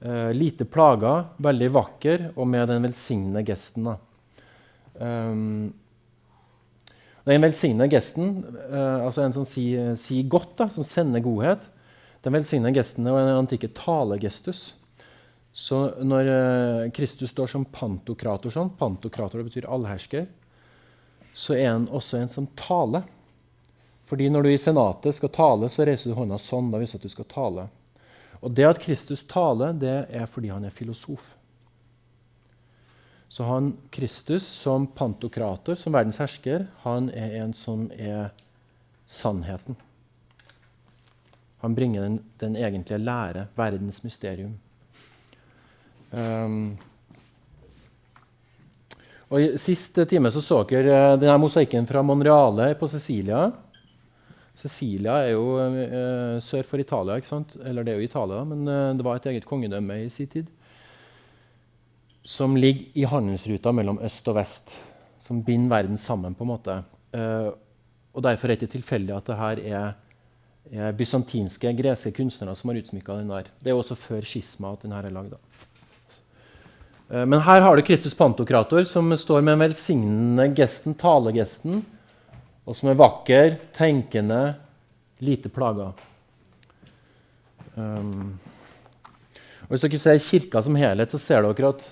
Uh, 0.00 0.30
lite 0.32 0.64
plaga, 0.64 1.26
veldig 1.36 1.66
vakker 1.74 2.22
og 2.32 2.46
med 2.48 2.70
den 2.70 2.86
velsignende 2.86 3.42
gesten. 3.44 3.90
Um, 4.96 5.74
den 7.28 7.44
velsignede 7.44 7.90
gesten, 7.92 8.38
uh, 8.70 9.04
altså 9.04 9.26
en 9.26 9.36
som 9.36 9.44
sier, 9.44 9.92
sier 10.00 10.30
godt, 10.32 10.54
da, 10.56 10.70
som 10.72 10.86
sender 10.86 11.20
godhet 11.24 11.68
Den 12.24 12.32
velsignede 12.32 12.72
gesten 12.78 13.06
er 13.08 13.16
den 13.16 13.42
antikke 13.42 13.68
talegestus. 13.76 14.70
Så 15.52 15.82
når 16.00 16.28
uh, 16.32 16.90
Kristus 16.96 17.34
står 17.34 17.52
som 17.52 17.68
pantokrator, 17.68 18.52
sånn, 18.52 18.72
pantokrator 18.80 19.44
betyr 19.44 19.68
allhersker, 19.68 20.30
så 21.32 21.56
er 21.56 21.74
han 21.74 21.88
også 21.92 22.22
en 22.22 22.32
som 22.32 22.48
taler. 22.56 23.04
Fordi 24.08 24.30
når 24.32 24.42
du 24.42 24.50
i 24.52 24.58
senatet 24.58 25.14
skal 25.16 25.32
tale, 25.34 25.68
så 25.70 25.84
reiser 25.86 26.10
du 26.10 26.18
hånda 26.18 26.38
sånn. 26.40 26.72
Da 26.72 26.80
viser 26.80 26.98
at 26.98 27.04
du 27.06 27.12
skal 27.12 27.28
tale. 27.30 27.68
Og 28.40 28.54
det 28.56 28.64
at 28.64 28.80
Kristus 28.80 29.22
taler, 29.28 29.76
det 29.76 29.96
er 30.08 30.26
fordi 30.26 30.48
han 30.52 30.64
er 30.64 30.74
filosof. 30.74 31.22
Så 33.30 33.46
han, 33.46 33.74
Kristus 33.94 34.42
som 34.42 34.88
pantokrator, 34.90 35.76
som 35.78 35.94
verdens 35.94 36.18
hersker, 36.18 36.66
han 36.82 37.10
er 37.14 37.36
en 37.44 37.52
som 37.54 37.86
er 37.94 38.32
sannheten. 39.06 39.76
Han 41.60 41.76
bringer 41.76 42.02
den, 42.02 42.18
den 42.40 42.56
egentlige 42.56 42.98
lære, 42.98 43.46
verdens 43.54 44.00
mysterium. 44.02 44.56
Um, 46.10 46.78
og 49.30 49.38
I 49.38 49.50
siste 49.62 50.08
time 50.10 50.32
så, 50.34 50.42
så 50.42 50.64
dere 50.66 51.18
denne 51.20 51.36
mosaikken 51.38 51.86
fra 51.86 52.02
Monreale 52.02 52.72
på 52.74 52.88
Sicilia. 52.90 53.44
Sicilia 54.60 55.16
er 55.24 55.32
jo 55.32 55.44
uh, 55.56 56.36
sør 56.44 56.66
for 56.68 56.82
Italia. 56.82 57.16
ikke 57.16 57.30
sant? 57.30 57.56
Eller 57.64 57.86
det 57.86 57.94
er 57.94 58.00
jo 58.00 58.08
Italia, 58.08 58.42
men 58.44 58.66
uh, 58.68 58.92
det 58.96 59.06
var 59.06 59.16
et 59.16 59.30
eget 59.32 59.46
kongedømme 59.48 60.02
i 60.04 60.10
sin 60.12 60.28
tid. 60.28 60.50
Som 62.26 62.58
ligger 62.60 63.00
i 63.00 63.06
handelsruta 63.08 63.72
mellom 63.72 64.00
øst 64.04 64.28
og 64.28 64.36
vest. 64.36 64.74
Som 65.24 65.42
binder 65.46 65.76
verden 65.76 65.98
sammen. 65.98 66.34
på 66.34 66.44
en 66.44 66.52
måte. 66.52 66.76
Uh, 67.16 67.52
og 68.12 68.24
Derfor 68.26 68.48
er 68.48 68.54
det 68.54 68.62
ikke 68.62 68.74
tilfeldig 68.76 69.14
at 69.16 69.30
det 69.30 69.38
her 69.38 69.62
er, 69.70 69.92
er 70.72 70.96
bysantinske, 70.98 71.72
greske 71.78 72.12
kunstnere 72.12 72.56
som 72.58 72.70
har 72.70 72.80
utsmykka 72.82 73.20
den 73.20 73.30
der. 73.30 73.48
Det 73.62 73.70
er 73.70 73.78
også 73.78 73.96
før 73.96 74.26
skisma 74.26 74.74
at 74.74 74.82
den 74.82 74.92
her 74.92 75.06
er 75.06 75.14
lagd. 75.14 75.38
Men 77.10 77.40
her 77.42 77.62
har 77.62 77.74
du 77.74 77.82
Kristus 77.82 78.14
Pantokrator, 78.14 78.84
som 78.86 79.10
står 79.18 79.40
med 79.40 79.56
den 79.56 79.62
velsignende 79.64 80.44
gesten, 80.54 80.94
talegesten 80.94 81.80
og 82.68 82.76
som 82.76 82.90
er 82.90 82.98
vakker, 83.00 83.56
tenkende, 83.76 84.40
lite 85.24 85.50
plaga. 85.52 85.90
Um, 87.76 88.38
og 89.66 89.74
hvis 89.74 89.84
dere 89.84 90.00
ser 90.02 90.22
kirka 90.24 90.62
som 90.64 90.78
helhet, 90.78 91.12
så 91.12 91.20
ser 91.20 91.46
dere 91.46 91.74
at 91.74 91.84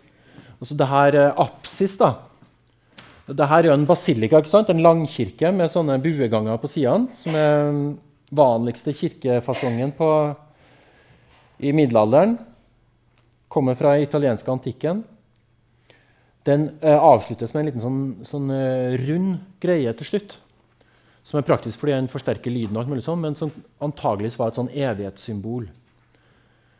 altså 0.59 0.77
det 0.79 0.89
her 0.91 1.19
apsis 1.39 1.95
da, 2.01 2.15
det 3.29 3.49
her 3.49 3.61
er 3.61 3.69
jo 3.69 3.77
en 3.77 3.87
basilika, 3.89 4.41
ikke 4.41 4.51
sant? 4.51 4.71
en 4.73 4.83
langkirke 4.85 5.51
med 5.53 5.69
sånne 5.69 5.99
bueganger 6.01 6.57
på 6.61 6.71
sidene, 6.73 7.13
som 7.19 7.37
er 7.37 7.51
den 7.67 7.83
vanligste 8.33 8.95
kirkefasongen 8.97 9.93
på, 9.97 10.09
i 11.61 11.75
middelalderen. 11.77 12.39
Kommer 13.53 13.77
fra 13.77 13.99
italienske 14.01 14.53
antikken. 14.53 15.03
Den 16.49 16.71
eh, 16.81 16.97
avsluttes 16.97 17.53
med 17.53 17.61
en 17.61 17.69
liten 17.69 17.85
sånn, 17.85 18.03
sånn 18.29 18.53
eh, 18.55 18.97
rund 19.05 19.37
greie 19.61 19.93
til 19.99 20.09
slutt 20.09 20.39
som 21.29 21.37
er 21.37 21.45
praktisk 21.45 21.83
fordi 21.83 21.93
den 21.93 22.09
forsterker 22.09 22.53
lyden, 22.53 22.77
og 22.77 22.83
alt 22.83 22.93
mulig 22.93 23.05
sånn, 23.05 23.21
men 23.21 23.37
som 23.37 23.53
antageligvis 23.85 24.39
var 24.41 24.53
et 24.53 24.61
sånn 24.61 24.71
evighetssymbol. 24.73 25.67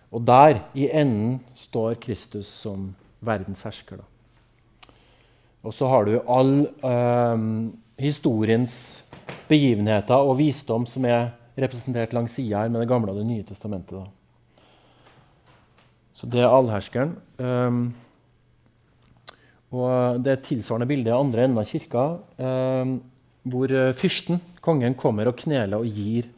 Og 0.09 0.25
der, 0.25 0.63
i 0.73 0.87
enden, 0.89 1.43
står 1.53 1.99
Kristus 2.01 2.49
som 2.63 2.95
verdens 3.21 3.61
hersker. 3.67 4.01
Da. 4.01 4.95
Og 5.69 5.75
så 5.77 5.89
har 5.91 6.07
du 6.07 6.15
all 6.25 6.55
eh, 6.65 7.43
historiens 8.01 8.79
begivenheter 9.51 10.17
og 10.17 10.39
visdom 10.39 10.87
som 10.89 11.05
er 11.09 11.35
representert 11.59 12.15
langs 12.17 12.39
sida 12.39 12.63
her 12.63 12.73
med 12.73 12.85
Det 12.85 12.91
gamle 12.91 13.13
og 13.13 13.21
Det 13.21 13.27
nye 13.29 13.45
testamentet. 13.45 13.99
Da. 13.99 14.65
Så 16.15 16.27
det 16.31 16.41
er 16.43 16.51
allherskeren. 16.51 17.15
Um, 17.39 17.83
og 19.71 20.23
det 20.25 20.41
tilsvarende 20.49 20.89
bilde 20.89 21.13
i 21.13 21.15
andre 21.15 21.45
enden 21.45 21.61
av 21.61 21.69
kirka. 21.69 22.07
Um, 22.41 22.99
hvor 23.53 23.73
eh, 23.73 23.95
fyrsten, 23.97 24.41
kongen, 24.65 24.97
kommer 24.99 25.31
og 25.31 25.39
kneler 25.41 25.81
og 25.81 25.89
gir 25.89 26.29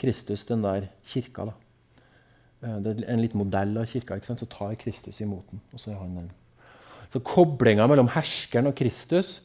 Kristus 0.00 0.46
den 0.48 0.64
der 0.64 0.88
kirka. 1.06 1.50
Da. 1.50 1.54
Eh, 2.64 2.76
det 2.84 2.94
er 2.98 3.12
en 3.12 3.22
liten 3.22 3.40
modell 3.40 3.76
av 3.80 3.88
kirka. 3.90 4.16
ikke 4.16 4.30
sant? 4.30 4.42
Så 4.42 4.48
tar 4.50 4.76
Kristus 4.80 5.20
imot 5.20 5.46
den. 5.50 5.62
og 5.72 5.80
så 5.80 5.92
er 5.92 6.00
han 6.00 6.16
den. 6.22 6.30
Så 7.10 7.22
Koblinga 7.26 7.88
mellom 7.90 8.10
herskeren 8.14 8.70
og 8.70 8.76
Kristus, 8.78 9.40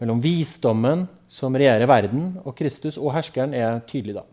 mellom 0.00 0.22
visdommen 0.22 1.04
som 1.28 1.54
regjerer 1.54 1.86
verden, 1.86 2.38
og 2.44 2.56
Kristus 2.56 2.96
og 2.98 3.12
herskeren, 3.14 3.54
er 3.54 3.82
tydelig. 3.86 4.16
da. 4.16 4.24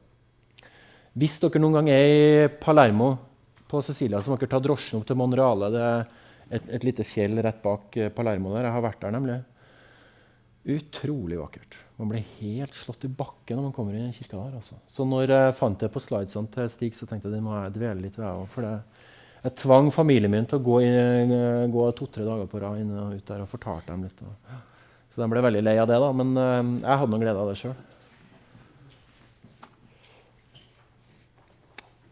Hvis 1.19 1.39
dere 1.41 1.59
noen 1.59 1.79
gang 1.79 1.89
er 1.91 2.05
i 2.07 2.47
Palermo 2.61 3.17
på 3.69 3.81
Sicilia, 3.83 4.21
så 4.21 4.31
må 4.31 4.39
dere 4.39 4.53
ta 4.53 4.61
drosjen 4.63 5.01
opp 5.01 5.07
til 5.09 5.19
Monreale. 5.19 5.69
Det 5.73 5.83
er 5.83 6.07
et, 6.55 6.69
et 6.79 6.87
lite 6.87 7.03
fjell 7.03 7.37
rett 7.43 7.61
bak 7.61 7.97
eh, 7.97 8.09
Palermo 8.13 8.55
der. 8.55 8.69
Jeg 8.69 8.77
har 8.77 8.85
vært 8.85 9.03
der, 9.03 9.13
nemlig. 9.17 9.37
Utrolig 10.69 11.39
vakkert. 11.41 11.77
Man 11.99 12.07
blir 12.13 12.23
helt 12.39 12.77
slått 12.77 13.03
i 13.03 13.11
bakken 13.11 13.57
når 13.59 13.65
man 13.65 13.73
kommer 13.75 13.95
inn 13.97 14.07
i 14.07 14.15
kirka 14.15 14.37
der. 14.37 14.55
Altså. 14.61 14.77
Så 14.87 15.03
når 15.03 15.33
jeg 15.33 15.55
fant 15.57 15.81
det 15.81 15.89
på 15.91 15.99
slidesene 15.99 16.47
til 16.53 16.69
Stig, 16.71 16.95
så 16.95 17.03
tenkte 17.09 17.27
jeg 17.27 17.35
det 17.35 17.43
må 17.43 17.57
jeg 17.57 17.75
dvele 17.75 18.05
litt 18.05 18.15
ved. 18.15 18.45
For 18.53 18.63
det, 18.63 18.71
jeg 19.43 19.55
tvang 19.59 19.91
familien 19.91 20.31
min 20.31 20.47
til 20.47 20.61
å 20.61 20.63
gå, 20.63 20.79
gå 21.75 21.83
to-tre 21.99 22.23
dager 22.23 22.47
på 22.47 22.63
rad 22.63 22.79
inn 22.79 22.95
og 22.95 23.19
ut 23.19 23.27
der 23.27 23.43
og 23.43 23.51
fortalte 23.51 23.91
dem 23.91 24.07
litt. 24.07 24.23
Så 25.11 25.19
de 25.19 25.27
ble 25.31 25.43
veldig 25.43 25.65
lei 25.65 25.75
av 25.81 25.87
det, 25.91 25.99
da, 25.99 26.09
men 26.15 26.33
uh, 26.39 26.63
jeg 26.85 26.99
hadde 27.01 27.11
noen 27.11 27.23
glede 27.25 27.43
av 27.43 27.51
det 27.51 27.59
sjøl. 27.59 27.77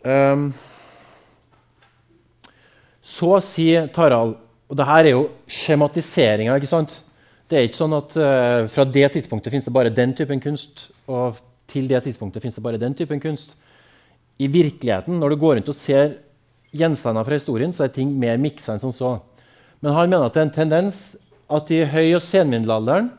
Um, 0.04 0.12
ehm, 0.12 0.48
så 3.02 3.32
sier 3.44 3.88
Tarald 3.92 4.38
Og 4.70 4.78
det 4.78 4.86
her 4.88 5.08
er 5.08 5.14
jo 5.16 5.24
skjematiseringa. 5.52 6.56
ikke 6.60 6.70
sant? 6.70 7.00
Det 7.48 7.58
er 7.58 7.68
ikke 7.68 7.80
sånn 7.80 7.96
at 7.96 8.16
uh, 8.20 8.68
fra 8.72 8.84
det 8.92 9.08
tidspunktet 9.14 9.54
finnes 9.54 9.68
det 9.68 9.76
bare 9.76 9.94
den 9.94 10.14
typen 10.18 10.42
kunst, 10.44 10.90
og 11.08 11.40
til 11.68 11.88
det 11.88 12.02
tidspunktet 12.04 12.44
finnes 12.44 12.58
det 12.58 12.64
bare 12.66 12.80
den 12.82 12.96
typen 12.98 13.22
kunst. 13.24 13.56
I 14.38 14.50
virkeligheten, 14.52 15.16
når 15.20 15.34
du 15.34 15.40
går 15.42 15.56
rundt 15.58 15.72
og 15.72 15.78
ser 15.78 16.18
gjenstander 16.76 17.26
fra 17.26 17.38
historien, 17.40 17.72
så 17.74 17.86
er 17.86 17.94
ting 17.96 18.12
mer 18.20 18.40
miksa 18.42 18.76
enn 18.76 18.84
som 18.84 18.94
så. 18.96 19.16
Men 19.80 19.96
han 19.96 20.12
mener 20.12 20.28
at 20.28 20.36
det 20.36 20.42
er 20.42 20.50
en 20.50 20.58
tendens 20.58 21.00
at 21.48 21.72
i 21.72 21.86
høy- 21.88 22.18
og 22.18 22.24
senmiddelalderen 22.24 23.10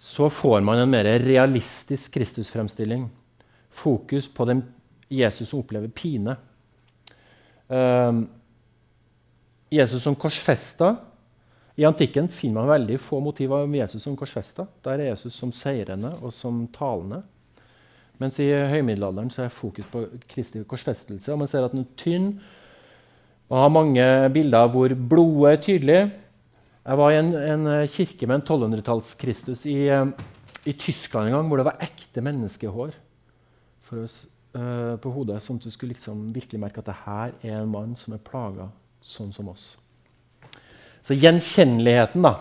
så 0.00 0.28
får 0.32 0.64
man 0.64 0.80
en 0.80 0.92
mer 0.92 1.08
realistisk 1.22 2.16
Kristusfremstilling. 2.16 3.06
Fokus 3.70 4.28
på 4.28 4.44
den 4.48 4.62
Jesus 5.12 5.50
som 5.50 5.60
opplever 5.60 5.92
pine. 5.92 6.36
Uh, 7.68 8.24
Jesus 9.72 10.04
som 10.04 10.16
korsfesta 10.16 10.94
i 11.76 11.84
antikken 11.84 12.28
finner 12.32 12.62
man 12.62 12.72
veldig 12.72 12.96
få 13.04 13.18
motiver 13.20 13.66
om 13.66 13.74
Jesus 13.76 14.04
som 14.06 14.16
korsfesta. 14.16 14.64
Der 14.84 14.96
er 14.96 15.10
Jesus 15.10 15.34
som 15.36 15.52
seirende 15.52 16.14
og 16.24 16.32
som 16.32 16.64
talende. 16.72 17.20
Mens 18.16 18.38
i 18.40 18.48
høymiddelalderen 18.48 19.28
så 19.32 19.44
er 19.44 19.52
fokus 19.52 19.88
på 19.92 20.06
Kristi 20.30 20.62
korsfestelse. 20.64 21.34
Og 21.34 21.42
man 21.42 21.50
ser 21.50 21.66
at 21.66 21.74
den 21.76 21.84
er 21.84 21.98
tynn 22.00 22.30
Man 23.46 23.60
har 23.62 23.68
mange 23.70 24.04
bilder 24.34 24.66
hvor 24.72 24.90
blodet 24.90 25.52
er 25.52 25.60
tydelig. 25.62 25.98
Jeg 26.86 26.98
var 26.98 27.12
i 27.12 27.18
en, 27.20 27.28
en 27.34 27.68
kirke 27.86 28.26
med 28.26 28.40
en 28.40 28.42
1200-talls-Kristus 28.42 29.66
i, 29.70 29.86
eh, 29.86 30.06
i, 30.66 30.72
Tyskland 30.72 31.28
en 31.28 31.36
gang, 31.36 31.46
hvor 31.46 31.60
det 31.60 31.66
var 31.68 31.78
ekte 31.78 32.24
menneskehår 32.26 32.96
oss, 34.02 34.16
uh, 34.58 34.96
på 34.98 35.12
hodet. 35.14 35.38
Sånn 35.44 35.60
at 35.60 35.68
du 35.68 35.70
skulle 35.70 35.94
liksom 35.94 36.32
virkelig 36.34 36.58
merke 36.58 36.82
at 36.82 36.90
det 36.90 36.98
her 37.04 37.36
er 37.42 37.60
en 37.60 37.70
mann 37.70 37.94
som 37.94 38.16
er 38.16 38.24
plaga 38.26 38.66
sånn 38.98 39.30
som 39.30 39.52
oss. 39.52 39.76
Så 41.06 41.14
gjenkjenneligheten, 41.14 42.24
da. 42.24 42.34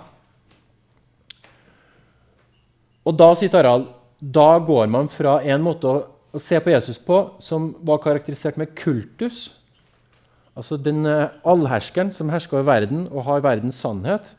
Og 3.05 3.13
da, 3.13 3.27
sier 3.37 3.53
Harald, 3.53 3.91
da 4.17 4.55
går 4.65 4.89
man 4.89 5.09
fra 5.11 5.37
en 5.45 5.61
måte 5.61 5.91
å, 5.91 5.99
å, 6.33 6.41
se 6.41 6.57
på 6.63 6.73
Jesus 6.73 6.97
på 6.97 7.19
som 7.43 7.69
var 7.85 8.01
karakterisert 8.01 8.57
med 8.57 8.73
kultus. 8.77 9.51
Altså 10.57 10.79
den 10.81 11.05
eh, 11.05 11.29
allherskeren 11.45 12.09
som 12.15 12.31
hersker 12.33 12.57
over 12.57 12.71
verden 12.71 13.05
og 13.11 13.27
har 13.27 13.45
verdens 13.45 13.77
sannhet. 13.83 14.33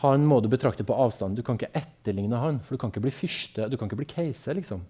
Han 0.00 0.24
må 0.30 0.38
du 0.40 0.48
betrakte 0.48 0.86
på 0.86 0.96
avstand. 0.96 1.36
Du 1.36 1.44
kan 1.44 1.58
ikke 1.58 1.74
etterligne 1.76 2.40
han, 2.40 2.62
for 2.62 2.76
du 2.76 2.80
kan 2.80 2.94
ikke 2.94 3.04
bli 3.04 3.12
fyrste, 3.12 3.66
du 3.68 3.76
kan 3.76 3.90
ikke 3.90 4.00
bli 4.00 4.12
keiser. 4.14 4.56
liksom. 4.56 4.80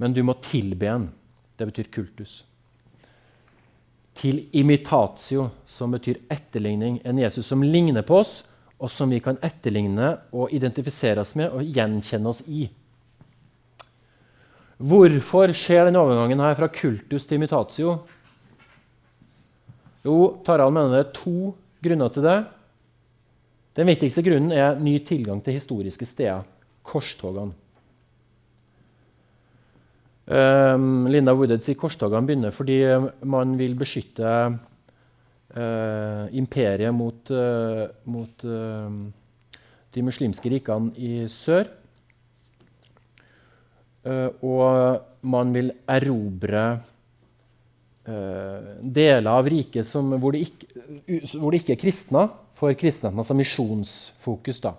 Men 0.00 0.16
du 0.16 0.22
må 0.24 0.38
tilbe 0.40 0.88
han. 0.88 1.10
Det 1.58 1.68
betyr 1.68 1.92
kultus. 1.92 2.44
Til 4.18 4.42
imitatio, 4.56 5.48
som 5.66 5.92
betyr 5.94 6.18
etterligning. 6.30 6.98
En 7.04 7.18
Jesus 7.18 7.46
som 7.46 7.62
ligner 7.62 8.02
på 8.06 8.18
oss, 8.20 8.40
og 8.80 8.90
som 8.90 9.10
vi 9.12 9.20
kan 9.22 9.38
etterligne 9.44 10.14
og 10.32 10.52
identifisere 10.56 11.20
oss 11.22 11.34
med 11.36 11.52
og 11.52 11.64
gjenkjenne 11.64 12.30
oss 12.30 12.42
i. 12.48 12.64
Hvorfor 14.80 15.52
skjer 15.52 15.90
den 15.90 15.98
overgangen 16.00 16.40
her 16.40 16.56
fra 16.56 16.70
kultus 16.72 17.26
til 17.28 17.36
imitatio? 17.36 17.98
Jo, 20.00 20.16
Tarald 20.46 20.72
mener 20.72 20.94
det 20.94 21.02
er 21.02 21.18
to 21.18 21.52
grunner 21.84 22.12
til 22.14 22.24
det. 22.24 22.38
Den 23.76 23.90
viktigste 23.92 24.24
grunnen 24.24 24.54
er 24.56 24.80
ny 24.80 24.96
tilgang 25.04 25.42
til 25.44 25.58
historiske 25.58 26.08
steder. 26.08 26.46
Korstogene. 26.82 27.52
Um, 30.30 31.08
Linda 31.10 31.32
Woodhead 31.34 31.64
sier 31.66 31.74
korstogene 31.74 32.22
begynner 32.22 32.52
fordi 32.54 32.76
man 33.26 33.56
vil 33.58 33.72
beskytte 33.74 34.30
uh, 34.30 36.26
imperiet 36.38 36.94
mot, 36.94 37.32
uh, 37.34 37.88
mot 38.06 38.44
uh, 38.46 38.92
de 39.90 40.04
muslimske 40.06 40.52
rikene 40.52 40.94
i 40.94 41.26
sør. 41.26 41.76
og 44.00 45.26
man 45.28 45.50
vil 45.52 45.66
erobre 45.92 46.62
deler 48.80 49.28
av 49.28 49.48
riket 49.52 49.84
som, 49.84 50.14
hvor, 50.16 50.32
det 50.32 50.46
ikke, 50.46 50.68
hvor, 51.34 51.50
det 51.52 51.60
ikke, 51.60 51.74
er 51.74 51.82
kristne, 51.82 52.22
for 52.56 52.72
kristenheten 52.72 53.20
altså 53.20 53.36
misjonsfokus. 53.36 54.62
da. 54.64 54.72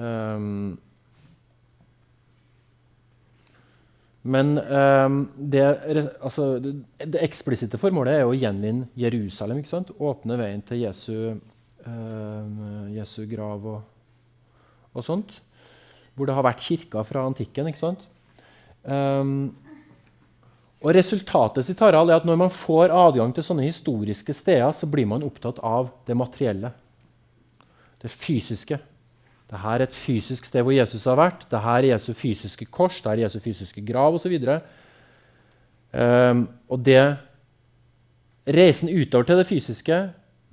Um, 0.00 0.78
Men 4.26 4.56
um, 4.58 5.18
det, 5.38 5.62
altså, 6.18 6.56
det, 6.58 7.20
eksplisitte 7.22 7.78
formålet 7.78 8.18
er 8.18 8.26
å 8.26 8.34
gjenvinne 8.34 8.88
Jerusalem. 8.98 9.60
ikke 9.62 9.70
sant? 9.70 9.92
Åpne 10.02 10.38
veien 10.40 10.64
til 10.66 10.82
Jesu, 10.82 11.12
uh, 11.86 12.88
Jesu 12.90 13.20
grav 13.30 13.68
og, 13.70 13.84
og, 14.90 15.04
sånt. 15.06 15.36
Hvor 16.16 16.26
det 16.26 16.34
har 16.34 16.46
vært 16.48 16.64
kirker 16.66 17.06
fra 17.06 17.22
antikken. 17.28 17.70
ikke 17.70 17.84
sant? 17.84 18.08
Um, 18.82 19.54
og 20.82 20.92
Resultatet 20.96 21.66
sitt 21.66 21.80
Harald, 21.82 22.10
er 22.10 22.18
at 22.18 22.26
når 22.26 22.42
man 22.42 22.52
får 22.52 22.94
adgang 22.94 23.32
til 23.34 23.46
sånne 23.46 23.68
historiske 23.68 24.34
steder, 24.34 24.74
så 24.74 24.90
blir 24.90 25.06
man 25.08 25.24
opptatt 25.26 25.62
av 25.62 25.92
det 26.08 26.18
materielle. 26.18 26.74
Det 28.02 28.10
fysiske. 28.12 28.78
Dette 29.46 29.72
er 29.72 29.84
et 29.84 29.94
fysisk 29.94 30.48
sted 30.48 30.64
hvor 30.66 30.74
Jesus 30.74 31.04
har 31.06 31.18
vært. 31.20 31.46
Dette 31.46 31.74
er 31.76 31.90
Jesu 31.92 32.10
fysiske 32.18 32.66
kors, 32.66 32.98
det 33.02 33.12
er 33.12 33.24
Jesu 33.26 33.38
fysiske 33.42 33.84
grav 33.86 34.18
osv. 34.18 34.34
Um, 35.94 36.46
og 36.66 36.82
det 36.86 37.02
reisen 38.46 38.90
utover 38.90 39.26
til 39.26 39.40
det 39.40 39.46
fysiske 39.46 40.00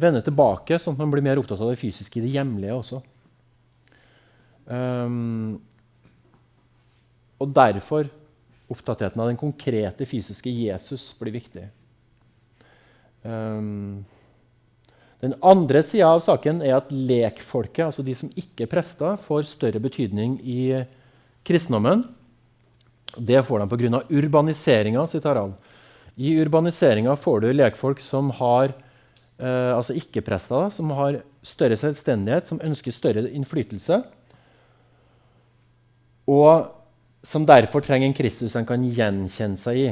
vender 0.01 0.23
tilbake, 0.25 0.77
sånn 0.81 0.95
at 0.95 1.01
man 1.01 1.13
blir 1.13 1.25
mer 1.25 1.41
opptatt 1.41 1.61
av 1.61 1.73
det 1.73 1.81
fysiske 1.81 2.19
i 2.19 2.25
det 2.25 2.33
hjemlige 2.35 2.77
også. 2.77 3.01
Um, 4.69 5.57
og 7.41 7.51
derfor 7.53 8.07
opptattheten 8.71 9.21
av 9.21 9.29
den 9.29 9.39
konkrete 9.39 10.05
fysiske 10.09 10.53
Jesus 10.53 11.09
blir 11.19 11.35
viktig. 11.35 11.65
Um, 13.23 14.03
den 15.23 15.37
andre 15.39 15.79
sida 15.87 16.09
av 16.11 16.19
saken 16.19 16.59
er 16.65 16.75
at 16.75 16.89
lekfolket, 16.91 17.85
altså 17.85 18.03
de 18.03 18.15
som 18.17 18.31
ikke 18.35 18.65
er 18.65 18.71
prester, 18.73 19.15
får 19.23 19.45
større 19.47 19.79
betydning 19.79 20.35
i 20.43 20.83
kristendommen. 21.47 22.03
Det 23.15 23.39
får 23.47 23.63
de 23.63 23.69
pga. 23.71 24.01
urbaniseringa, 24.09 25.05
sier 25.07 25.23
Harald. 25.23 25.55
I 26.19 26.35
urbaniseringa 26.43 27.15
får 27.15 27.39
du 27.39 27.53
lekfolk 27.53 28.03
som 28.03 28.33
har 28.35 28.73
eh, 29.39 29.71
altså 29.71 29.95
ikke-prester, 29.95 30.69
som 30.75 30.91
har 30.91 31.21
større 31.41 31.79
selvstendighet, 31.79 32.47
som 32.47 32.59
ønsker 32.59 32.91
større 32.91 33.23
innflytelse. 33.31 34.03
Og 36.27 36.67
som 37.23 37.47
derfor 37.47 37.79
trenger 37.79 38.11
en 38.11 38.17
Kristus 38.17 38.53
de 38.57 38.67
kan 38.67 38.83
gjenkjenne 38.83 39.57
seg 39.57 39.79
i. 39.79 39.89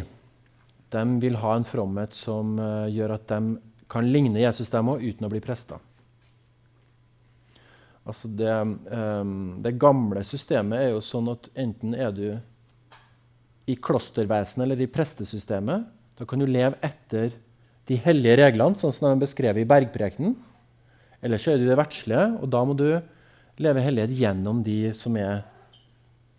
De 0.92 1.04
vil 1.24 1.40
ha 1.40 1.56
en 1.56 1.68
fromhet 1.68 2.12
som 2.20 2.58
eh, 2.60 2.92
gjør 2.92 3.16
at 3.16 3.30
de 3.32 3.71
kan 3.92 4.08
ligne 4.08 4.40
Jesus 4.40 4.72
dem 4.72 4.90
òg, 4.94 5.04
uten 5.04 5.28
å 5.28 5.32
bli 5.32 5.42
prester. 5.44 5.80
Altså 8.08 8.32
det, 8.34 8.54
um, 8.90 9.60
det, 9.62 9.76
gamle 9.80 10.24
systemet 10.26 10.80
er 10.80 10.90
jo 10.96 11.04
sånn 11.06 11.30
at 11.36 11.52
enten 11.60 11.94
er 11.94 12.16
du 12.16 12.26
i 13.70 13.76
klostervesenet 13.78 14.66
eller 14.66 14.82
i 14.82 14.90
prestesystemet. 14.90 15.86
Da 16.18 16.26
kan 16.28 16.42
du 16.42 16.48
leve 16.50 16.80
etter 16.86 17.36
de 17.90 18.00
hellige 18.02 18.40
reglene, 18.42 18.80
sånn 18.80 18.94
som 18.96 19.08
de 19.08 19.14
er 19.14 19.22
beskrevet 19.22 19.62
i 19.62 19.70
bergprekenen. 19.70 20.34
Eller 21.22 21.42
så 21.42 21.54
er 21.54 21.62
du 21.62 21.68
det 21.70 21.78
verdslige, 21.78 22.26
og 22.42 22.50
da 22.50 22.64
må 22.66 22.74
du 22.78 22.88
leve 23.62 23.84
hellighet 23.86 24.18
gjennom 24.18 24.64
de 24.66 24.80
som 24.98 25.16
er 25.20 25.44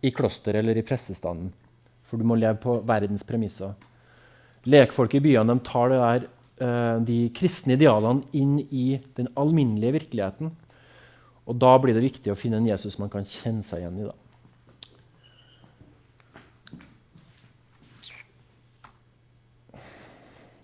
i 0.03 0.11
kloster 0.11 0.59
eller 0.59 0.79
i 0.79 0.85
prestestanden. 0.87 1.53
For 2.09 2.19
du 2.19 2.27
må 2.27 2.35
leve 2.37 2.59
på 2.63 2.81
verdens 2.89 3.23
premisser. 3.27 3.77
Lekfolk 4.67 5.15
i 5.15 5.23
byene 5.23 5.55
tar 5.65 5.93
det 5.93 6.01
der 6.03 6.27
de 7.03 7.17
kristne 7.35 7.75
idealene 7.75 8.23
inn 8.39 8.59
i 8.63 9.01
den 9.17 9.29
alminnelige 9.41 9.97
virkeligheten. 9.97 10.53
Og 11.49 11.59
da 11.59 11.73
blir 11.83 11.97
det 11.97 12.05
viktig 12.05 12.31
å 12.31 12.39
finne 12.39 12.61
en 12.61 12.69
Jesus 12.69 12.99
man 13.03 13.11
kan 13.11 13.27
kjenne 13.27 13.67
seg 13.67 13.83
igjen 13.83 13.99
i. 14.03 14.07
da. 14.07 14.17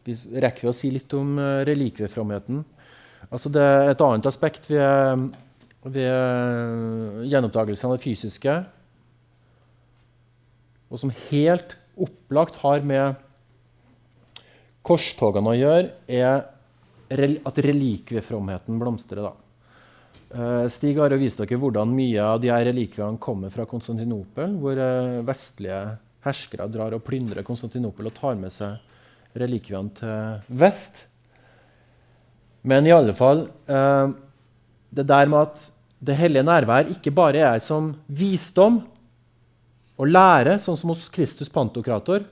Vi 0.08 0.14
rekker 0.40 0.64
vi 0.64 0.70
å 0.70 0.76
si 0.76 0.88
litt 0.94 1.12
om 1.18 1.34
uh, 1.36 1.60
relikviefromheten. 1.68 2.62
Altså 3.28 3.50
det 3.52 3.60
er 3.60 3.90
et 3.90 4.04
annet 4.06 4.28
aspekt 4.30 4.70
ved, 4.70 5.26
ved 5.84 6.08
uh, 6.08 7.26
gjenoppdagelsen 7.28 7.90
av 7.90 7.98
det 7.98 8.04
fysiske, 8.06 8.54
og 10.88 11.02
som 11.02 11.12
helt 11.28 11.74
opplagt 12.00 12.62
har 12.62 12.80
med 12.86 13.18
korstogene 14.88 15.52
å 15.52 15.58
gjøre, 15.58 15.90
er 16.08 16.46
at 17.46 17.60
relikviefromheten 17.64 18.80
blomstrer. 18.80 19.28
da. 19.28 19.34
Eh, 20.28 20.68
Stig 20.68 20.98
har 21.00 21.14
vist 21.16 21.40
dere 21.40 21.56
hvordan 21.56 21.88
mye 21.94 22.20
av 22.20 22.40
de 22.40 22.50
her 22.52 22.66
relikviene 22.68 23.20
kommer 23.20 23.52
fra 23.52 23.64
Konstantinopel, 23.68 24.58
hvor 24.60 24.76
eh, 24.76 25.20
vestlige 25.24 25.80
herskere 26.24 26.68
drar 26.68 26.96
og 26.96 27.04
plyndrer 27.06 27.46
Konstantinopel 27.46 28.10
og 28.10 28.16
tar 28.16 28.36
med 28.36 28.52
seg 28.52 28.76
relikviene 29.38 29.94
til 29.96 30.58
vest. 30.60 31.06
Men 32.68 32.84
i 32.84 32.92
alle 32.92 33.14
fall 33.16 33.46
eh, 33.70 34.08
Det 34.90 35.04
der 35.06 35.28
med 35.28 35.46
at 35.46 35.66
det 36.00 36.16
hellige 36.16 36.46
nærvær 36.46 36.88
ikke 36.92 37.12
bare 37.12 37.40
er 37.42 37.58
som 37.60 37.90
visdom 38.06 38.78
og 39.98 40.06
lære, 40.06 40.60
sånn 40.62 40.76
som 40.78 40.92
hos 40.92 41.08
Kristus 41.10 41.50
Pantokrator, 41.50 42.22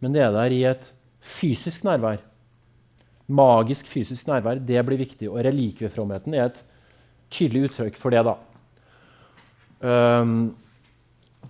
men 0.00 0.14
det 0.14 0.22
er 0.22 0.30
der 0.32 0.54
i 0.54 0.62
et 0.68 0.92
fysisk 1.26 1.84
nærvær. 1.86 2.20
Magisk 3.26 3.88
fysisk 3.90 4.28
nærvær 4.30 4.60
det 4.62 4.84
blir 4.86 5.00
viktig. 5.02 5.30
Og 5.32 5.42
relikviefromheten 5.46 6.36
er 6.36 6.50
et 6.50 6.60
tydelig 7.32 7.70
uttrykk 7.70 7.98
for 7.98 8.14
det. 8.14 8.22
da. 8.26 8.36
Um, 9.86 10.54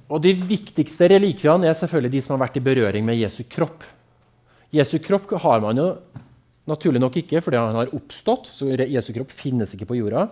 og 0.08 0.22
De 0.22 0.32
viktigste 0.34 1.08
relikviene 1.10 1.68
er 1.68 1.78
selvfølgelig 1.78 2.14
de 2.14 2.22
som 2.24 2.36
har 2.36 2.46
vært 2.46 2.58
i 2.60 2.64
berøring 2.64 3.04
med 3.06 3.18
Jesu 3.18 3.42
kropp. 3.50 3.84
Jesu 4.74 4.98
kropp 5.02 5.30
har 5.42 5.60
man 5.62 5.78
jo 5.78 5.88
naturlig 6.66 7.00
nok 7.02 7.16
ikke, 7.22 7.40
fordi 7.42 7.58
han 7.60 7.78
har 7.78 7.94
oppstått. 7.94 8.50
så 8.50 8.70
Jesu 8.70 9.12
kropp 9.12 9.30
finnes 9.30 9.74
ikke 9.74 9.88
på 9.92 9.98
jorda. 10.00 10.28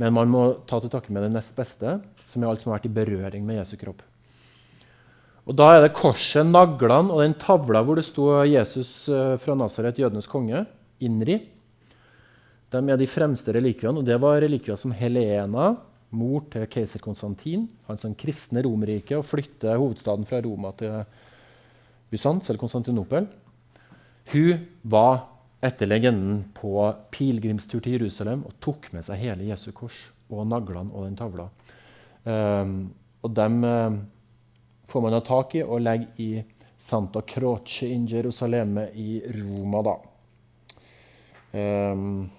Men 0.00 0.14
man 0.16 0.30
må 0.32 0.44
ta 0.66 0.80
til 0.80 0.90
takke 0.90 1.12
med 1.12 1.26
det 1.26 1.34
nest 1.34 1.52
beste, 1.56 1.98
som 2.26 2.42
er 2.42 2.48
alt 2.48 2.62
som 2.62 2.72
har 2.72 2.78
vært 2.78 2.88
i 2.88 2.94
berøring 2.94 3.44
med 3.44 3.60
Jesu 3.60 3.76
kropp. 3.76 4.02
Og 5.50 5.56
Da 5.58 5.72
er 5.74 5.80
det 5.82 5.96
korset, 5.98 6.46
naglene 6.46 7.10
og 7.10 7.24
den 7.24 7.34
tavla 7.34 7.80
hvor 7.82 7.98
det 7.98 8.06
sto 8.06 8.28
Jesus 8.46 9.08
eh, 9.10 9.34
fra 9.42 9.56
Nasaret, 9.58 9.98
jødenes 9.98 10.30
konge, 10.30 10.62
Inri. 11.02 11.40
De 12.70 12.78
er 12.78 13.00
de 13.00 13.08
fremste 13.10 13.50
relikviene, 13.56 13.98
og 13.98 14.06
det 14.06 14.20
var 14.22 14.38
relikvier 14.44 14.78
som 14.78 14.94
Helena, 14.94 15.72
mor 16.14 16.44
til 16.52 16.68
keiser 16.70 17.02
Konstantin, 17.02 17.64
han 17.88 17.98
som 17.98 18.14
kristne 18.18 18.62
Romerriket 18.62 19.16
og 19.18 19.26
flytter 19.26 19.78
hovedstaden 19.78 20.26
fra 20.26 20.38
Roma 20.44 20.70
til 20.78 21.02
Bysants 22.10 22.50
eller 22.50 22.62
Konstantinopel. 22.62 23.26
Hun 24.30 24.62
var 24.82 25.18
etter 25.66 25.90
legenden 25.90 26.44
på 26.54 26.86
pilegrimstur 27.10 27.82
til 27.82 27.98
Jerusalem 27.98 28.46
og 28.46 28.54
tok 28.62 28.92
med 28.94 29.06
seg 29.06 29.22
hele 29.22 29.50
Jesu 29.50 29.70
kors 29.74 29.98
og 30.30 30.46
naglene 30.50 30.94
og 30.94 31.08
den 31.08 31.18
tavla. 31.18 31.50
Um, 32.22 32.74
og 33.22 33.34
dem 33.36 33.60
uh, 33.66 33.98
får 34.90 35.04
man 35.04 35.14
ha 35.14 35.20
tak 35.24 35.54
i 35.54 35.62
og 35.62 35.82
legger 35.84 36.22
i 36.22 36.30
Santa 36.80 37.22
Croce 37.22 37.86
in 37.86 38.06
Jerusalem 38.08 38.78
i 38.94 39.22
Roma. 39.36 39.82
da. 39.82 39.96
Um, 41.52 42.30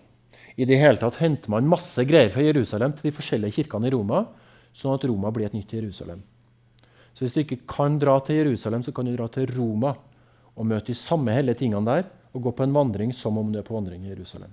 I 0.55 0.65
det 0.65 0.79
hele 0.79 0.97
tatt 0.97 1.19
henter 1.21 1.51
man 1.51 1.69
masse 1.69 2.03
greier 2.07 2.31
fra 2.33 2.43
Jerusalem 2.43 2.95
til 2.95 3.09
de 3.09 3.15
forskjellige 3.15 3.61
kirkene 3.61 3.87
i 3.87 3.93
Roma, 3.93 4.25
sånn 4.73 4.95
at 4.95 5.05
Roma 5.07 5.31
blir 5.31 5.47
et 5.47 5.55
nytt 5.55 5.73
Jerusalem. 5.73 6.23
Så 7.13 7.25
hvis 7.25 7.35
du 7.35 7.41
ikke 7.43 7.61
kan 7.67 7.99
dra 7.99 8.17
til 8.23 8.39
Jerusalem, 8.39 8.83
så 8.83 8.93
kan 8.95 9.05
du 9.07 9.13
dra 9.15 9.27
til 9.31 9.49
Roma 9.51 9.93
og 10.55 10.67
møte 10.67 10.91
de 10.91 10.97
samme 10.97 11.35
hellige 11.35 11.63
tingene 11.63 11.85
der 11.87 12.09
og 12.31 12.47
gå 12.47 12.53
på 12.55 12.63
en 12.63 12.75
vandring 12.75 13.13
som 13.15 13.37
om 13.37 13.51
du 13.51 13.59
er 13.59 13.67
på 13.67 13.75
vandring 13.75 14.05
i 14.05 14.13
Jerusalem. 14.13 14.51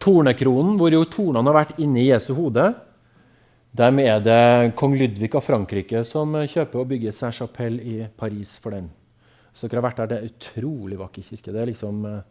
Tornekronen, 0.00 0.76
hvor 0.80 0.92
jo 0.92 1.04
tornene 1.08 1.48
har 1.48 1.60
vært 1.62 1.78
inni 1.80 2.08
Jesu 2.08 2.34
hode, 2.36 2.66
dem 3.74 3.98
er 3.98 4.20
det 4.22 4.74
kong 4.78 4.94
Ludvig 4.94 5.32
av 5.34 5.42
Frankrike 5.42 6.04
som 6.06 6.36
kjøper 6.38 6.78
og 6.78 6.92
bygger 6.92 7.14
Saint-Chapelle 7.16 7.82
i 7.82 7.96
Paris 8.14 8.54
for 8.62 8.76
den. 8.76 8.86
Så 9.54 9.66
dere 9.66 9.80
har 9.80 9.88
vært 9.88 10.02
der, 10.02 10.06
Det 10.12 10.18
er 10.18 10.30
utrolig 10.30 10.98
vakker 10.98 11.26
kirke. 11.26 11.50
Det 11.50 11.60
er 11.60 11.70
liksom 11.70 12.04
eh, 12.06 12.22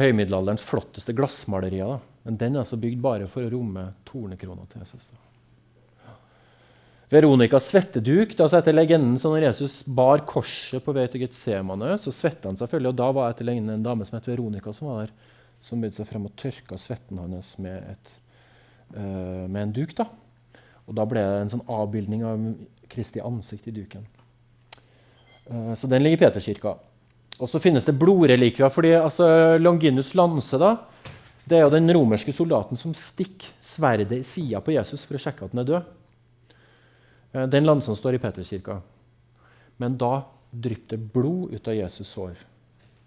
høymiddelalderens 0.00 0.64
flotteste 0.64 1.12
glassmalerier. 1.16 1.96
Da. 1.96 2.00
Men 2.24 2.40
den 2.40 2.56
er 2.56 2.64
altså 2.64 2.80
bygd 2.80 3.00
bare 3.04 3.28
for 3.28 3.44
å 3.44 3.52
romme 3.52 3.90
tornekrona 4.08 4.64
til 4.68 4.80
Jesus. 4.84 5.10
Da. 5.12 6.14
Veronicas 7.12 7.68
svetteduk. 7.70 8.36
da 8.36 8.46
etter 8.48 8.72
legenden, 8.72 9.18
så 9.18 9.28
Når 9.28 9.52
Jesus 9.52 9.84
bar 9.84 10.24
korset 10.26 10.82
på 10.82 10.92
vei 10.92 11.06
til 11.06 11.20
Getsemane, 11.20 11.98
så 11.98 12.10
svetta 12.10 12.48
han 12.48 12.56
selvfølgelig. 12.56 12.88
og 12.88 12.96
Da 12.96 13.12
var 13.12 13.30
etter 13.30 13.44
legenden 13.44 13.74
en 13.74 13.82
dame 13.82 14.04
som 14.06 14.16
het 14.16 14.26
Veronica, 14.26 14.72
som 14.72 14.88
var 14.88 15.06
der, 15.06 15.12
som 15.60 15.80
bød 15.80 15.94
seg 15.94 16.06
frem 16.06 16.26
og 16.26 16.36
tørka 16.36 16.76
svetten 16.76 17.18
hans 17.18 17.58
med, 17.58 17.82
et, 17.92 18.20
uh, 18.96 19.46
med 19.48 19.62
en 19.62 19.72
duk. 19.72 19.94
da. 19.94 20.06
Og 20.86 20.94
da 20.94 21.06
ble 21.08 21.22
det 21.22 21.38
en 21.42 21.52
sånn 21.56 21.64
avbildning 21.72 22.24
av 22.26 22.44
Kristi 22.90 23.22
ansikt 23.22 23.66
i 23.70 23.74
duken. 23.74 24.04
Uh, 25.50 25.74
så 25.78 25.90
den 25.90 26.04
ligger 26.04 26.18
i 26.18 26.24
Peterskirka. 26.24 26.76
Og 27.36 27.50
så 27.50 27.60
finnes 27.60 27.84
det 27.84 27.96
blodrelikvier. 27.98 28.70
fordi 28.72 28.94
altså, 28.96 29.58
Longinus 29.58 30.14
Lanse 30.14 30.58
da, 30.58 30.76
det 31.46 31.58
er 31.58 31.66
jo 31.66 31.74
den 31.74 31.90
romerske 31.94 32.32
soldaten 32.32 32.78
som 32.78 32.94
stikker 32.94 33.50
sverdet 33.62 34.18
i 34.18 34.26
sida 34.26 34.60
på 34.60 34.74
Jesus 34.74 35.04
for 35.04 35.18
å 35.18 35.22
sjekke 35.22 35.46
at 35.46 35.54
han 35.54 35.62
er 35.62 35.70
død. 35.72 35.92
Uh, 37.34 37.46
den 37.50 37.66
lansen 37.66 37.98
står 37.98 38.16
i 38.16 38.22
Peterskirka. 38.22 38.80
Men 39.82 39.98
da 40.00 40.24
drypper 40.50 40.96
det 40.96 41.12
blod 41.12 41.52
ut 41.52 41.68
av 41.68 41.76
Jesus' 41.76 42.14
sår. 42.14 42.38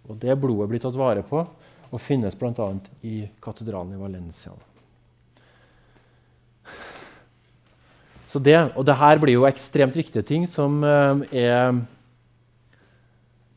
Og 0.10 0.18
det 0.22 0.36
blodet 0.42 0.70
blir 0.70 0.82
tatt 0.84 0.98
vare 0.98 1.24
på 1.26 1.42
og 1.90 2.02
finnes 2.02 2.36
bl.a. 2.38 2.68
i 3.02 3.24
katedralen 3.42 3.96
i 3.96 4.02
Valencia. 4.02 4.54
Så 8.30 8.38
det, 8.46 8.58
og 8.78 8.86
det 8.86 8.94
her 9.00 9.18
blir 9.22 9.40
jo 9.40 9.48
ekstremt 9.50 9.96
viktige 9.98 10.22
ting 10.22 10.44
som 10.50 10.84
uh, 10.86 11.24
er 11.34 11.80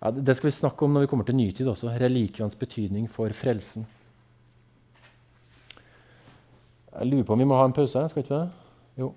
ja, 0.03 0.11
Det 0.17 0.37
skal 0.37 0.49
vi 0.49 0.57
snakke 0.57 0.87
om 0.87 0.95
når 0.97 1.05
vi 1.05 1.11
kommer 1.11 1.29
til 1.29 1.37
nytid 1.37 1.69
også. 1.69 1.93
Relikvienes 2.01 2.57
betydning 2.57 3.11
for 3.11 3.29
frelsen. 3.37 3.85
Jeg 6.93 7.07
lurer 7.07 7.25
på 7.29 7.37
om 7.37 7.39
vi 7.45 7.49
må 7.49 7.57
ha 7.57 7.69
en 7.69 7.77
pause? 7.77 8.09
Skal 8.09 8.23
vi 8.23 8.27
ikke 8.27 8.41
det? 8.41 8.49
Jo. 8.99 9.13